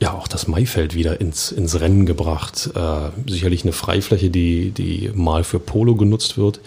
ja 0.00 0.12
auch 0.12 0.28
das 0.28 0.48
Maifeld 0.48 0.94
wieder 0.94 1.20
ins, 1.20 1.52
ins 1.52 1.80
Rennen 1.80 2.06
gebracht. 2.06 2.70
Äh, 2.74 3.30
sicherlich 3.30 3.62
eine 3.62 3.72
Freifläche, 3.72 4.30
die, 4.30 4.70
die 4.70 5.10
mal 5.14 5.44
für 5.44 5.60
Polo 5.60 5.94
genutzt 5.94 6.36
wird, 6.36 6.60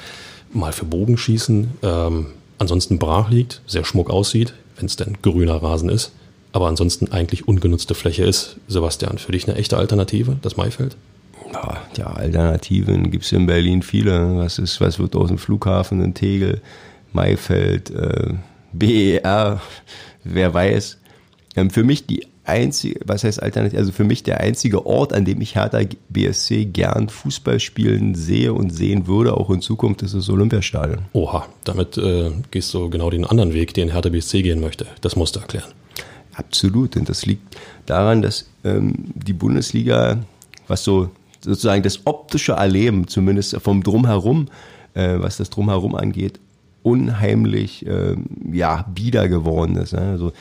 mal 0.53 0.71
für 0.71 0.86
Bogenschießen, 0.86 1.71
ähm, 1.84 2.27
ansonsten 2.58 2.97
brach 2.97 3.29
liegt, 3.29 3.62
sehr 3.67 3.84
schmuck 3.84 4.10
aussieht, 4.10 4.53
wenn 4.77 4.86
es 4.86 4.95
denn 4.95 5.17
grüner 5.21 5.62
Rasen 5.62 5.89
ist, 5.89 6.13
aber 6.53 6.67
ansonsten 6.67 7.12
eigentlich 7.12 7.47
ungenutzte 7.47 7.93
Fläche 7.93 8.23
ist. 8.23 8.58
Sebastian, 8.67 9.17
für 9.17 9.34
dich 9.34 9.47
eine 9.47 9.58
echte 9.58 9.77
Alternative, 9.77 10.38
das 10.41 10.55
Maifeld? 10.58 10.95
Ja, 11.53 11.77
ja 11.97 12.08
Alternativen 12.08 13.12
gibt 13.12 13.25
es 13.25 13.31
in 13.31 13.45
Berlin 13.45 13.81
viele. 13.81 14.38
Was, 14.38 14.60
ist, 14.60 14.79
was 14.81 14.99
wird 14.99 15.15
aus 15.15 15.27
dem 15.27 15.38
Flughafen 15.38 16.01
in 16.01 16.13
Tegel, 16.13 16.62
Maifeld, 17.15 17.89
äh, 17.91 18.34
BER, 18.73 19.62
wer 20.23 20.54
weiß. 20.54 20.99
Ähm, 21.56 21.69
für 21.69 21.84
mich 21.84 22.06
die 22.06 22.28
einzige, 22.43 22.99
was 23.06 23.23
heißt 23.23 23.41
alternativ, 23.41 23.80
also 23.80 23.91
für 23.91 24.04
mich 24.04 24.23
der 24.23 24.39
einzige 24.41 24.86
Ort, 24.86 25.13
an 25.13 25.25
dem 25.25 25.41
ich 25.41 25.56
Hertha 25.56 25.80
BSC 26.10 26.65
gern 26.65 27.10
Fußball 27.10 27.60
spielen 27.60 28.13
sehe 28.15 28.54
und 28.54 28.69
sehen 28.69 29.08
würde, 29.08 29.36
auch 29.36 29.49
in 29.49 29.62
Zukunft, 29.62 30.04
ist 30.04 30.13
das 30.13 30.30
Olympiastadion. 30.30 31.06
Oha, 31.13 31.47
damit 31.63 31.97
äh, 31.97 32.32
gehst 32.51 32.73
du 32.73 32.89
genau 32.89 33.10
den 33.10 33.25
anderen 33.25 33.54
Weg, 33.54 33.73
den 33.73 33.91
Hertha 33.91 34.10
BSC 34.10 34.43
gehen 34.43 34.60
möchte. 34.60 34.86
Das 35.01 35.15
musst 35.15 35.36
du 35.36 35.39
erklären. 35.39 35.71
Absolut, 36.34 36.97
und 36.97 37.08
das 37.08 37.25
liegt 37.25 37.56
daran, 37.86 38.21
dass 38.21 38.47
ähm, 38.63 38.93
die 39.15 39.34
Bundesliga, 39.34 40.19
was 40.67 40.84
so 40.84 41.10
sozusagen 41.41 41.84
das 41.84 42.06
optische 42.06 42.54
Erleben, 42.54 43.08
zumindest 43.08 43.56
vom 43.62 43.84
Drumherum, 43.84 44.49
äh, 44.93 45.15
was 45.17 45.38
das 45.38 45.49
Drumherum 45.49 45.95
angeht, 45.95 46.39
unheimlich 46.86 47.86
äh, 47.88 48.15
ja, 48.52 48.86
bieder 48.93 49.28
geworden 49.28 49.76
ist. 49.76 49.93
Ne? 49.93 50.02
Also 50.02 50.34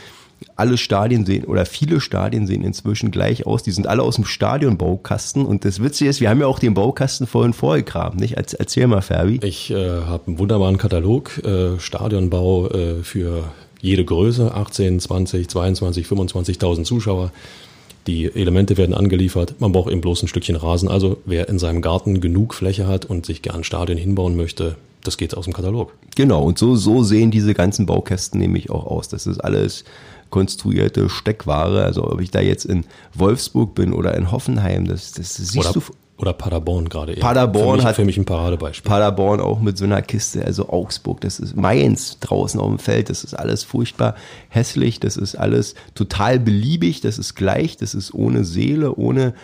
alle 0.56 0.76
Stadien 0.76 1.24
sehen 1.24 1.44
oder 1.44 1.64
viele 1.64 2.00
Stadien 2.00 2.46
sehen 2.46 2.62
inzwischen 2.62 3.10
gleich 3.10 3.46
aus. 3.46 3.62
Die 3.62 3.70
sind 3.70 3.86
alle 3.86 4.02
aus 4.02 4.16
dem 4.16 4.26
Stadionbaukasten. 4.26 5.46
Und 5.46 5.64
das 5.64 5.82
Witzige 5.82 6.10
ist, 6.10 6.20
wir 6.20 6.28
haben 6.28 6.40
ja 6.40 6.46
auch 6.46 6.58
den 6.58 6.74
Baukasten 6.74 7.26
vorhin 7.26 7.54
vorgegraben, 7.54 8.20
nicht? 8.20 8.34
Erzähl 8.34 8.86
mal, 8.86 9.00
Ferbi. 9.00 9.40
Ich 9.42 9.70
äh, 9.70 10.02
habe 10.02 10.26
einen 10.26 10.38
wunderbaren 10.38 10.76
Katalog, 10.76 11.42
äh, 11.44 11.78
Stadionbau 11.78 12.68
äh, 12.68 13.02
für 13.02 13.44
jede 13.80 14.04
Größe, 14.04 14.54
18, 14.54 15.00
20, 15.00 15.48
22, 15.48 16.06
25.000 16.06 16.84
Zuschauer. 16.84 17.32
Die 18.06 18.26
Elemente 18.26 18.76
werden 18.76 18.94
angeliefert. 18.94 19.54
Man 19.60 19.72
braucht 19.72 19.90
eben 19.90 20.02
bloß 20.02 20.24
ein 20.24 20.28
Stückchen 20.28 20.56
Rasen. 20.56 20.90
Also 20.90 21.22
wer 21.24 21.48
in 21.48 21.58
seinem 21.58 21.80
Garten 21.80 22.20
genug 22.20 22.52
Fläche 22.52 22.86
hat 22.86 23.06
und 23.06 23.24
sich 23.24 23.40
gern 23.40 23.64
Stadien 23.64 23.96
hinbauen 23.96 24.36
möchte, 24.36 24.76
das 25.04 25.16
geht 25.16 25.36
aus 25.36 25.44
dem 25.44 25.52
Katalog. 25.52 25.92
Genau, 26.16 26.42
und 26.42 26.58
so, 26.58 26.74
so 26.74 27.02
sehen 27.02 27.30
diese 27.30 27.54
ganzen 27.54 27.86
Baukästen 27.86 28.40
nämlich 28.40 28.70
auch 28.70 28.86
aus. 28.86 29.08
Das 29.08 29.26
ist 29.26 29.38
alles 29.38 29.84
konstruierte 30.30 31.08
Steckware. 31.08 31.84
Also 31.84 32.10
ob 32.10 32.20
ich 32.20 32.30
da 32.30 32.40
jetzt 32.40 32.64
in 32.64 32.84
Wolfsburg 33.14 33.74
bin 33.74 33.92
oder 33.92 34.16
in 34.16 34.32
Hoffenheim, 34.32 34.86
das, 34.86 35.12
das 35.12 35.36
siehst 35.36 35.56
oder, 35.56 35.72
du. 35.72 35.82
Oder 36.16 36.32
Paderborn 36.32 36.88
gerade 36.88 37.12
eben. 37.12 37.20
Paderborn 37.20 37.70
für 37.70 37.76
mich, 37.76 37.84
hat 37.84 37.96
für 37.96 38.04
mich 38.04 38.16
ein 38.16 38.24
Paradebeispiel. 38.24 38.88
Paderborn 38.88 39.40
auch 39.40 39.60
mit 39.60 39.76
so 39.76 39.84
einer 39.84 40.00
Kiste, 40.00 40.44
also 40.44 40.68
Augsburg, 40.68 41.20
das 41.20 41.40
ist 41.40 41.56
Mainz 41.56 42.18
draußen 42.20 42.60
auf 42.60 42.68
dem 42.68 42.78
Feld, 42.78 43.10
das 43.10 43.24
ist 43.24 43.34
alles 43.34 43.64
furchtbar 43.64 44.14
hässlich, 44.48 45.00
das 45.00 45.16
ist 45.16 45.34
alles 45.34 45.74
total 45.94 46.38
beliebig, 46.38 47.00
das 47.00 47.18
ist 47.18 47.34
gleich, 47.34 47.76
das 47.76 47.94
ist 47.94 48.14
ohne 48.14 48.44
Seele, 48.44 48.94
ohne 48.94 49.34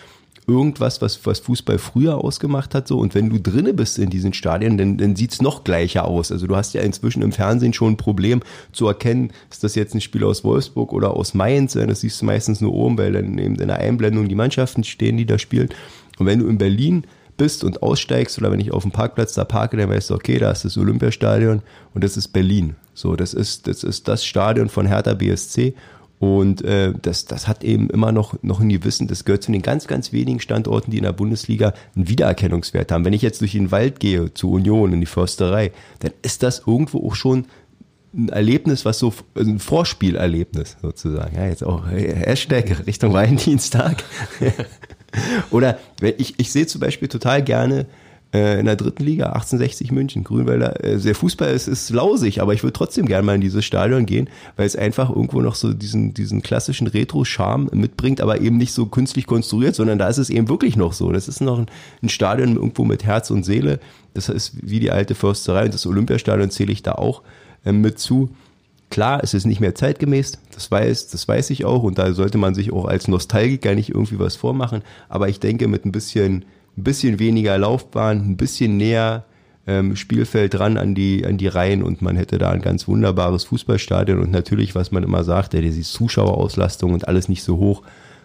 irgendwas, 0.47 1.01
was, 1.01 1.25
was 1.25 1.39
Fußball 1.39 1.77
früher 1.77 2.17
ausgemacht 2.17 2.73
hat. 2.73 2.87
So. 2.87 2.97
Und 2.99 3.15
wenn 3.15 3.29
du 3.29 3.39
drinne 3.39 3.73
bist 3.73 3.99
in 3.99 4.09
diesen 4.09 4.33
Stadien, 4.33 4.77
dann, 4.77 4.97
dann 4.97 5.15
sieht's 5.15 5.41
noch 5.41 5.63
gleicher 5.63 6.05
aus. 6.05 6.31
Also 6.31 6.47
du 6.47 6.55
hast 6.55 6.73
ja 6.73 6.81
inzwischen 6.81 7.21
im 7.21 7.31
Fernsehen 7.31 7.73
schon 7.73 7.93
ein 7.93 7.97
Problem 7.97 8.41
zu 8.71 8.87
erkennen, 8.87 9.31
ist 9.49 9.63
das 9.63 9.75
jetzt 9.75 9.93
ein 9.93 10.01
Spiel 10.01 10.23
aus 10.23 10.43
Wolfsburg 10.43 10.93
oder 10.93 11.15
aus 11.15 11.33
Mainz. 11.33 11.73
Das 11.73 12.01
siehst 12.01 12.21
du 12.21 12.25
meistens 12.25 12.61
nur 12.61 12.73
oben, 12.73 12.97
weil 12.97 13.13
dann 13.13 13.37
eben 13.37 13.55
in 13.55 13.67
der 13.67 13.79
Einblendung 13.79 14.27
die 14.27 14.35
Mannschaften 14.35 14.83
stehen, 14.83 15.17
die 15.17 15.25
da 15.25 15.37
spielen. 15.37 15.69
Und 16.17 16.25
wenn 16.25 16.39
du 16.39 16.47
in 16.47 16.57
Berlin 16.57 17.05
bist 17.37 17.63
und 17.63 17.81
aussteigst 17.81 18.37
oder 18.37 18.51
wenn 18.51 18.59
ich 18.59 18.71
auf 18.71 18.83
dem 18.83 18.91
Parkplatz 18.91 19.33
da 19.33 19.45
parke, 19.45 19.77
dann 19.77 19.89
weißt 19.89 20.09
du, 20.09 20.15
okay, 20.15 20.37
da 20.37 20.51
ist 20.51 20.65
das 20.65 20.77
Olympiastadion 20.77 21.61
und 21.93 22.03
das 22.03 22.17
ist 22.17 22.29
Berlin. 22.29 22.75
So, 22.93 23.15
das 23.15 23.33
ist, 23.33 23.67
das 23.67 23.83
ist 23.83 24.07
das 24.07 24.25
Stadion 24.25 24.69
von 24.69 24.85
Hertha 24.85 25.13
BSC 25.13 25.73
und 26.21 26.63
äh, 26.63 26.93
das, 27.01 27.25
das 27.25 27.47
hat 27.47 27.63
eben 27.63 27.89
immer 27.89 28.11
noch, 28.11 28.35
noch 28.43 28.59
ein 28.59 28.69
Gewissen, 28.69 29.07
das 29.07 29.25
gehört 29.25 29.41
zu 29.41 29.51
den 29.51 29.63
ganz, 29.63 29.87
ganz 29.87 30.13
wenigen 30.13 30.39
Standorten, 30.39 30.91
die 30.91 30.97
in 30.97 31.03
der 31.03 31.13
Bundesliga 31.13 31.73
einen 31.95 32.09
Wiedererkennungswert 32.09 32.91
haben. 32.91 33.03
Wenn 33.03 33.13
ich 33.13 33.23
jetzt 33.23 33.41
durch 33.41 33.53
den 33.53 33.71
Wald 33.71 33.99
gehe, 33.99 34.31
zur 34.35 34.51
Union, 34.51 34.93
in 34.93 34.99
die 34.99 35.07
Försterei, 35.07 35.71
dann 35.97 36.11
ist 36.21 36.43
das 36.43 36.61
irgendwo 36.67 37.07
auch 37.07 37.15
schon 37.15 37.47
ein 38.13 38.29
Erlebnis, 38.29 38.85
was 38.85 38.99
so 38.99 39.11
ein 39.35 39.57
Vorspielerlebnis 39.57 40.77
sozusagen. 40.79 41.35
Ja, 41.35 41.47
jetzt 41.47 41.63
auch 41.63 41.87
Hashtag 41.89 42.85
Richtung 42.85 43.13
Valentinstag. 43.13 44.03
Oder 45.49 45.79
ich, 46.19 46.35
ich 46.37 46.51
sehe 46.51 46.67
zum 46.67 46.81
Beispiel 46.81 47.07
total 47.07 47.41
gerne 47.41 47.87
äh, 48.33 48.59
in 48.59 48.65
der 48.65 48.75
dritten 48.75 49.03
Liga, 49.03 49.27
1860 49.27 49.91
München, 49.91 50.23
Grünwälder. 50.23 50.83
Äh, 50.83 50.97
der 50.97 51.15
Fußball 51.15 51.51
ist, 51.51 51.67
ist 51.67 51.89
lausig, 51.89 52.41
aber 52.41 52.53
ich 52.53 52.63
würde 52.63 52.73
trotzdem 52.73 53.05
gerne 53.05 53.25
mal 53.25 53.35
in 53.35 53.41
dieses 53.41 53.65
Stadion 53.65 54.05
gehen, 54.05 54.29
weil 54.55 54.65
es 54.65 54.75
einfach 54.75 55.09
irgendwo 55.09 55.41
noch 55.41 55.55
so 55.55 55.73
diesen, 55.73 56.13
diesen 56.13 56.41
klassischen 56.41 56.87
Retro-Charme 56.87 57.69
mitbringt, 57.73 58.21
aber 58.21 58.39
eben 58.41 58.57
nicht 58.57 58.73
so 58.73 58.85
künstlich 58.85 59.27
konstruiert, 59.27 59.75
sondern 59.75 59.99
da 59.99 60.07
ist 60.07 60.17
es 60.17 60.29
eben 60.29 60.49
wirklich 60.49 60.75
noch 60.75 60.93
so. 60.93 61.11
Das 61.11 61.27
ist 61.27 61.41
noch 61.41 61.59
ein, 61.59 61.65
ein 62.01 62.09
Stadion 62.09 62.55
irgendwo 62.55 62.85
mit 62.85 63.03
Herz 63.03 63.31
und 63.31 63.43
Seele. 63.43 63.79
Das 64.13 64.29
ist 64.29 64.53
wie 64.61 64.79
die 64.79 64.91
alte 64.91 65.15
Försterei 65.15 65.65
und 65.65 65.73
das 65.73 65.85
Olympiastadion 65.85 66.51
zähle 66.51 66.71
ich 66.71 66.83
da 66.83 66.93
auch 66.93 67.21
äh, 67.65 67.71
mit 67.71 67.99
zu. 67.99 68.29
Klar, 68.89 69.21
es 69.23 69.33
ist 69.33 69.45
nicht 69.45 69.61
mehr 69.61 69.73
zeitgemäß, 69.73 70.37
das 70.53 70.69
weiß, 70.69 71.07
das 71.07 71.25
weiß 71.25 71.49
ich 71.51 71.63
auch 71.63 71.83
und 71.83 71.97
da 71.97 72.11
sollte 72.13 72.37
man 72.37 72.53
sich 72.53 72.73
auch 72.73 72.83
als 72.83 73.07
Nostalgiker 73.07 73.73
nicht 73.73 73.89
irgendwie 73.89 74.19
was 74.19 74.35
vormachen, 74.35 74.81
aber 75.07 75.29
ich 75.29 75.39
denke 75.39 75.69
mit 75.69 75.85
ein 75.85 75.93
bisschen 75.93 76.43
ein 76.77 76.83
bisschen 76.83 77.19
weniger 77.19 77.57
Laufbahn, 77.57 78.19
ein 78.31 78.37
bisschen 78.37 78.77
näher 78.77 79.25
ähm, 79.67 79.95
Spielfeld 79.95 80.53
dran 80.53 80.77
an 80.77 80.95
die, 80.95 81.25
an 81.25 81.37
die 81.37 81.47
Reihen 81.47 81.83
und 81.83 82.01
man 82.01 82.15
hätte 82.15 82.37
da 82.37 82.49
ein 82.49 82.61
ganz 82.61 82.87
wunderbares 82.87 83.43
Fußballstadion 83.45 84.19
und 84.19 84.31
natürlich, 84.31 84.73
was 84.75 84.91
man 84.91 85.03
immer 85.03 85.23
sagt, 85.23 85.53
ja, 85.53 85.61
die 85.61 85.81
Zuschauerauslastung 85.81 86.93
und 86.93 87.07
alles 87.07 87.29
nicht 87.29 87.43
so 87.43 87.57
hoch, 87.57 87.83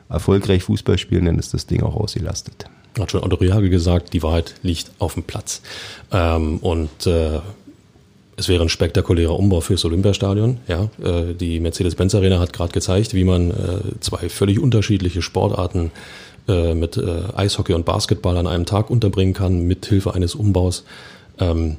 erfolgreich 0.09 0.63
Fußball 0.63 0.99
spielen, 0.99 1.27
dann 1.27 1.39
ist 1.39 1.53
das 1.53 1.67
Ding 1.67 1.83
auch 1.83 1.97
ausgelastet. 1.97 2.67
Hat 2.99 3.11
schon 3.11 3.23
Otto 3.23 3.37
Rehagel 3.37 3.69
gesagt, 3.69 4.15
die 4.15 4.23
Wahrheit 4.23 4.55
liegt 4.63 4.91
auf 4.99 5.15
dem 5.15 5.25
Platz. 5.25 5.61
Ähm, 6.11 6.59
und 6.59 7.07
äh, 7.07 7.41
es 8.39 8.49
wäre 8.49 8.63
ein 8.63 8.69
spektakulärer 8.69 9.39
Umbau 9.39 9.61
fürs 9.61 9.85
Olympiastadion. 9.85 10.59
Ja, 10.69 10.89
äh, 11.03 11.35
die 11.35 11.61
Mercedes-Benz 11.61 12.15
Arena 12.15 12.39
hat 12.39 12.53
gerade 12.53 12.73
gezeigt, 12.73 13.13
wie 13.13 13.25
man 13.25 13.51
äh, 13.51 13.55
zwei 14.01 14.29
völlig 14.29 14.59
unterschiedliche 14.59 15.21
Sportarten 15.21 15.91
äh, 16.49 16.75
mit 16.75 16.97
äh, 16.97 17.23
Eishockey 17.35 17.73
und 17.75 17.85
Basketball 17.85 18.37
an 18.37 18.47
einem 18.47 18.67
Tag 18.67 18.91
unterbringen 18.91 19.35
kann, 19.35 19.63
mit 19.63 19.87
Hilfe 19.87 20.15
eines 20.15 20.35
Umbaus. 20.35 20.85
Ähm, 21.39 21.77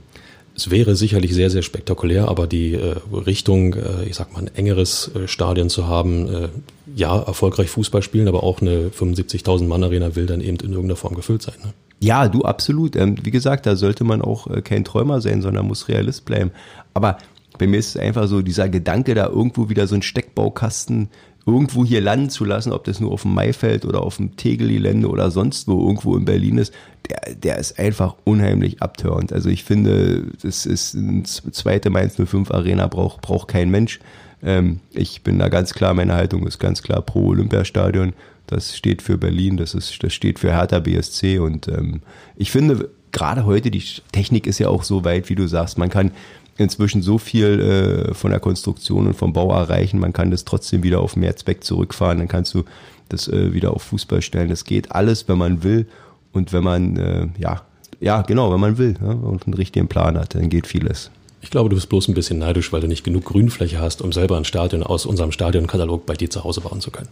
es 0.58 0.72
wäre 0.72 0.96
sicherlich 0.96 1.36
sehr, 1.36 1.52
sehr 1.52 1.62
spektakulär, 1.62 2.28
aber 2.28 2.48
die 2.48 2.74
äh, 2.74 2.96
Richtung, 3.14 3.76
äh, 3.76 4.06
ich 4.06 4.16
sag 4.16 4.34
mal, 4.34 4.40
ein 4.40 4.50
engeres 4.56 5.12
äh, 5.16 5.28
Stadion 5.28 5.70
zu 5.70 5.88
haben, 5.88 6.50
ja, 6.96 7.16
erfolgreich 7.20 7.70
Fußball 7.70 8.02
spielen, 8.02 8.28
aber 8.28 8.44
auch 8.44 8.62
eine 8.62 8.90
75.000 8.90 9.66
Mann 9.68 9.84
Arena 9.84 10.16
will 10.16 10.26
dann 10.26 10.42
eben 10.42 10.58
in 10.58 10.72
irgendeiner 10.72 10.96
Form 10.96 11.14
gefüllt 11.16 11.44
sein. 11.44 11.56
Ne? 11.64 11.74
Ja, 12.00 12.28
du 12.28 12.42
absolut. 12.42 12.96
Ähm, 12.96 13.18
wie 13.22 13.32
gesagt, 13.32 13.68
da 13.68 13.76
sollte 13.76 14.04
man 14.04 14.22
auch 14.24 14.48
kein 14.64 14.84
Träumer 14.84 15.22
sein, 15.22 15.44
sondern 15.44 15.68
muss 15.68 15.90
Realist 15.90 16.26
bleiben. 16.26 16.52
Aber 16.96 17.18
bei 17.60 17.68
mir 17.68 17.78
ist 17.78 17.90
es 17.90 17.98
einfach 17.98 18.28
so 18.28 18.42
dieser 18.42 18.68
Gedanke, 18.68 19.14
da 19.14 19.28
irgendwo 19.28 19.70
wieder 19.70 19.86
so 19.86 19.96
ein 19.96 20.02
Steckbaukasten 20.02 21.10
irgendwo 21.48 21.86
hier 21.86 22.02
landen 22.02 22.30
zu 22.30 22.44
lassen, 22.44 22.74
ob 22.74 22.84
das 22.84 23.00
nur 23.00 23.12
auf 23.12 23.22
dem 23.22 23.34
Maifeld 23.34 23.86
oder 23.86 24.04
auf 24.04 24.18
dem 24.18 24.36
Tegel-Gelände 24.36 25.08
oder 25.08 25.32
sonst 25.32 25.68
wo 25.70 25.80
irgendwo 25.80 26.18
in 26.18 26.26
Berlin 26.26 26.58
ist, 26.58 26.74
der, 27.10 27.36
der 27.36 27.58
ist 27.58 27.80
einfach 27.80 28.16
unheimlich 28.26 28.82
abtörend. 28.82 29.32
Also 29.32 29.50
ich 29.50 29.64
finde, 29.64 30.26
das 30.42 30.66
ist 30.66 30.96
eine 30.96 31.24
zweite 31.24 31.90
Mainz 31.90 32.16
05 32.16 32.52
Arena 32.52 32.88
braucht, 32.88 33.22
braucht 33.22 33.48
kein 33.48 33.70
Mensch. 33.70 34.00
Ähm, 34.44 34.82
ich 34.92 35.24
bin 35.24 35.40
da 35.40 35.48
ganz 35.48 35.74
klar, 35.74 35.94
meine 35.94 36.16
Haltung 36.16 36.46
ist 36.46 36.60
ganz 36.60 36.84
klar 36.84 37.02
pro 37.02 37.30
Olympiastadion. 37.30 38.12
Das 38.48 38.76
steht 38.76 39.02
für 39.02 39.18
Berlin, 39.18 39.56
das, 39.56 39.74
ist, 39.74 40.04
das 40.04 40.14
steht 40.14 40.40
für 40.40 40.52
Hertha 40.52 40.80
BSC 40.80 41.40
und 41.40 41.70
ähm, 41.70 42.02
ich 42.36 42.52
finde, 42.52 42.90
gerade 43.14 43.46
heute, 43.46 43.72
die 43.72 43.84
Technik 44.12 44.48
ist 44.48 44.60
ja 44.60 44.68
auch 44.68 44.84
so 44.84 45.06
weit, 45.06 45.30
wie 45.30 45.36
du 45.36 45.48
sagst, 45.48 45.78
man 45.78 45.90
kann 45.90 46.12
inzwischen 46.58 47.02
so 47.02 47.18
viel 47.18 48.08
äh, 48.10 48.14
von 48.14 48.32
der 48.32 48.40
Konstruktion 48.40 49.08
und 49.08 49.14
vom 49.14 49.34
Bau 49.34 49.52
erreichen, 49.52 50.00
man 50.00 50.14
kann 50.14 50.32
das 50.32 50.46
trotzdem 50.46 50.84
wieder 50.84 51.00
auf 51.00 51.16
Mehrzweck 51.16 51.64
zurückfahren, 51.64 52.18
dann 52.18 52.28
kannst 52.28 52.54
du 52.54 52.64
das 53.10 53.28
äh, 53.28 53.54
wieder 53.54 53.74
auf 53.74 53.84
Fußball 53.84 54.22
stellen. 54.22 54.50
Das 54.50 54.64
geht 54.64 54.92
alles, 54.92 55.28
wenn 55.28 55.38
man 55.38 55.64
will 55.64 55.88
und 56.34 56.54
wenn 56.54 56.64
man 56.64 56.98
äh, 56.98 57.28
ja 57.38 57.62
ja, 58.00 58.22
genau, 58.22 58.54
wenn 58.54 58.60
man 58.60 58.78
will 58.78 58.96
ja, 59.02 59.12
und 59.12 59.46
einen 59.46 59.54
richtigen 59.54 59.88
Plan 59.88 60.18
hat, 60.18 60.36
dann 60.36 60.50
geht 60.50 60.68
vieles. 60.68 61.10
Ich 61.42 61.52
glaube, 61.52 61.70
du 61.70 61.76
bist 61.76 61.90
bloß 61.90 62.08
ein 62.08 62.14
bisschen 62.14 62.40
neidisch, 62.40 62.72
weil 62.74 62.82
du 62.82 62.88
nicht 62.88 63.04
genug 63.04 63.26
Grünfläche 63.26 63.80
hast, 63.80 64.02
um 64.02 64.12
selber 64.12 64.38
ein 64.38 64.46
Stadion 64.46 64.84
aus 64.84 65.06
unserem 65.06 65.32
Stadionkatalog 65.32 66.06
bei 66.06 66.14
dir 66.14 66.30
zu 66.30 66.44
Hause 66.44 66.62
bauen 66.62 66.82
zu 66.82 66.92
können. 66.92 67.10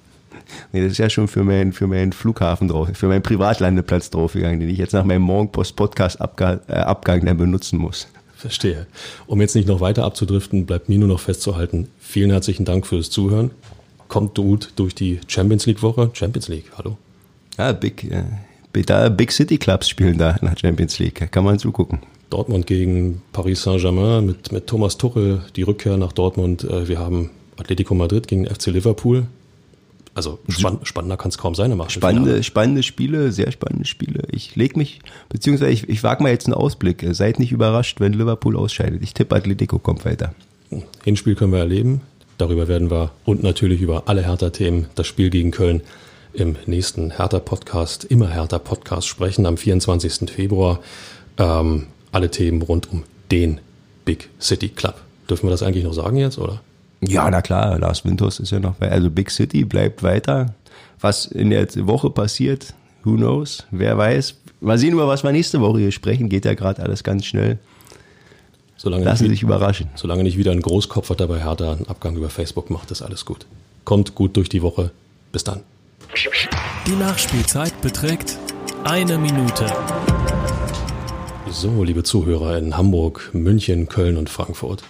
Nee, 0.72 0.82
das 0.84 0.94
ist 0.94 0.98
ja 1.00 1.10
schon 1.10 1.28
für 1.28 1.44
meinen, 1.44 1.74
für 1.74 1.88
meinen 1.88 2.12
Flughafen 2.12 2.68
drauf, 2.68 2.90
für 2.94 3.08
meinen 3.08 3.24
Privatlandeplatz 3.24 4.12
draufgegangen, 4.12 4.60
den 4.60 4.70
ich 4.70 4.78
jetzt 4.78 4.94
nach 4.94 5.04
meinem 5.04 5.24
Morgenpost-Podcast-Abgang 5.24 7.22
äh, 7.22 7.26
dann 7.26 7.38
benutzen 7.38 7.80
muss. 7.80 8.08
Verstehe. 8.46 8.86
Um 9.26 9.42
jetzt 9.42 9.56
nicht 9.56 9.68
noch 9.68 9.80
weiter 9.80 10.04
abzudriften, 10.04 10.68
bleibt 10.68 10.88
mir 10.88 11.00
nur 11.00 11.08
noch 11.08 11.20
festzuhalten, 11.20 11.88
vielen 11.98 12.30
herzlichen 12.30 12.64
Dank 12.64 12.86
fürs 12.86 13.10
Zuhören. 13.10 13.50
Kommt 14.08 14.36
gut 14.36 14.72
durch 14.76 14.94
die 14.94 15.20
Champions 15.28 15.66
League 15.66 15.82
Woche. 15.82 16.12
Champions 16.14 16.48
League, 16.48 16.66
hallo. 16.78 16.96
Ja, 17.58 17.72
Big, 17.72 18.04
äh, 18.04 18.24
da 18.84 19.10
Big 19.10 19.32
City 19.32 19.58
Clubs 19.58 19.90
spielen 19.90 20.20
da 20.20 20.36
in 20.36 20.48
der 20.48 20.56
Champions 20.56 21.00
League. 21.00 21.32
Kann 21.32 21.44
man 21.44 21.58
zugucken. 21.58 22.02
Dortmund 22.30 22.68
gegen 22.68 23.24
Paris 23.34 23.64
Saint-Germain 23.64 24.28
mit, 24.28 24.52
mit 24.52 24.68
Thomas 24.68 24.98
Tuchel, 24.98 25.42
die 25.56 25.64
Rückkehr 25.64 25.98
nach 25.98 26.12
Dortmund. 26.12 26.64
Äh, 26.66 26.88
wir 26.88 27.00
haben 27.00 27.32
Atletico 27.58 27.96
Madrid 27.96 28.28
gegen 28.28 28.46
FC 28.46 28.68
Liverpool. 28.68 29.26
Also 30.16 30.40
spann, 30.48 30.80
spannender 30.84 31.18
kann 31.18 31.30
es 31.30 31.38
kaum 31.38 31.56
sein. 31.56 31.72
Im 31.74 31.90
spannende, 31.90 32.42
spannende 32.42 32.84
Spiele, 32.84 33.34
sehr 33.34 33.52
spannende 33.52 33.86
Spiele. 33.86 34.24
Ich 34.32 34.56
leg 34.56 34.78
mich, 34.78 35.02
beziehungsweise 35.28 35.72
ich, 35.72 35.90
ich 35.90 36.04
wage 36.04 36.24
mal 36.24 36.32
jetzt 36.32 36.48
einen 36.48 36.54
Ausblick. 36.54 37.06
Seid 37.12 37.38
nicht 37.38 37.52
überrascht, 37.52 38.00
wenn 38.00 38.14
Liverpool 38.14 38.56
ausscheidet. 38.56 39.04
Ich 39.04 39.14
tippe, 39.14 39.36
Atletico 39.36 39.78
kommt 39.78 40.06
weiter. 40.06 40.34
Hinspiel 41.04 41.36
können 41.36 41.52
wir 41.52 41.60
erleben. 41.60 42.02
Darüber 42.38 42.70
werden 42.70 42.90
wir 42.90 43.12
und 43.26 43.44
natürlich 43.44 43.82
über 43.82 44.04
alle 44.08 44.24
Hertha-Themen, 44.26 44.88
das 44.96 45.06
Spiel 45.06 45.30
gegen 45.30 45.52
Köln, 45.52 45.82
im 46.34 46.56
nächsten 46.66 47.12
Hertha-Podcast, 47.12 48.06
immer 48.06 48.30
Hertha-Podcast 48.30 49.08
sprechen, 49.08 49.46
am 49.46 49.58
24. 49.58 50.30
Februar. 50.30 50.80
Ähm, 51.38 51.88
alle 52.14 52.32
Themen 52.32 52.62
rund 52.62 52.90
um 52.92 53.04
den 53.32 53.60
Big 54.06 54.30
City 54.40 54.70
Club. 54.70 54.96
Dürfen 55.30 55.48
wir 55.48 55.52
das 55.52 55.64
eigentlich 55.64 55.84
noch 55.84 55.94
sagen 55.94 56.18
jetzt, 56.18 56.38
oder? 56.38 56.62
Ja, 57.08 57.30
na 57.30 57.42
klar, 57.42 57.80
Lars 57.80 58.06
Winters 58.06 58.40
ist 58.40 58.52
ja 58.52 58.60
noch 58.60 58.76
bei, 58.76 58.92
also 58.92 59.10
Big 59.10 59.32
City 59.32 59.66
bleibt 59.66 60.04
weiter. 60.04 60.54
Was 61.00 61.26
in 61.26 61.50
der 61.50 61.68
Woche 61.88 62.10
passiert, 62.10 62.74
who 63.04 63.16
knows, 63.16 63.66
wer 63.72 63.98
weiß. 63.98 64.36
Mal 64.62 64.78
sehen, 64.78 64.94
über 64.94 65.08
was 65.08 65.24
wir 65.24 65.32
nächste 65.32 65.62
Woche 65.62 65.80
hier 65.80 65.92
sprechen, 65.92 66.30
geht 66.30 66.46
ja 66.46 66.54
gerade 66.54 66.82
alles 66.82 67.04
ganz 67.04 67.26
schnell. 67.26 67.60
Solange 68.78 69.06
Lassen 69.06 69.26
Sie 69.26 69.30
sich 69.30 69.44
überraschen. 69.44 69.90
Solange 69.96 70.24
nicht 70.24 70.38
wieder 70.38 70.52
ein 70.52 70.62
Großkopf 70.62 71.10
hat 71.10 71.20
dabei 71.20 71.44
Hertha 71.44 71.74
einen 71.74 71.88
Abgang 71.88 72.16
über 72.16 72.30
Facebook 72.30 72.70
macht, 72.70 72.92
ist 72.92 73.02
alles 73.02 73.26
gut. 73.26 73.46
Kommt 73.84 74.16
gut 74.16 74.36
durch 74.38 74.50
die 74.50 74.62
Woche. 74.62 74.92
Bis 75.32 75.44
dann. 75.44 75.62
Die 76.88 76.96
Nachspielzeit 76.96 77.80
beträgt 77.82 78.38
eine 78.84 79.18
Minute. 79.18 79.66
So, 81.50 81.84
liebe 81.84 82.04
Zuhörer 82.04 82.58
in 82.58 82.76
Hamburg, 82.76 83.30
München, 83.34 83.88
Köln 83.88 84.18
und 84.18 84.30
Frankfurt. 84.30 84.84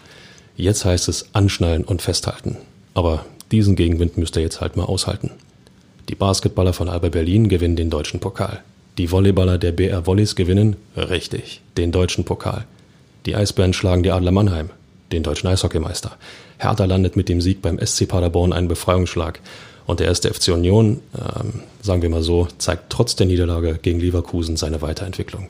Jetzt 0.57 0.85
heißt 0.85 1.09
es 1.09 1.29
anschnallen 1.33 1.83
und 1.83 2.01
festhalten. 2.01 2.57
Aber 2.93 3.25
diesen 3.51 3.75
Gegenwind 3.75 4.17
müsst 4.17 4.35
ihr 4.35 4.41
jetzt 4.41 4.61
halt 4.61 4.77
mal 4.77 4.85
aushalten. 4.85 5.31
Die 6.09 6.15
Basketballer 6.15 6.73
von 6.73 6.87
Alba 6.87 7.09
Berlin 7.09 7.49
gewinnen 7.49 7.75
den 7.75 7.89
deutschen 7.89 8.19
Pokal. 8.19 8.61
Die 8.97 9.11
Volleyballer 9.11 9.57
der 9.57 9.71
BR 9.71 10.05
Volleys 10.05 10.35
gewinnen, 10.35 10.77
richtig, 10.95 11.61
den 11.77 11.91
deutschen 11.91 12.23
Pokal. 12.23 12.65
Die 13.25 13.35
Eisbären 13.35 13.73
schlagen 13.73 14.03
die 14.03 14.11
Adler 14.11 14.31
Mannheim, 14.31 14.69
den 15.11 15.23
deutschen 15.23 15.47
Eishockeymeister. 15.47 16.15
Hertha 16.57 16.85
landet 16.85 17.15
mit 17.15 17.27
dem 17.27 17.41
Sieg 17.41 17.61
beim 17.61 17.79
SC 17.83 18.07
Paderborn 18.07 18.53
einen 18.53 18.67
Befreiungsschlag. 18.67 19.41
Und 19.85 19.99
der 19.99 20.07
erste 20.07 20.33
FC 20.33 20.49
Union, 20.49 21.01
ähm, 21.15 21.61
sagen 21.81 22.01
wir 22.01 22.09
mal 22.09 22.23
so, 22.23 22.47
zeigt 22.57 22.89
trotz 22.89 23.15
der 23.15 23.27
Niederlage 23.27 23.77
gegen 23.81 23.99
Leverkusen 23.99 24.57
seine 24.57 24.81
Weiterentwicklung. 24.81 25.49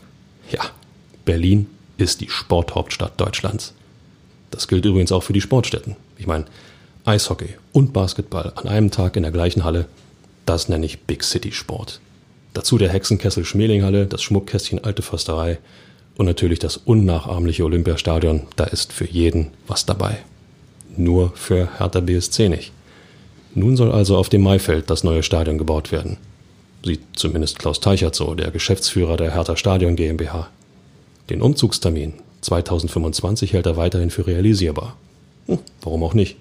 Ja, 0.52 0.62
Berlin 1.24 1.68
ist 1.98 2.22
die 2.22 2.30
Sporthauptstadt 2.30 3.20
Deutschlands. 3.20 3.74
Das 4.56 4.70
gilt 4.70 4.86
übrigens 4.86 5.12
auch 5.12 5.22
für 5.22 5.34
die 5.34 5.42
Sportstätten. 5.42 5.98
Ich 6.18 6.28
meine, 6.28 6.46
Eishockey 7.04 7.56
und 7.74 7.92
Basketball 7.92 8.54
an 8.56 8.70
einem 8.70 8.90
Tag 8.90 9.18
in 9.18 9.24
der 9.24 9.34
gleichen 9.34 9.66
Halle, 9.66 9.86
das 10.46 10.70
nenne 10.70 10.86
ich 10.86 11.02
Big 11.02 11.26
City 11.26 11.52
Sport. 11.52 12.00
Dazu 12.54 12.78
der 12.78 12.90
Hexenkessel 12.90 13.44
Schmelinghalle, 13.44 14.06
das 14.06 14.24
Schmuckkästchen 14.24 14.82
Alte 14.82 15.02
Försterei 15.02 15.60
und 16.16 16.26
natürlich 16.26 16.60
das 16.60 16.78
unnachahmliche 16.78 17.66
Olympiastadion, 17.66 18.44
da 18.56 18.64
ist 18.64 18.94
für 18.94 19.06
jeden 19.06 19.52
was 19.68 19.86
dabei. 19.86 20.20
Nur 20.96 21.34
für 21.36 21.78
Hertha 21.78 22.00
BSC 22.00 22.48
nicht. 22.48 22.72
Nun 23.56 23.76
soll 23.76 23.92
also 23.92 24.16
auf 24.16 24.30
dem 24.30 24.42
Maifeld 24.42 24.90
das 24.90 25.04
neue 25.04 25.24
Stadion 25.24 25.58
gebaut 25.58 25.92
werden. 25.92 26.16
Sieht 26.82 27.02
zumindest 27.14 27.60
Klaus 27.60 27.82
Teichert 27.82 28.16
so, 28.16 28.36
der 28.36 28.52
Geschäftsführer 28.52 29.18
der 29.18 29.34
Hertha 29.34 29.58
Stadion 29.58 29.98
GmbH. 29.98 30.48
Den 31.30 31.42
Umzugstermin 31.42 32.14
2025 32.46 33.54
hält 33.54 33.66
er 33.66 33.78
weiterhin 33.78 34.10
für 34.10 34.28
realisierbar. 34.28 34.96
Hm, 35.48 35.60
warum 35.82 36.04
auch 36.04 36.14
nicht? 36.14 36.38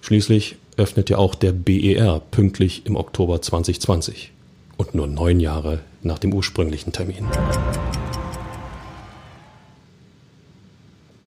Schließlich 0.00 0.56
öffnet 0.76 1.10
ja 1.10 1.18
auch 1.18 1.34
der 1.34 1.52
BER 1.52 2.20
pünktlich 2.30 2.86
im 2.86 2.96
Oktober 2.96 3.42
2020 3.42 4.32
und 4.76 4.94
nur 4.94 5.06
neun 5.06 5.38
Jahre 5.40 5.80
nach 6.02 6.18
dem 6.18 6.32
ursprünglichen 6.32 6.92
Termin. 6.92 7.26